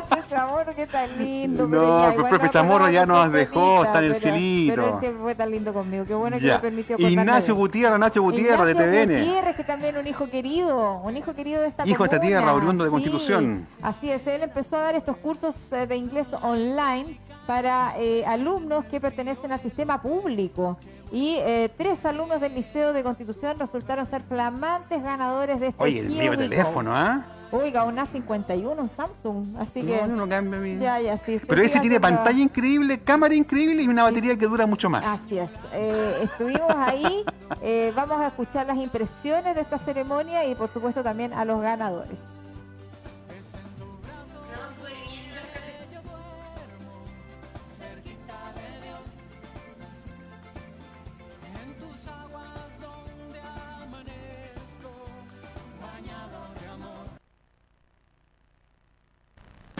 Chamorro, 0.33 0.75
que 0.75 0.87
tan 0.87 1.19
lindo. 1.19 1.69
No, 1.69 1.71
pero 1.71 2.01
ya, 2.11 2.15
pues 2.15 2.27
profe 2.29 2.43
nos 2.45 2.53
Chamorro 2.53 2.91
ya 2.91 3.07
nos 3.07 3.33
dejó, 3.33 3.85
está 3.85 3.99
en 3.99 4.05
el 4.13 4.17
cielito. 4.17 4.75
Pero 4.75 4.95
él 4.95 5.01
siempre 5.01 5.23
fue 5.23 5.35
tan 5.35 5.51
lindo 5.51 5.73
conmigo. 5.73 6.05
Qué 6.07 6.15
bueno 6.15 6.39
que 6.39 6.47
me 6.47 6.59
permitió 6.59 6.97
Ignacio. 6.99 7.55
Gutiérrez, 7.55 7.99
Nacho 7.99 8.23
Gutiérrez 8.23 8.67
de 8.67 8.73
Ignacio 8.73 9.07
TVN. 9.07 9.19
Gutiérrez, 9.19 9.57
que 9.57 9.65
también 9.65 9.97
un 9.97 10.07
hijo 10.07 10.29
querido, 10.31 10.99
un 10.99 11.17
hijo 11.17 11.35
querido 11.35 11.61
de 11.61 11.69
esta 11.69 11.87
Hijo 11.87 12.03
de 12.03 12.09
esta 12.09 12.21
tierra, 12.21 12.55
oriundo 12.55 12.85
de 12.85 12.91
Constitución. 12.91 13.67
Así 13.83 14.11
es, 14.11 14.27
él 14.27 14.43
empezó 14.43 14.77
a 14.77 14.81
dar 14.81 14.95
estos 14.95 15.17
cursos 15.19 15.73
eh, 15.73 15.87
de 15.87 15.97
inglés 15.97 16.29
online 16.43 17.19
para 17.47 17.95
eh, 17.99 18.25
alumnos 18.27 18.85
que 18.87 19.01
pertenecen 19.01 19.53
al 19.53 19.61
sistema 19.61 20.01
público. 20.01 20.79
Y 21.11 21.37
eh, 21.41 21.69
tres 21.77 22.05
alumnos 22.07 22.41
del 22.41 22.55
Liceo 22.55 22.93
de 22.95 23.03
Constitución 23.03 23.59
resultaron 23.59 24.07
ser 24.07 24.23
flamantes 24.23 25.03
ganadores 25.03 25.61
de 25.61 25.69
este 25.69 25.83
Oye, 25.83 26.01
el 26.01 26.31
Go. 26.31 26.37
teléfono, 26.37 26.93
¿ah? 26.95 27.27
Oiga, 27.53 27.85
un 27.85 27.97
A51, 27.97 28.79
un 28.81 28.89
Samsung, 28.89 29.57
así 29.59 29.83
que... 29.83 30.01
No, 30.07 30.17
no 30.17 30.29
cambia 30.29 30.59
mi... 30.59 30.79
Ya, 30.79 30.99
ya, 31.01 31.19
sí. 31.19 31.39
Pero 31.47 31.63
ese 31.63 31.81
tiene 31.81 32.01
pantalla 32.01 32.41
increíble, 32.43 32.99
cámara 33.01 33.35
increíble 33.35 33.83
y 33.83 33.89
una 33.89 34.05
batería 34.05 34.39
que 34.39 34.47
dura 34.47 34.67
mucho 34.67 34.89
más. 34.89 35.07
Así 35.07 35.39
es. 35.39 35.51
Eh, 35.75 36.21
estuvimos 36.23 36.71
ahí. 36.75 37.25
eh, 37.61 37.93
vamos 37.95 38.17
a 38.19 38.29
escuchar 38.29 38.67
las 38.67 38.79
impresiones 38.79 39.55
de 39.55 39.61
esta 39.61 39.77
ceremonia 39.77 40.47
y, 40.47 40.55
por 40.55 40.71
supuesto, 40.71 41.03
también 41.03 41.35
a 41.35 41.45
los 41.45 41.61
ganadores. 41.61 42.19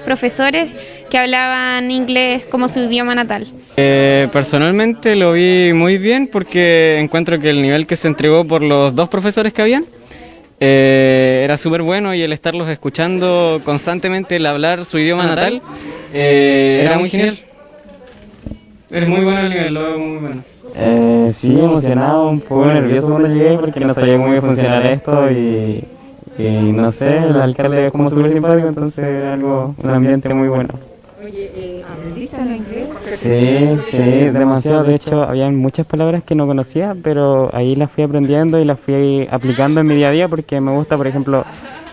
Profesores 0.03 0.71
que 1.11 1.19
hablaban 1.19 1.91
inglés 1.91 2.47
como 2.47 2.69
su 2.69 2.81
idioma 2.81 3.15
natal. 3.15 3.49
Eh, 3.77 4.29
personalmente 4.33 5.17
lo 5.17 5.33
vi 5.33 5.73
muy 5.73 5.99
bien 5.99 6.27
porque 6.27 6.99
encuentro 6.99 7.39
que 7.39 7.51
el 7.51 7.63
nivel 7.63 7.87
que 7.87 7.97
se 7.97 8.09
entregó 8.09 8.45
por 8.45 8.63
los 8.63 8.95
dos 8.95 9.09
profesores 9.09 9.53
que 9.53 9.63
habían 9.63 9.87
eh, 10.65 11.41
era 11.43 11.57
súper 11.57 11.83
bueno 11.83 12.15
y 12.15 12.23
el 12.23 12.33
estarlos 12.33 12.69
escuchando 12.69 13.61
constantemente, 13.65 14.37
el 14.37 14.47
hablar 14.47 14.85
su 14.85 14.97
idioma 14.97 15.27
natal, 15.27 15.61
eh, 16.15 16.83
era 16.85 16.99
muy 16.99 17.11
genial. 17.11 17.37
Es 18.89 19.09
muy 19.09 19.25
bueno 19.25 19.41
el 19.41 19.49
nivel, 19.49 19.75
lo 19.75 19.83
veo 19.83 19.99
muy 19.99 20.19
bueno. 20.19 20.45
Eh, 20.77 21.31
sí, 21.35 21.59
emocionado, 21.59 22.29
un 22.29 22.41
poco 22.41 22.67
nervioso 22.67 23.11
cuando 23.11 23.29
llegué 23.29 23.59
porque 23.59 23.81
no 23.81 23.93
sabía 23.93 24.17
cómo 24.17 24.29
iba 24.29 24.39
a 24.39 24.43
funcionar 24.43 24.87
esto 24.87 25.31
y, 25.33 25.85
y 26.39 26.73
no 26.73 26.91
sé, 26.93 27.19
el 27.19 27.37
alcalde 27.37 27.87
es 27.87 27.93
como 27.93 28.11
súper 28.11 28.33
simpático, 28.33 28.69
entonces 28.69 29.05
era 29.05 29.35
algo, 29.35 29.75
un 29.83 29.91
ambiente 29.91 30.33
muy 30.33 30.49
bueno. 30.49 30.71
¿Aprendiste 31.23 32.37
el 32.43 32.57
inglés? 32.57 32.89
Sí, 33.05 33.79
sí, 33.91 34.31
demasiado. 34.31 34.83
De 34.83 34.95
hecho, 34.95 35.23
había 35.23 35.49
muchas 35.51 35.87
palabras 35.87 36.23
que 36.25 36.35
no 36.35 36.47
conocía, 36.47 36.97
pero 37.01 37.51
ahí 37.53 37.77
las 37.77 37.91
fui 37.93 38.03
aprendiendo 38.03 38.59
y 38.59 38.65
las 38.65 38.81
fui 38.81 39.29
aplicando 39.31 39.81
en 39.81 39.87
mi 39.87 39.95
día 39.95 40.09
a 40.09 40.13
día 40.13 40.29
porque 40.29 40.61
me 40.61 40.73
gusta, 40.73 40.97
por 40.97 41.07
ejemplo, 41.07 41.45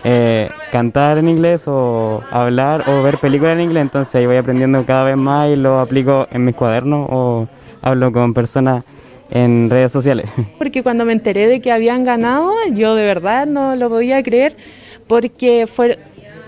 eh, 0.02 0.50
cantar 0.72 1.18
en 1.18 1.28
inglés 1.28 1.64
o 1.66 2.22
hablar 2.30 2.84
o 2.88 3.02
ver 3.02 3.18
películas 3.18 3.54
en 3.54 3.60
inglés. 3.60 3.82
Entonces 3.82 4.14
ahí 4.16 4.26
voy 4.26 4.36
aprendiendo 4.36 4.84
cada 4.84 5.04
vez 5.04 5.16
más 5.16 5.48
y 5.50 5.56
lo 5.56 5.78
aplico 5.78 6.26
en 6.30 6.44
mis 6.44 6.56
cuadernos 6.56 7.06
o 7.10 7.46
hablo 7.82 8.10
con 8.12 8.34
personas 8.34 8.84
en 9.30 9.70
redes 9.70 9.92
sociales. 9.92 10.26
porque 10.58 10.82
cuando 10.82 11.04
me 11.04 11.12
enteré 11.12 11.46
de 11.46 11.60
que 11.60 11.72
habían 11.72 12.04
ganado, 12.04 12.52
yo 12.72 12.94
de 12.94 13.04
verdad 13.04 13.46
no 13.46 13.76
lo 13.76 13.88
podía 13.88 14.22
creer, 14.22 14.56
porque 15.06 15.66
fue 15.66 15.98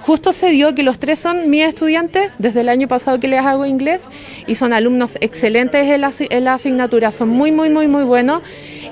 justo 0.03 0.33
se 0.33 0.51
dio 0.51 0.75
que 0.75 0.83
los 0.83 0.99
tres 0.99 1.21
son 1.21 1.49
mis 1.49 1.65
estudiantes 1.65 2.33
desde 2.39 2.61
el 2.61 2.69
año 2.69 2.89
pasado 2.89 3.21
que 3.21 3.29
les 3.29 3.41
hago 3.41 3.65
inglés 3.67 4.03
y 4.47 4.57
son 4.57 4.73
alumnos 4.73 5.17
excelentes 5.21 5.89
en 5.89 6.01
la, 6.45 6.55
asignatura, 6.55 7.13
son 7.13 7.29
muy, 7.29 7.53
muy, 7.53 7.71
muy, 7.71 7.89
muy 7.89 8.05
buenos 8.05 8.43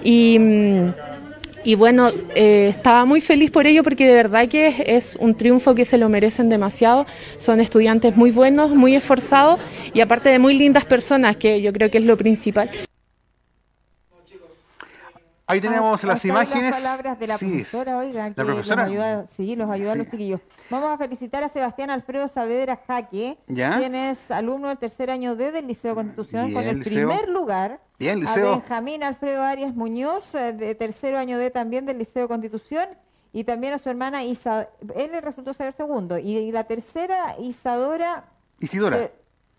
y... 0.02 0.38
mm, 0.38 0.92
bueno, 1.76 2.10
eh, 2.34 2.68
estaba 2.70 3.04
muy 3.04 3.20
feliz 3.20 3.50
por 3.50 3.66
ello 3.66 3.82
porque 3.82 4.06
de 4.06 4.14
verdad 4.14 4.48
que 4.48 4.82
es 4.86 5.16
un 5.20 5.34
triunfo 5.34 5.74
que 5.74 5.84
se 5.84 5.98
lo 5.98 6.08
merecen 6.08 6.48
demasiado. 6.48 7.04
Son 7.36 7.60
estudiantes 7.60 8.16
muy 8.16 8.30
buenos, 8.30 8.70
muy 8.70 8.96
esforzados 8.96 9.58
y 9.92 10.00
aparte 10.00 10.30
de 10.30 10.38
muy 10.38 10.54
lindas 10.54 10.86
personas, 10.86 11.36
que 11.36 11.60
yo 11.60 11.70
creo 11.74 11.90
que 11.90 11.98
es 11.98 12.04
lo 12.04 12.16
principal. 12.16 12.70
Ahí 15.50 15.60
tenemos 15.60 16.02
Ah, 16.04 16.06
las 16.06 16.16
están 16.24 16.30
imágenes. 16.30 16.70
Las 16.70 16.80
palabras 16.80 17.18
de 17.18 17.26
la 17.26 17.38
Sí, 17.38 17.46
profesora, 17.46 17.98
oigan, 17.98 18.34
que 18.34 18.44
profesora. 18.44 18.82
los 18.84 18.90
ayuda, 18.92 19.26
sí, 19.36 19.56
los 19.56 19.70
ayuda 19.70 19.92
a 19.92 19.94
los 19.96 20.08
chiquillos. 20.08 20.40
Vamos 20.70 20.90
a 20.92 20.98
felicitar 20.98 21.42
a 21.44 21.48
Sebastián 21.48 21.90
Alfredo 21.90 22.28
Saavedra 22.28 22.80
Jaque, 22.86 23.38
¿Ya? 23.48 23.78
quien 23.78 23.94
es 23.94 24.30
alumno 24.30 24.68
del 24.68 24.78
tercer 24.78 25.10
año 25.10 25.34
D 25.36 25.52
del 25.52 25.66
Liceo 25.66 25.94
Constitución, 25.94 26.52
con 26.52 26.64
el 26.64 26.78
liceo. 26.78 27.08
primer 27.08 27.28
lugar. 27.28 27.80
Bien, 27.98 28.18
A 28.18 28.20
liceo. 28.20 28.50
Benjamín 28.52 29.02
Alfredo 29.02 29.42
Arias 29.42 29.74
Muñoz, 29.74 30.34
eh, 30.34 30.52
de 30.52 30.74
tercero 30.74 31.18
año 31.18 31.36
D 31.38 31.50
también 31.50 31.84
del 31.86 31.98
Liceo 31.98 32.28
Constitución. 32.28 32.88
Y 33.32 33.44
también 33.44 33.72
a 33.74 33.78
su 33.78 33.88
hermana 33.88 34.24
Isa, 34.24 34.68
él 34.96 35.12
le 35.12 35.20
resultó 35.20 35.54
ser 35.54 35.72
segundo. 35.72 36.18
Y, 36.18 36.36
y 36.36 36.50
la 36.50 36.64
tercera, 36.64 37.36
Isadora. 37.38 38.24
Isidora. 38.58 38.98
eh, 38.98 39.12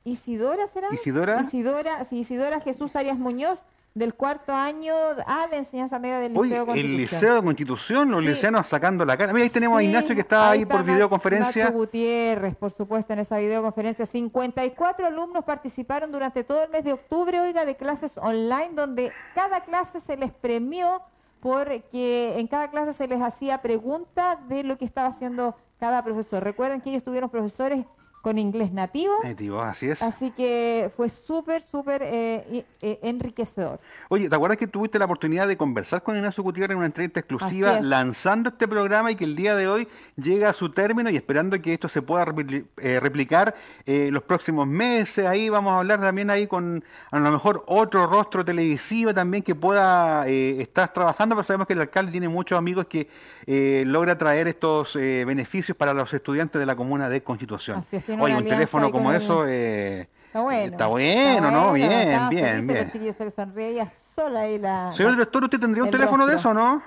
¿Isidora 0.03 0.67
será? 0.67 0.87
Isidora. 0.91 1.41
Isidora, 1.41 2.03
sí, 2.05 2.19
Isidora 2.19 2.59
Jesús 2.59 2.95
Arias 2.95 3.17
Muñoz, 3.17 3.59
del 3.93 4.13
cuarto 4.13 4.53
año 4.53 4.93
A 5.25 5.47
de 5.47 5.57
enseñanza 5.57 5.99
media 5.99 6.19
del 6.19 6.37
Oye, 6.37 6.49
Liceo 6.49 6.61
el 6.61 6.65
Constitución. 6.67 6.97
Liceo 6.97 7.35
de 7.35 7.41
Constitución, 7.43 8.11
los 8.11 8.21
Sí. 8.21 8.27
liceanos 8.27 8.67
sacando 8.67 9.03
la 9.03 9.17
cara. 9.17 9.33
Mira, 9.33 9.43
ahí 9.43 9.49
tenemos 9.49 9.77
a 9.79 9.83
Ignacio 9.83 10.15
que 10.15 10.21
está 10.21 10.49
ahí, 10.51 10.61
está 10.61 10.75
por 10.77 10.85
videoconferencia. 10.85 11.65
Nacho 11.65 11.75
Gutiérrez, 11.77 12.55
por 12.55 12.71
supuesto, 12.71 13.11
en 13.13 13.19
esa 13.19 13.37
videoconferencia. 13.37 14.05
54 14.05 15.07
alumnos 15.07 15.43
participaron 15.43 16.11
durante 16.11 16.43
todo 16.43 16.63
el 16.63 16.69
mes 16.69 16.83
de 16.85 16.93
octubre, 16.93 17.41
oiga, 17.41 17.65
de 17.65 17.75
clases 17.75 18.17
online, 18.17 18.71
donde 18.75 19.11
cada 19.35 19.61
clase 19.61 19.99
se 19.99 20.15
les 20.15 20.31
premió 20.31 21.01
porque 21.41 22.39
en 22.39 22.47
cada 22.47 22.69
clase 22.69 22.93
se 22.93 23.07
les 23.07 23.21
hacía 23.21 23.61
pregunta 23.61 24.39
de 24.47 24.63
lo 24.63 24.77
que 24.77 24.85
estaba 24.85 25.09
haciendo 25.09 25.55
cada 25.79 26.03
profesor. 26.03 26.43
Recuerden 26.43 26.79
que 26.81 26.91
ellos 26.91 27.03
tuvieron 27.03 27.29
profesores 27.29 27.85
con 28.21 28.37
inglés 28.37 28.71
nativo, 28.71 29.13
Nativo, 29.23 29.61
así 29.61 29.89
es. 29.89 30.01
así 30.01 30.31
que 30.31 30.91
fue 30.95 31.09
súper, 31.09 31.61
súper 31.63 32.03
eh, 32.03 32.65
eh, 32.81 32.99
enriquecedor. 33.01 33.79
Oye, 34.09 34.29
¿te 34.29 34.35
acuerdas 34.35 34.57
que 34.57 34.67
tuviste 34.67 34.99
la 34.99 35.05
oportunidad 35.05 35.47
de 35.47 35.57
conversar 35.57 36.03
con 36.03 36.15
Ignacio 36.15 36.43
Gutiérrez 36.43 36.73
en 36.73 36.77
una 36.77 36.85
entrevista 36.85 37.19
exclusiva 37.19 37.81
lanzando 37.81 38.49
este 38.49 38.67
programa 38.67 39.11
y 39.11 39.15
que 39.15 39.23
el 39.23 39.35
día 39.35 39.55
de 39.55 39.67
hoy 39.67 39.87
llega 40.15 40.49
a 40.49 40.53
su 40.53 40.69
término 40.71 41.09
y 41.09 41.15
esperando 41.15 41.59
que 41.61 41.73
esto 41.73 41.89
se 41.89 42.01
pueda 42.01 42.25
repli- 42.25 42.65
eh, 42.77 42.99
replicar 42.99 43.55
eh, 43.85 44.09
los 44.11 44.23
próximos 44.23 44.67
meses? 44.67 45.25
Ahí 45.25 45.49
vamos 45.49 45.73
a 45.73 45.79
hablar 45.79 45.99
también 45.99 46.29
ahí 46.29 46.45
con 46.45 46.83
a 47.09 47.19
lo 47.19 47.31
mejor 47.31 47.63
otro 47.67 48.05
rostro 48.05 48.45
televisivo 48.45 49.13
también 49.13 49.41
que 49.43 49.55
pueda 49.55 50.27
eh, 50.27 50.61
estar 50.61 50.93
trabajando, 50.93 51.35
pero 51.35 51.43
sabemos 51.43 51.65
que 51.65 51.73
el 51.73 51.81
alcalde 51.81 52.11
tiene 52.11 52.29
muchos 52.29 52.57
amigos 52.57 52.85
que 52.85 53.07
eh, 53.47 53.83
logra 53.87 54.17
traer 54.17 54.47
estos 54.47 54.95
beneficios 54.95 55.75
para 55.75 55.93
los 55.93 56.13
estudiantes 56.13 56.59
de 56.59 56.65
la 56.65 56.75
comuna 56.75 57.09
de 57.09 57.23
Constitución. 57.23 57.79
Así 57.79 57.95
es, 57.95 58.10
tiene 58.17 58.23
Oye, 58.23 58.35
un 58.35 58.43
teléfono 58.45 58.91
como 58.91 59.11
eso... 59.13 59.45
eh, 59.47 60.09
Está 60.27 60.41
bueno. 60.41 60.63
Está 60.71 60.87
bueno, 60.87 61.51
¿no? 61.51 61.73
Bien, 61.73 62.29
bien, 62.29 62.65
bien. 62.65 63.13
se 63.13 63.23
ella 63.69 63.89
sola 63.89 64.47
la... 64.59 64.91
Señor 64.93 65.11
director, 65.13 65.43
¿usted 65.43 65.59
tendría 65.59 65.83
un 65.83 65.87
el 65.89 65.91
teléfono 65.91 66.25
de 66.25 66.35
eso, 66.35 66.53
no? 66.53 66.81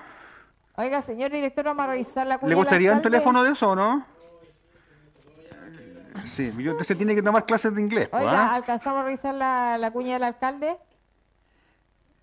Oiga, 0.77 1.01
señor 1.03 1.31
director, 1.31 1.63
vamos 1.65 1.85
a 1.85 1.87
revisar 1.89 2.25
la 2.27 2.37
cuña 2.37 2.49
¿Le 2.49 2.55
gustaría 2.55 2.91
un 2.91 3.01
teléfono 3.01 3.43
de 3.43 3.51
eso 3.51 3.75
no? 3.75 4.05
Sí, 6.25 6.51
usted 6.71 6.97
tiene 6.97 7.13
que 7.13 7.21
tomar 7.21 7.45
clases 7.45 7.75
de 7.75 7.81
inglés. 7.81 8.07
pues, 8.09 8.23
Oiga, 8.23 8.45
¿ah? 8.47 8.55
alcanzamos 8.55 9.01
a 9.01 9.03
revisar 9.03 9.35
la, 9.35 9.77
la 9.77 9.91
cuña 9.91 10.13
del 10.13 10.23
alcalde. 10.23 10.77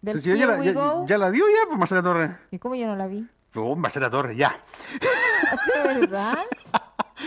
Del 0.01 0.23
Si 0.23 0.37
ya, 0.37 0.47
la, 0.47 0.55
We 0.59 0.65
ya- 0.65 0.73
Go. 0.73 1.07
ya 1.07 1.19
la 1.19 1.31
dio 1.31 1.45
ya, 1.49 1.67
pues 1.69 1.79
Marcela 1.79 2.03
Torres. 2.03 2.31
¿Y 2.51 2.59
cómo 2.59 2.75
yo 2.75 2.87
no 2.87 2.97
la 2.97 3.07
vi? 3.07 3.27
Oh, 3.55 3.77
Marcela 3.77 4.11
Torres, 4.11 4.37
ya. 4.37 4.57
¿De 5.85 5.95
verdad? 6.01 6.35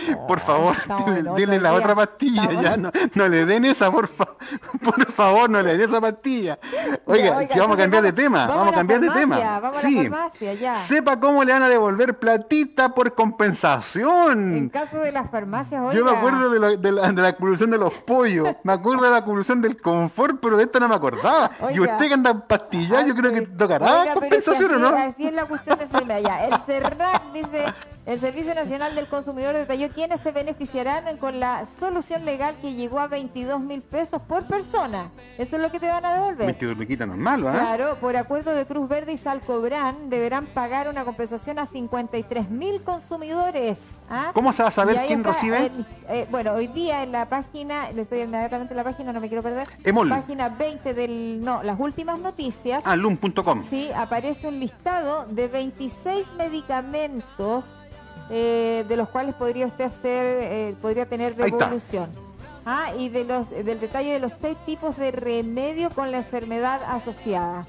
Por 0.28 0.40
favor, 0.40 0.76
en 1.16 1.28
otro 1.28 1.46
la 1.46 1.58
día. 1.58 1.72
otra 1.72 1.94
pastilla, 1.94 2.42
Estamos- 2.42 2.62
ya. 2.62 2.76
No, 2.76 2.90
no 3.14 3.28
le 3.28 3.46
den 3.46 3.64
esa, 3.64 3.90
por, 3.90 4.08
fa- 4.08 4.34
por 4.82 5.06
favor, 5.12 5.48
no 5.50 5.62
le 5.62 5.76
den 5.76 5.88
esa 5.88 6.00
pastilla. 6.00 6.58
Oiga, 7.06 7.36
oiga, 7.38 7.52
si 7.52 7.58
vamos 7.58 7.76
a 7.76 7.80
cambiar 7.82 8.02
de 8.02 8.12
tema, 8.12 8.46
vamos 8.46 8.68
a 8.68 8.72
cambiar 8.72 9.00
de 9.00 9.10
tema. 9.10 9.36
vamos 9.60 9.78
a 9.78 9.82
la 9.82 9.88
sí. 9.88 9.96
farmacia, 10.08 10.54
ya. 10.54 10.74
Sepa 10.76 11.18
cómo 11.20 11.44
le 11.44 11.52
van 11.52 11.62
a 11.62 11.68
devolver 11.68 12.18
platita 12.18 12.94
por 12.94 13.08
En 13.08 13.14
compensación. 13.14 14.68
caso 14.70 14.98
de 14.98 15.12
las 15.12 15.30
farmacias, 15.30 15.80
oiga. 15.82 15.92
Yo 15.94 16.04
me 16.04 16.10
acuerdo 16.12 16.50
de 16.50 16.58
la, 16.58 16.68
de, 16.76 16.92
la, 16.92 17.12
de 17.12 17.22
la 17.22 17.32
colusión 17.36 17.70
de 17.70 17.78
los 17.78 17.92
pollos, 17.94 18.48
me 18.64 18.72
acuerdo 18.72 19.04
de 19.04 19.10
la 19.10 19.24
colusión 19.24 19.60
del 19.62 19.80
confort, 19.80 20.38
pero 20.40 20.56
de 20.56 20.64
esta 20.64 20.80
no 20.80 20.88
me 20.88 20.94
acordaba. 20.94 21.50
y 21.72 21.78
Oiga. 21.78 21.92
usted 21.94 22.08
que 22.08 22.14
anda 22.14 22.30
en 22.30 22.40
pastillas, 22.42 23.06
yo 23.06 23.14
creo 23.14 23.32
que 23.32 23.42
tocará 23.42 23.86
Oiga, 24.02 24.14
pero 24.20 24.36
es 24.36 24.44
que 24.44 24.50
compensación, 24.50 24.70
¿o 24.70 24.86
así- 24.88 24.94
no? 24.96 25.02
Así 25.10 25.26
es 25.26 25.34
la 25.34 25.44
cuestión 25.46 25.78
de 25.78 25.84
enfermedad. 25.84 26.20
Ya, 26.20 26.44
el 26.46 26.54
CERNAC 26.66 27.32
dice 27.32 27.64
El 28.06 28.20
Servicio 28.20 28.54
Nacional 28.54 28.94
del 28.94 29.08
Consumidor 29.08 29.54
detalló 29.54 29.90
quiénes 29.96 30.20
se 30.20 30.30
beneficiarán 30.30 31.16
con 31.16 31.40
la 31.40 31.64
solución 31.80 32.24
legal 32.24 32.54
que 32.62 32.74
llegó 32.74 33.00
a 33.00 33.08
22 33.08 33.60
mil 33.60 33.82
pesos 33.82 34.22
por 34.22 34.46
persona. 34.46 35.10
Eso 35.38 35.56
es 35.56 35.62
lo 35.62 35.72
que 35.72 35.80
te 35.80 35.88
van 35.88 36.04
a 36.04 36.12
devolver. 36.14 36.46
22 36.46 36.76
luquitas 36.76 37.08
normal, 37.08 37.44
¿ah? 37.48 37.52
Claro, 37.52 37.96
por 37.98 38.16
acuerdo 38.16 38.52
de 38.54 38.64
Cruz 38.66 38.88
Verde 38.88 39.14
y 39.14 39.18
Salcobrán 39.18 40.08
deberán 40.10 40.46
pagar 40.46 40.88
una 40.88 41.04
compensación 41.04 41.58
a 41.58 41.66
53 41.66 42.50
mil 42.50 42.82
consumidores. 42.84 43.78
¿ah? 44.08 44.30
¿Cómo 44.34 44.52
se 44.52 44.62
va 44.62 44.68
a 44.68 44.72
saber 44.72 45.00
quién 45.06 45.20
está 45.20 45.32
recibe? 45.32 45.66
el- 45.66 45.86
eh, 46.08 46.26
bueno, 46.30 46.52
hoy 46.52 46.66
día 46.68 47.02
en 47.02 47.10
la 47.12 47.28
página, 47.28 47.90
le 47.90 48.02
estoy 48.02 48.20
inmediatamente 48.20 48.74
en 48.74 48.76
la 48.76 48.84
página, 48.84 49.12
no 49.12 49.20
me 49.20 49.28
quiero 49.28 49.42
perder. 49.42 49.66
Emol. 49.82 50.08
Página 50.10 50.50
20 50.50 50.92
del, 50.94 51.40
no, 51.42 51.62
las 51.62 51.80
últimas 51.80 52.20
noticias. 52.20 52.82
Ah, 52.84 52.96
lum.com. 52.96 53.64
Sí, 53.70 53.88
aparece 53.96 54.46
un 54.46 54.60
listado 54.60 55.24
de 55.30 55.48
26 55.48 56.26
medicamentos 56.36 57.64
eh, 58.30 58.84
de 58.88 58.96
los 58.96 59.08
cuales 59.08 59.34
podría 59.34 59.66
usted 59.66 59.84
hacer, 59.84 60.26
eh, 60.26 60.74
podría 60.80 61.06
tener 61.06 61.34
devolución. 61.34 62.10
Ah, 62.64 62.92
y 62.98 63.08
de 63.08 63.24
los, 63.24 63.48
del 63.48 63.78
detalle 63.78 64.12
de 64.12 64.18
los 64.18 64.32
seis 64.40 64.58
tipos 64.66 64.96
de 64.96 65.12
remedio 65.12 65.90
con 65.90 66.10
la 66.10 66.18
enfermedad 66.18 66.82
asociada. 66.88 67.66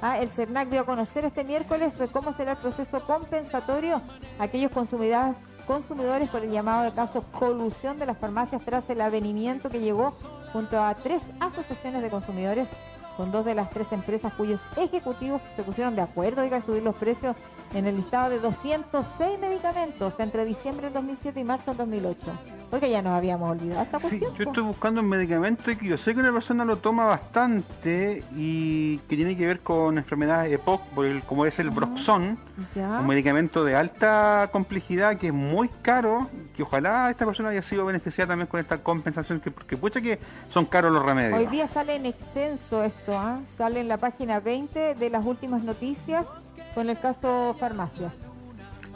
Ah, 0.00 0.18
el 0.20 0.28
CERNAC 0.28 0.68
dio 0.68 0.82
a 0.82 0.84
conocer 0.84 1.24
este 1.24 1.42
miércoles 1.42 1.94
eh, 1.98 2.08
cómo 2.12 2.32
será 2.32 2.52
el 2.52 2.58
proceso 2.58 3.04
compensatorio 3.06 4.02
a 4.38 4.44
aquellos 4.44 4.70
consumidores, 4.70 5.34
consumidores 5.66 6.28
por 6.28 6.44
el 6.44 6.50
llamado 6.52 6.84
de 6.84 6.92
caso 6.92 7.24
colusión 7.32 7.98
de 7.98 8.06
las 8.06 8.18
farmacias 8.18 8.62
tras 8.64 8.88
el 8.90 9.00
avenimiento 9.00 9.70
que 9.70 9.80
llegó 9.80 10.14
junto 10.52 10.80
a 10.80 10.94
tres 10.94 11.22
asociaciones 11.40 12.02
de 12.02 12.10
consumidores 12.10 12.68
con 13.16 13.32
dos 13.32 13.44
de 13.44 13.54
las 13.54 13.70
tres 13.70 13.90
empresas 13.92 14.32
cuyos 14.34 14.60
ejecutivos 14.76 15.40
se 15.54 15.62
pusieron 15.62 15.96
de 15.96 16.02
acuerdo 16.02 16.42
oiga, 16.42 16.58
en 16.58 16.66
subir 16.66 16.82
los 16.82 16.96
precios 16.96 17.36
en 17.74 17.86
el 17.86 17.96
listado 17.96 18.30
de 18.30 18.40
206 18.40 19.38
medicamentos 19.38 20.14
entre 20.18 20.44
diciembre 20.44 20.86
del 20.86 20.94
2007 20.94 21.40
y 21.40 21.44
marzo 21.44 21.70
del 21.72 21.78
2008. 21.78 22.55
Oiga, 22.76 22.88
ya 22.88 23.00
nos 23.00 23.14
habíamos 23.16 23.50
olvidado 23.52 23.82
esta 23.84 23.98
Sí, 24.00 24.02
cuestión. 24.18 24.34
yo 24.36 24.44
estoy 24.44 24.62
buscando 24.64 25.00
un 25.00 25.08
medicamento 25.08 25.70
y 25.70 25.76
que 25.76 25.86
yo 25.86 25.96
sé 25.96 26.12
que 26.12 26.20
una 26.20 26.30
persona 26.30 26.62
lo 26.66 26.76
toma 26.76 27.06
bastante 27.06 28.22
y 28.36 28.98
que 29.08 29.16
tiene 29.16 29.34
que 29.34 29.46
ver 29.46 29.60
con 29.60 29.96
enfermedades 29.96 30.52
EPOC, 30.52 30.82
como 31.26 31.46
es 31.46 31.58
el 31.58 31.70
Broxon, 31.70 32.38
Ya. 32.74 32.98
un 33.00 33.06
medicamento 33.06 33.64
de 33.64 33.76
alta 33.76 34.50
complejidad 34.52 35.16
que 35.16 35.28
es 35.28 35.32
muy 35.32 35.70
caro, 35.80 36.28
que 36.54 36.64
ojalá 36.64 37.08
esta 37.08 37.24
persona 37.24 37.48
haya 37.48 37.62
sido 37.62 37.86
beneficiada 37.86 38.28
también 38.32 38.46
con 38.46 38.60
esta 38.60 38.76
compensación, 38.82 39.40
que 39.40 39.50
porque 39.50 39.78
pucha 39.78 40.02
que 40.02 40.18
son 40.50 40.66
caros 40.66 40.92
los 40.92 41.02
remedios. 41.02 41.38
Hoy 41.38 41.46
día 41.46 41.68
sale 41.68 41.96
en 41.96 42.04
extenso 42.04 42.84
esto, 42.84 43.18
¿ah? 43.18 43.40
sale 43.56 43.80
en 43.80 43.88
la 43.88 43.96
página 43.96 44.38
20 44.38 44.96
de 44.96 45.08
las 45.10 45.24
últimas 45.24 45.62
noticias 45.64 46.26
con 46.74 46.90
el 46.90 46.98
caso 47.00 47.56
farmacias. 47.58 48.12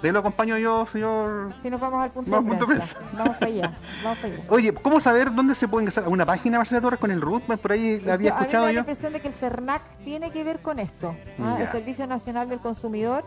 De 0.02 0.08
ahí 0.08 0.12
lo 0.12 0.20
acompaño 0.20 0.56
yo, 0.56 0.86
señor. 0.86 1.52
Si 1.62 1.68
nos 1.68 1.78
vamos 1.80 2.02
al 2.02 2.10
punto, 2.10 2.30
Vamos 2.30 2.44
de 2.52 2.56
punto 2.58 2.66
prensa. 2.66 2.96
Vamos 3.12 3.36
para 3.36 3.46
allá, 3.52 3.72
vamos 4.02 4.18
para 4.18 4.34
allá. 4.34 4.44
Oye, 4.48 4.72
¿cómo 4.74 4.98
saber 5.00 5.34
dónde 5.34 5.54
se 5.54 5.68
puede 5.68 5.82
ingresar? 5.84 6.08
¿Una 6.08 6.24
página 6.24 6.58
Marcela 6.58 6.80
Torres 6.80 6.98
con 7.00 7.10
el 7.10 7.20
RUT? 7.20 7.42
Por 7.44 7.72
ahí 7.72 8.00
la 8.00 8.14
había 8.14 8.30
Yo- 8.30 8.34
a 8.34 8.38
mí 8.38 8.40
me 8.40 8.46
escuchado 8.46 8.66
la 8.72 8.78
impresión 8.80 9.12
de 9.12 9.20
que 9.20 9.28
el 9.28 9.34
CERNAC 9.34 9.82
tiene 10.04 10.30
que 10.30 10.42
ver 10.44 10.60
con 10.62 10.78
esto, 10.78 11.14
¿ah? 11.38 11.58
el. 11.60 11.68
Servicio 11.68 12.06
Nacional 12.06 12.48
del 12.48 12.60
Consumidor 12.60 13.24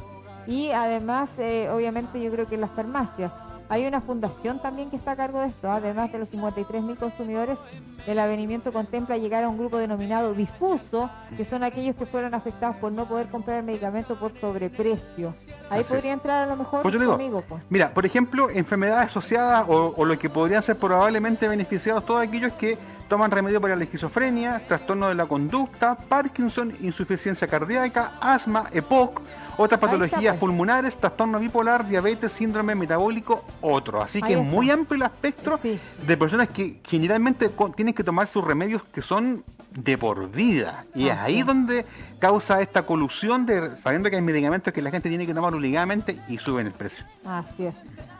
y 0.47 0.71
además, 0.71 1.29
eh, 1.37 1.69
obviamente, 1.71 2.21
yo 2.21 2.31
creo 2.31 2.47
que 2.47 2.57
las 2.57 2.71
farmacias. 2.71 3.33
Hay 3.73 3.87
una 3.87 4.01
fundación 4.01 4.59
también 4.61 4.91
que 4.91 4.97
está 4.97 5.13
a 5.13 5.15
cargo 5.15 5.41
de 5.41 5.47
esto, 5.47 5.67
¿ah? 5.67 5.77
además 5.77 6.11
de 6.11 6.19
los 6.19 6.29
53 6.29 6.83
mil 6.83 6.95
consumidores. 6.95 7.57
El 8.05 8.19
avenimiento 8.19 8.71
contempla 8.71 9.17
llegar 9.17 9.43
a 9.43 9.49
un 9.49 9.57
grupo 9.57 9.79
denominado 9.79 10.35
difuso, 10.35 11.09
que 11.35 11.43
son 11.43 11.63
aquellos 11.63 11.95
que 11.95 12.05
fueron 12.05 12.35
afectados 12.35 12.75
por 12.75 12.91
no 12.91 13.07
poder 13.07 13.29
comprar 13.29 13.57
el 13.57 13.63
medicamento 13.63 14.15
por 14.19 14.31
sobreprecio. 14.39 15.33
Ahí 15.71 15.81
Así 15.81 15.91
podría 15.91 16.11
es. 16.11 16.17
entrar 16.17 16.43
a 16.43 16.51
lo 16.51 16.55
mejor 16.55 16.83
Pues 16.83 16.93
digo, 17.17 17.41
pues. 17.49 17.63
Mira, 17.71 17.91
por 17.91 18.05
ejemplo, 18.05 18.51
enfermedades 18.51 19.07
asociadas 19.07 19.65
o, 19.67 19.91
o 19.97 20.05
lo 20.05 20.19
que 20.19 20.29
podrían 20.29 20.61
ser 20.61 20.77
probablemente 20.77 21.47
beneficiados 21.47 22.05
todos 22.05 22.21
aquellos 22.21 22.53
que 22.53 22.77
toman 23.07 23.31
remedio 23.31 23.59
para 23.61 23.75
la 23.75 23.83
esquizofrenia, 23.83 24.61
trastorno 24.67 25.07
de 25.09 25.15
la 25.15 25.25
conducta, 25.25 25.95
Parkinson, 25.95 26.73
insuficiencia 26.81 27.47
cardíaca, 27.47 28.13
asma, 28.21 28.65
EPOC, 28.71 29.21
otras 29.57 29.79
patologías 29.79 30.33
pues. 30.33 30.39
pulmonares, 30.39 30.95
trastorno 30.95 31.39
bipolar, 31.39 31.87
diabetes, 31.87 32.31
síndrome 32.31 32.73
metabólico, 32.75 33.45
otro. 33.61 34.01
Así 34.01 34.21
que 34.21 34.33
es 34.33 34.39
muy 34.43 34.71
amplio 34.71 34.95
el 35.05 35.11
espectro 35.11 35.57
Sí. 35.57 35.79
de 36.07 36.17
personas 36.17 36.49
que 36.49 36.79
generalmente 36.83 37.51
tienen 37.75 37.93
que 37.93 38.03
tomar 38.03 38.27
sus 38.27 38.43
remedios 38.43 38.83
que 38.85 39.01
son 39.01 39.43
de 39.71 39.97
por 39.97 40.29
vida. 40.31 40.85
Y 40.93 41.07
es 41.07 41.17
ahí 41.17 41.41
donde 41.43 41.85
causa 42.19 42.61
esta 42.61 42.83
colusión 42.85 43.45
de 43.45 43.75
sabiendo 43.77 44.09
que 44.09 44.15
hay 44.17 44.21
medicamentos 44.21 44.71
que 44.73 44.81
la 44.81 44.91
gente 44.91 45.09
tiene 45.09 45.25
que 45.25 45.33
tomar 45.33 45.53
obligadamente 45.53 46.19
y 46.27 46.37
suben 46.37 46.67
el 46.67 46.73
precio. 46.73 47.05
Así 47.25 47.65
es. 47.65 47.75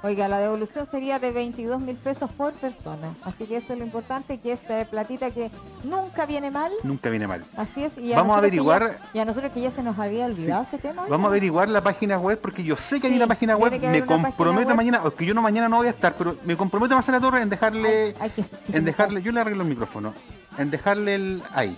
Oiga, 0.06 0.28
la 0.28 0.38
devolución 0.39 0.86
sería 0.91 1.18
de 1.18 1.32
22 1.32 1.80
mil 1.80 1.95
pesos 1.95 2.30
por 2.32 2.51
persona. 2.54 3.16
Así 3.24 3.45
que 3.45 3.56
eso 3.56 3.72
es 3.72 3.80
lo 3.80 3.86
importante, 3.86 4.38
que 4.38 4.51
es 4.51 4.60
eh, 4.70 4.86
platita 4.91 5.32
que 5.32 5.49
nunca 5.86 6.26
viene 6.26 6.51
mal. 6.51 6.74
Nunca 6.84 7.10
viene 7.10 7.26
mal. 7.26 7.45
Así 7.56 7.86
es. 7.86 7.97
Y 7.97 8.12
Vamos 8.14 8.38
a 8.38 8.41
nosotros 8.41 8.41
que 8.41 8.47
averiguar- 8.58 8.91
ya- 8.91 9.10
y 9.14 9.20
a 9.20 9.26
nosotros 9.26 9.51
que 9.54 9.62
ya 9.62 9.72
se 9.72 9.82
nos 9.82 9.97
había 9.97 10.26
olvidado 10.26 10.64
este 10.64 10.78
tema. 10.78 11.06
Vamos 11.08 11.26
a 11.26 11.30
averiguar 11.30 11.70
la 11.70 11.82
página 11.82 12.20
web 12.20 12.38
porque 12.41 12.66
yo 12.66 12.76
sé 12.76 12.99
que 12.99 13.08
hay 13.08 13.16
una 13.16 13.28
página 13.28 13.56
web. 13.56 13.72
Me 13.80 14.06
comprometo 14.06 14.68
web. 14.68 14.76
mañana, 14.76 15.01
o 15.06 15.12
que 15.16 15.26
yo 15.26 15.34
no 15.34 15.41
mañana 15.41 15.70
no 15.70 15.78
voy 15.78 15.88
a 15.88 15.91
estar, 15.91 16.14
pero 16.18 16.36
me 16.43 16.58
comprometo 16.58 16.95
a 16.95 16.99
hacer 16.99 17.14
la 17.14 17.22
torre 17.22 17.41
en 17.41 17.49
dejarle, 17.49 18.14
que- 18.14 18.30
que 18.34 18.43
se 18.43 18.78
en 18.78 18.84
dejarle, 18.84 19.22
yo 19.22 19.32
le 19.32 19.39
arreglo 19.39 19.64
el 19.64 19.70
micrófono, 19.70 20.14
en 20.58 20.70
dejarle 20.70 21.16
el 21.16 21.43
ahí. 21.54 21.78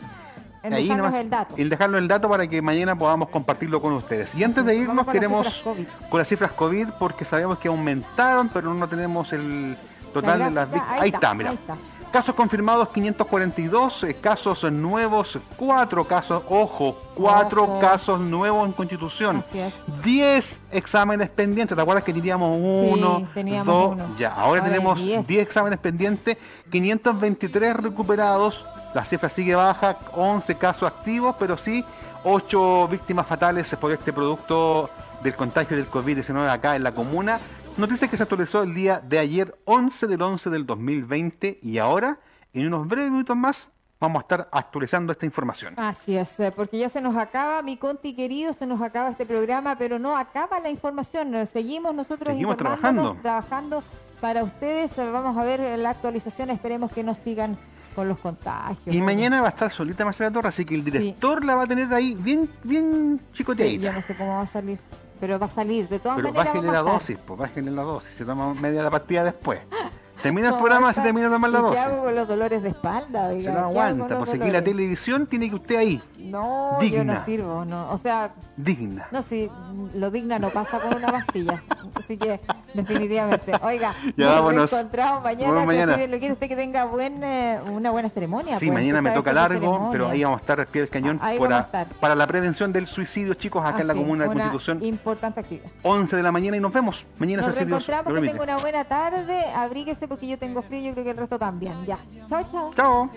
En 0.65 0.73
ahí 0.73 0.83
dejarnos 0.83 1.05
nomás, 1.07 1.21
el 1.21 1.29
dato. 1.29 1.55
en 1.57 1.95
el 2.03 2.07
dato 2.07 2.29
para 2.29 2.47
que 2.47 2.61
mañana 2.61 2.97
podamos 2.97 3.29
compartirlo 3.29 3.81
con 3.81 3.93
ustedes. 3.93 4.33
Y 4.35 4.43
antes 4.43 4.65
de 4.65 4.75
irnos 4.75 5.05
con 5.05 5.13
queremos 5.13 5.63
con 6.09 6.17
las 6.19 6.27
cifras 6.27 6.51
COVID 6.51 6.89
porque 6.99 7.25
sabemos 7.25 7.57
que 7.59 7.67
aumentaron, 7.67 8.49
pero 8.49 8.73
no 8.73 8.87
tenemos 8.87 9.31
el 9.33 9.77
total 10.13 10.39
La 10.39 10.45
de 10.45 10.51
las 10.51 10.71
víctimas. 10.71 10.91
ahí 10.93 10.99
Ahí 11.01 11.09
está, 11.09 11.33
mira. 11.33 11.49
ahí 11.51 11.55
está. 11.55 11.75
Casos 12.11 12.33
confirmados 12.35 12.87
542, 12.89 14.03
eh, 14.05 14.13
casos 14.15 14.63
nuevos 14.71 15.37
4 15.57 16.07
casos, 16.07 16.43
ojo, 16.47 16.97
4 17.15 17.63
Ojo. 17.63 17.79
casos 17.79 18.21
nuevos 18.21 18.65
en 18.65 18.71
Constitución. 18.71 19.43
Así 19.49 19.59
es. 19.59 19.73
10 20.01 20.59
exámenes 20.71 21.29
pendientes. 21.29 21.75
¿Te 21.75 21.81
acuerdas 21.81 22.05
que 22.05 22.13
teníamos 22.13 22.57
uno, 22.57 23.27
teníamos 23.33 23.65
dos? 23.67 23.91
uno. 23.91 24.15
Ya, 24.15 24.29
ahora, 24.29 24.61
Ahora 24.61 24.63
tenemos 24.63 24.97
hay 24.99 25.05
10. 25.07 25.27
10 25.27 25.41
exámenes 25.45 25.79
pendientes, 25.79 26.37
523 26.71 27.75
recuperados. 27.75 28.65
La 28.95 29.03
cifra 29.03 29.27
sigue 29.27 29.53
baja, 29.55 29.97
11 30.13 30.55
casos 30.55 30.87
activos, 30.89 31.35
pero 31.37 31.57
sí 31.57 31.83
8 32.23 32.87
víctimas 32.87 33.27
fatales 33.27 33.75
por 33.75 33.91
este 33.91 34.13
producto 34.13 34.89
del 35.21 35.35
contagio 35.35 35.75
del 35.75 35.91
COVID-19 35.91 36.49
acá 36.49 36.77
en 36.77 36.83
la 36.83 36.93
comuna. 36.93 37.39
Noticia 37.75 38.07
que 38.07 38.15
se 38.15 38.23
actualizó 38.23 38.63
el 38.63 38.73
día 38.73 39.01
de 39.05 39.19
ayer, 39.19 39.53
11 39.65 40.07
del 40.07 40.21
11 40.21 40.49
del 40.49 40.65
2020, 40.65 41.59
y 41.61 41.77
ahora, 41.77 42.19
en 42.53 42.67
unos 42.67 42.87
breves 42.87 43.11
minutos 43.11 43.35
más, 43.35 43.67
vamos 43.99 44.21
a 44.21 44.21
estar 44.21 44.47
actualizando 44.49 45.11
esta 45.11 45.25
información. 45.25 45.73
Así 45.77 46.15
es, 46.15 46.39
eh, 46.39 46.53
porque 46.55 46.77
ya 46.77 46.87
se 46.87 47.01
nos 47.01 47.17
acaba, 47.17 47.61
mi 47.63 47.75
Conti 47.75 48.15
querido, 48.15 48.53
se 48.53 48.65
nos 48.65 48.81
acaba 48.81 49.09
este 49.09 49.25
programa, 49.25 49.75
pero 49.77 49.99
no 49.99 50.15
acaba 50.15 50.61
la 50.61 50.69
información. 50.69 51.35
eh, 51.35 51.47
Seguimos 51.47 51.93
nosotros 51.93 52.29
Seguimos 52.29 52.55
trabajando. 52.55 53.17
trabajando 53.21 53.83
para 54.21 54.41
ustedes. 54.45 54.97
eh, 54.97 55.09
Vamos 55.11 55.37
a 55.37 55.43
ver 55.43 55.77
la 55.79 55.89
actualización, 55.89 56.49
esperemos 56.49 56.93
que 56.93 57.03
nos 57.03 57.17
sigan 57.17 57.57
con 57.95 58.07
los 58.09 58.19
contagios. 58.19 58.93
Y 58.93 59.01
mañana 59.01 59.41
va 59.41 59.47
a 59.47 59.51
estar 59.51 59.71
solita 59.71 60.03
Marcela 60.05 60.29
Torres, 60.31 60.49
así 60.49 60.65
que 60.65 60.75
el 60.75 60.83
director 60.83 61.43
la 61.43 61.55
va 61.55 61.63
a 61.63 61.67
tener 61.67 61.91
ahí 61.93 62.15
bien, 62.19 62.49
bien 62.63 63.19
Sí, 63.31 63.37
chicoteadita. 63.39 63.83
yo 63.85 63.93
no 63.93 64.01
sé 64.01 64.15
cómo 64.15 64.35
va 64.35 64.41
a 64.41 64.47
salir, 64.47 64.77
pero 65.19 65.39
va 65.39 65.45
a 65.47 65.49
salir. 65.49 65.87
De 65.87 65.99
todas 65.99 66.17
Pero 66.17 66.31
maneras, 66.33 66.53
vamos 66.55 66.73
la 66.73 66.81
dosis, 66.81 67.17
pues 67.25 67.39
bájale 67.39 67.71
la 67.71 67.81
dosis. 67.83 68.09
Se 68.17 68.25
toma 68.25 68.53
media 68.53 68.83
la 68.83 68.91
partida 68.91 69.23
después. 69.23 69.59
Termina 70.21 70.47
el 70.49 70.55
programa 70.55 70.91
se 70.93 71.01
termina 71.01 71.27
de 71.27 71.33
tomar 71.35 71.49
la 71.51 71.59
¿y 71.59 71.61
¿Qué 71.61 71.67
dosis. 71.67 71.81
hago 71.83 72.03
con 72.03 72.15
los 72.15 72.27
dolores 72.27 72.63
de 72.63 72.69
espalda? 72.69 73.27
oiga? 73.27 73.41
Se 73.41 73.47
lo 73.49 73.53
¿Qué 73.53 73.59
hago 73.59 73.73
con 73.73 73.81
aguanta, 73.83 74.17
pues 74.17 74.29
aquí 74.33 74.49
la 74.49 74.63
televisión 74.63 75.27
tiene 75.27 75.49
que 75.49 75.55
usted 75.55 75.75
ahí. 75.75 76.01
No, 76.25 76.81
yo 76.81 77.03
no 77.03 77.25
sirvo, 77.25 77.65
no. 77.65 77.91
O 77.91 77.97
sea, 77.97 78.31
Digna. 78.57 79.07
no, 79.11 79.21
si 79.21 79.49
lo 79.93 80.11
digna 80.11 80.39
no 80.39 80.49
pasa 80.49 80.79
con 80.79 80.93
una 80.95 81.07
pastilla. 81.11 81.61
Así 81.95 82.17
que, 82.17 82.39
definitivamente. 82.73 83.53
Oiga, 83.61 83.93
Ya, 84.17 84.25
nos 84.25 84.35
vámonos. 84.35 84.71
reencontramos 84.71 85.23
mañana. 85.23 85.51
Nos 85.53 85.61
que 85.61 85.65
mañana. 85.67 85.95
si 85.95 86.07
lo 86.07 86.19
quiere 86.19 86.33
usted 86.33 86.47
que 86.47 86.55
tenga 86.55 86.85
buen, 86.85 87.23
eh, 87.23 87.59
una 87.71 87.91
buena 87.91 88.09
ceremonia. 88.09 88.59
Sí, 88.59 88.65
pues, 88.67 88.73
mañana 88.79 89.01
me 89.01 89.11
toca 89.11 89.31
largo, 89.33 89.59
ceremonia. 89.59 89.89
pero 89.91 90.09
ahí 90.09 90.23
vamos 90.23 90.39
a 90.39 90.41
estar 90.41 90.59
al 90.59 90.67
pie 90.67 90.81
del 90.81 90.89
cañón 90.89 91.19
Ahí 91.21 91.37
para, 91.39 91.55
vamos 91.61 91.73
a 91.73 91.81
estar. 91.81 91.99
para 91.99 92.15
la 92.15 92.27
prevención 92.27 92.71
del 92.73 92.87
suicidio, 92.87 93.33
chicos, 93.35 93.63
acá 93.65 93.81
en 93.81 93.87
la 93.87 93.93
comuna 93.93 94.23
de 94.25 94.29
una 94.29 94.43
Constitución. 94.51 94.83
Importante 94.83 95.39
actividad. 95.39 95.69
11 95.83 96.15
de 96.15 96.23
la 96.23 96.31
mañana 96.31 96.57
y 96.57 96.59
nos 96.59 96.73
vemos. 96.73 97.05
Mañana 97.17 97.43
Nos 97.43 97.55
si 97.55 97.65
Dios 97.65 97.87
reencontramos, 97.87 98.21
que 98.21 98.27
tenga 98.31 98.43
una 98.43 98.57
buena 98.57 98.83
tarde. 98.83 99.45
Abríguese 99.55 100.07
porque 100.07 100.27
yo 100.27 100.37
tengo 100.37 100.61
frío 100.61 100.79
y 100.79 100.83
yo 100.85 100.91
creo 100.93 101.03
que 101.05 101.11
el 101.11 101.17
resto 101.17 101.39
también. 101.39 101.73
Ya. 101.85 101.97
Chao, 102.27 102.43
chao. 102.51 102.71
Chao. 102.75 103.09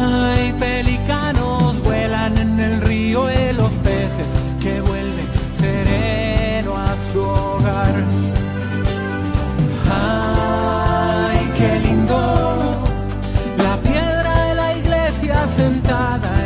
Hay 0.00 0.52
pelicanos, 0.52 1.82
vuelan 1.82 2.38
en 2.38 2.60
el 2.60 2.80
río 2.80 3.30
y 3.30 3.52
los 3.52 3.72
peces 3.84 4.28
que 4.62 4.80
vuelven 4.80 5.26
sereno 5.58 6.76
a 6.76 6.94
su 7.12 7.20
hogar. 7.20 7.94
Ay, 9.90 11.50
qué 11.56 11.80
lindo, 11.80 12.82
la 13.56 13.76
piedra 13.78 14.44
de 14.44 14.54
la 14.54 14.76
iglesia 14.76 15.46
sentada 15.56 16.37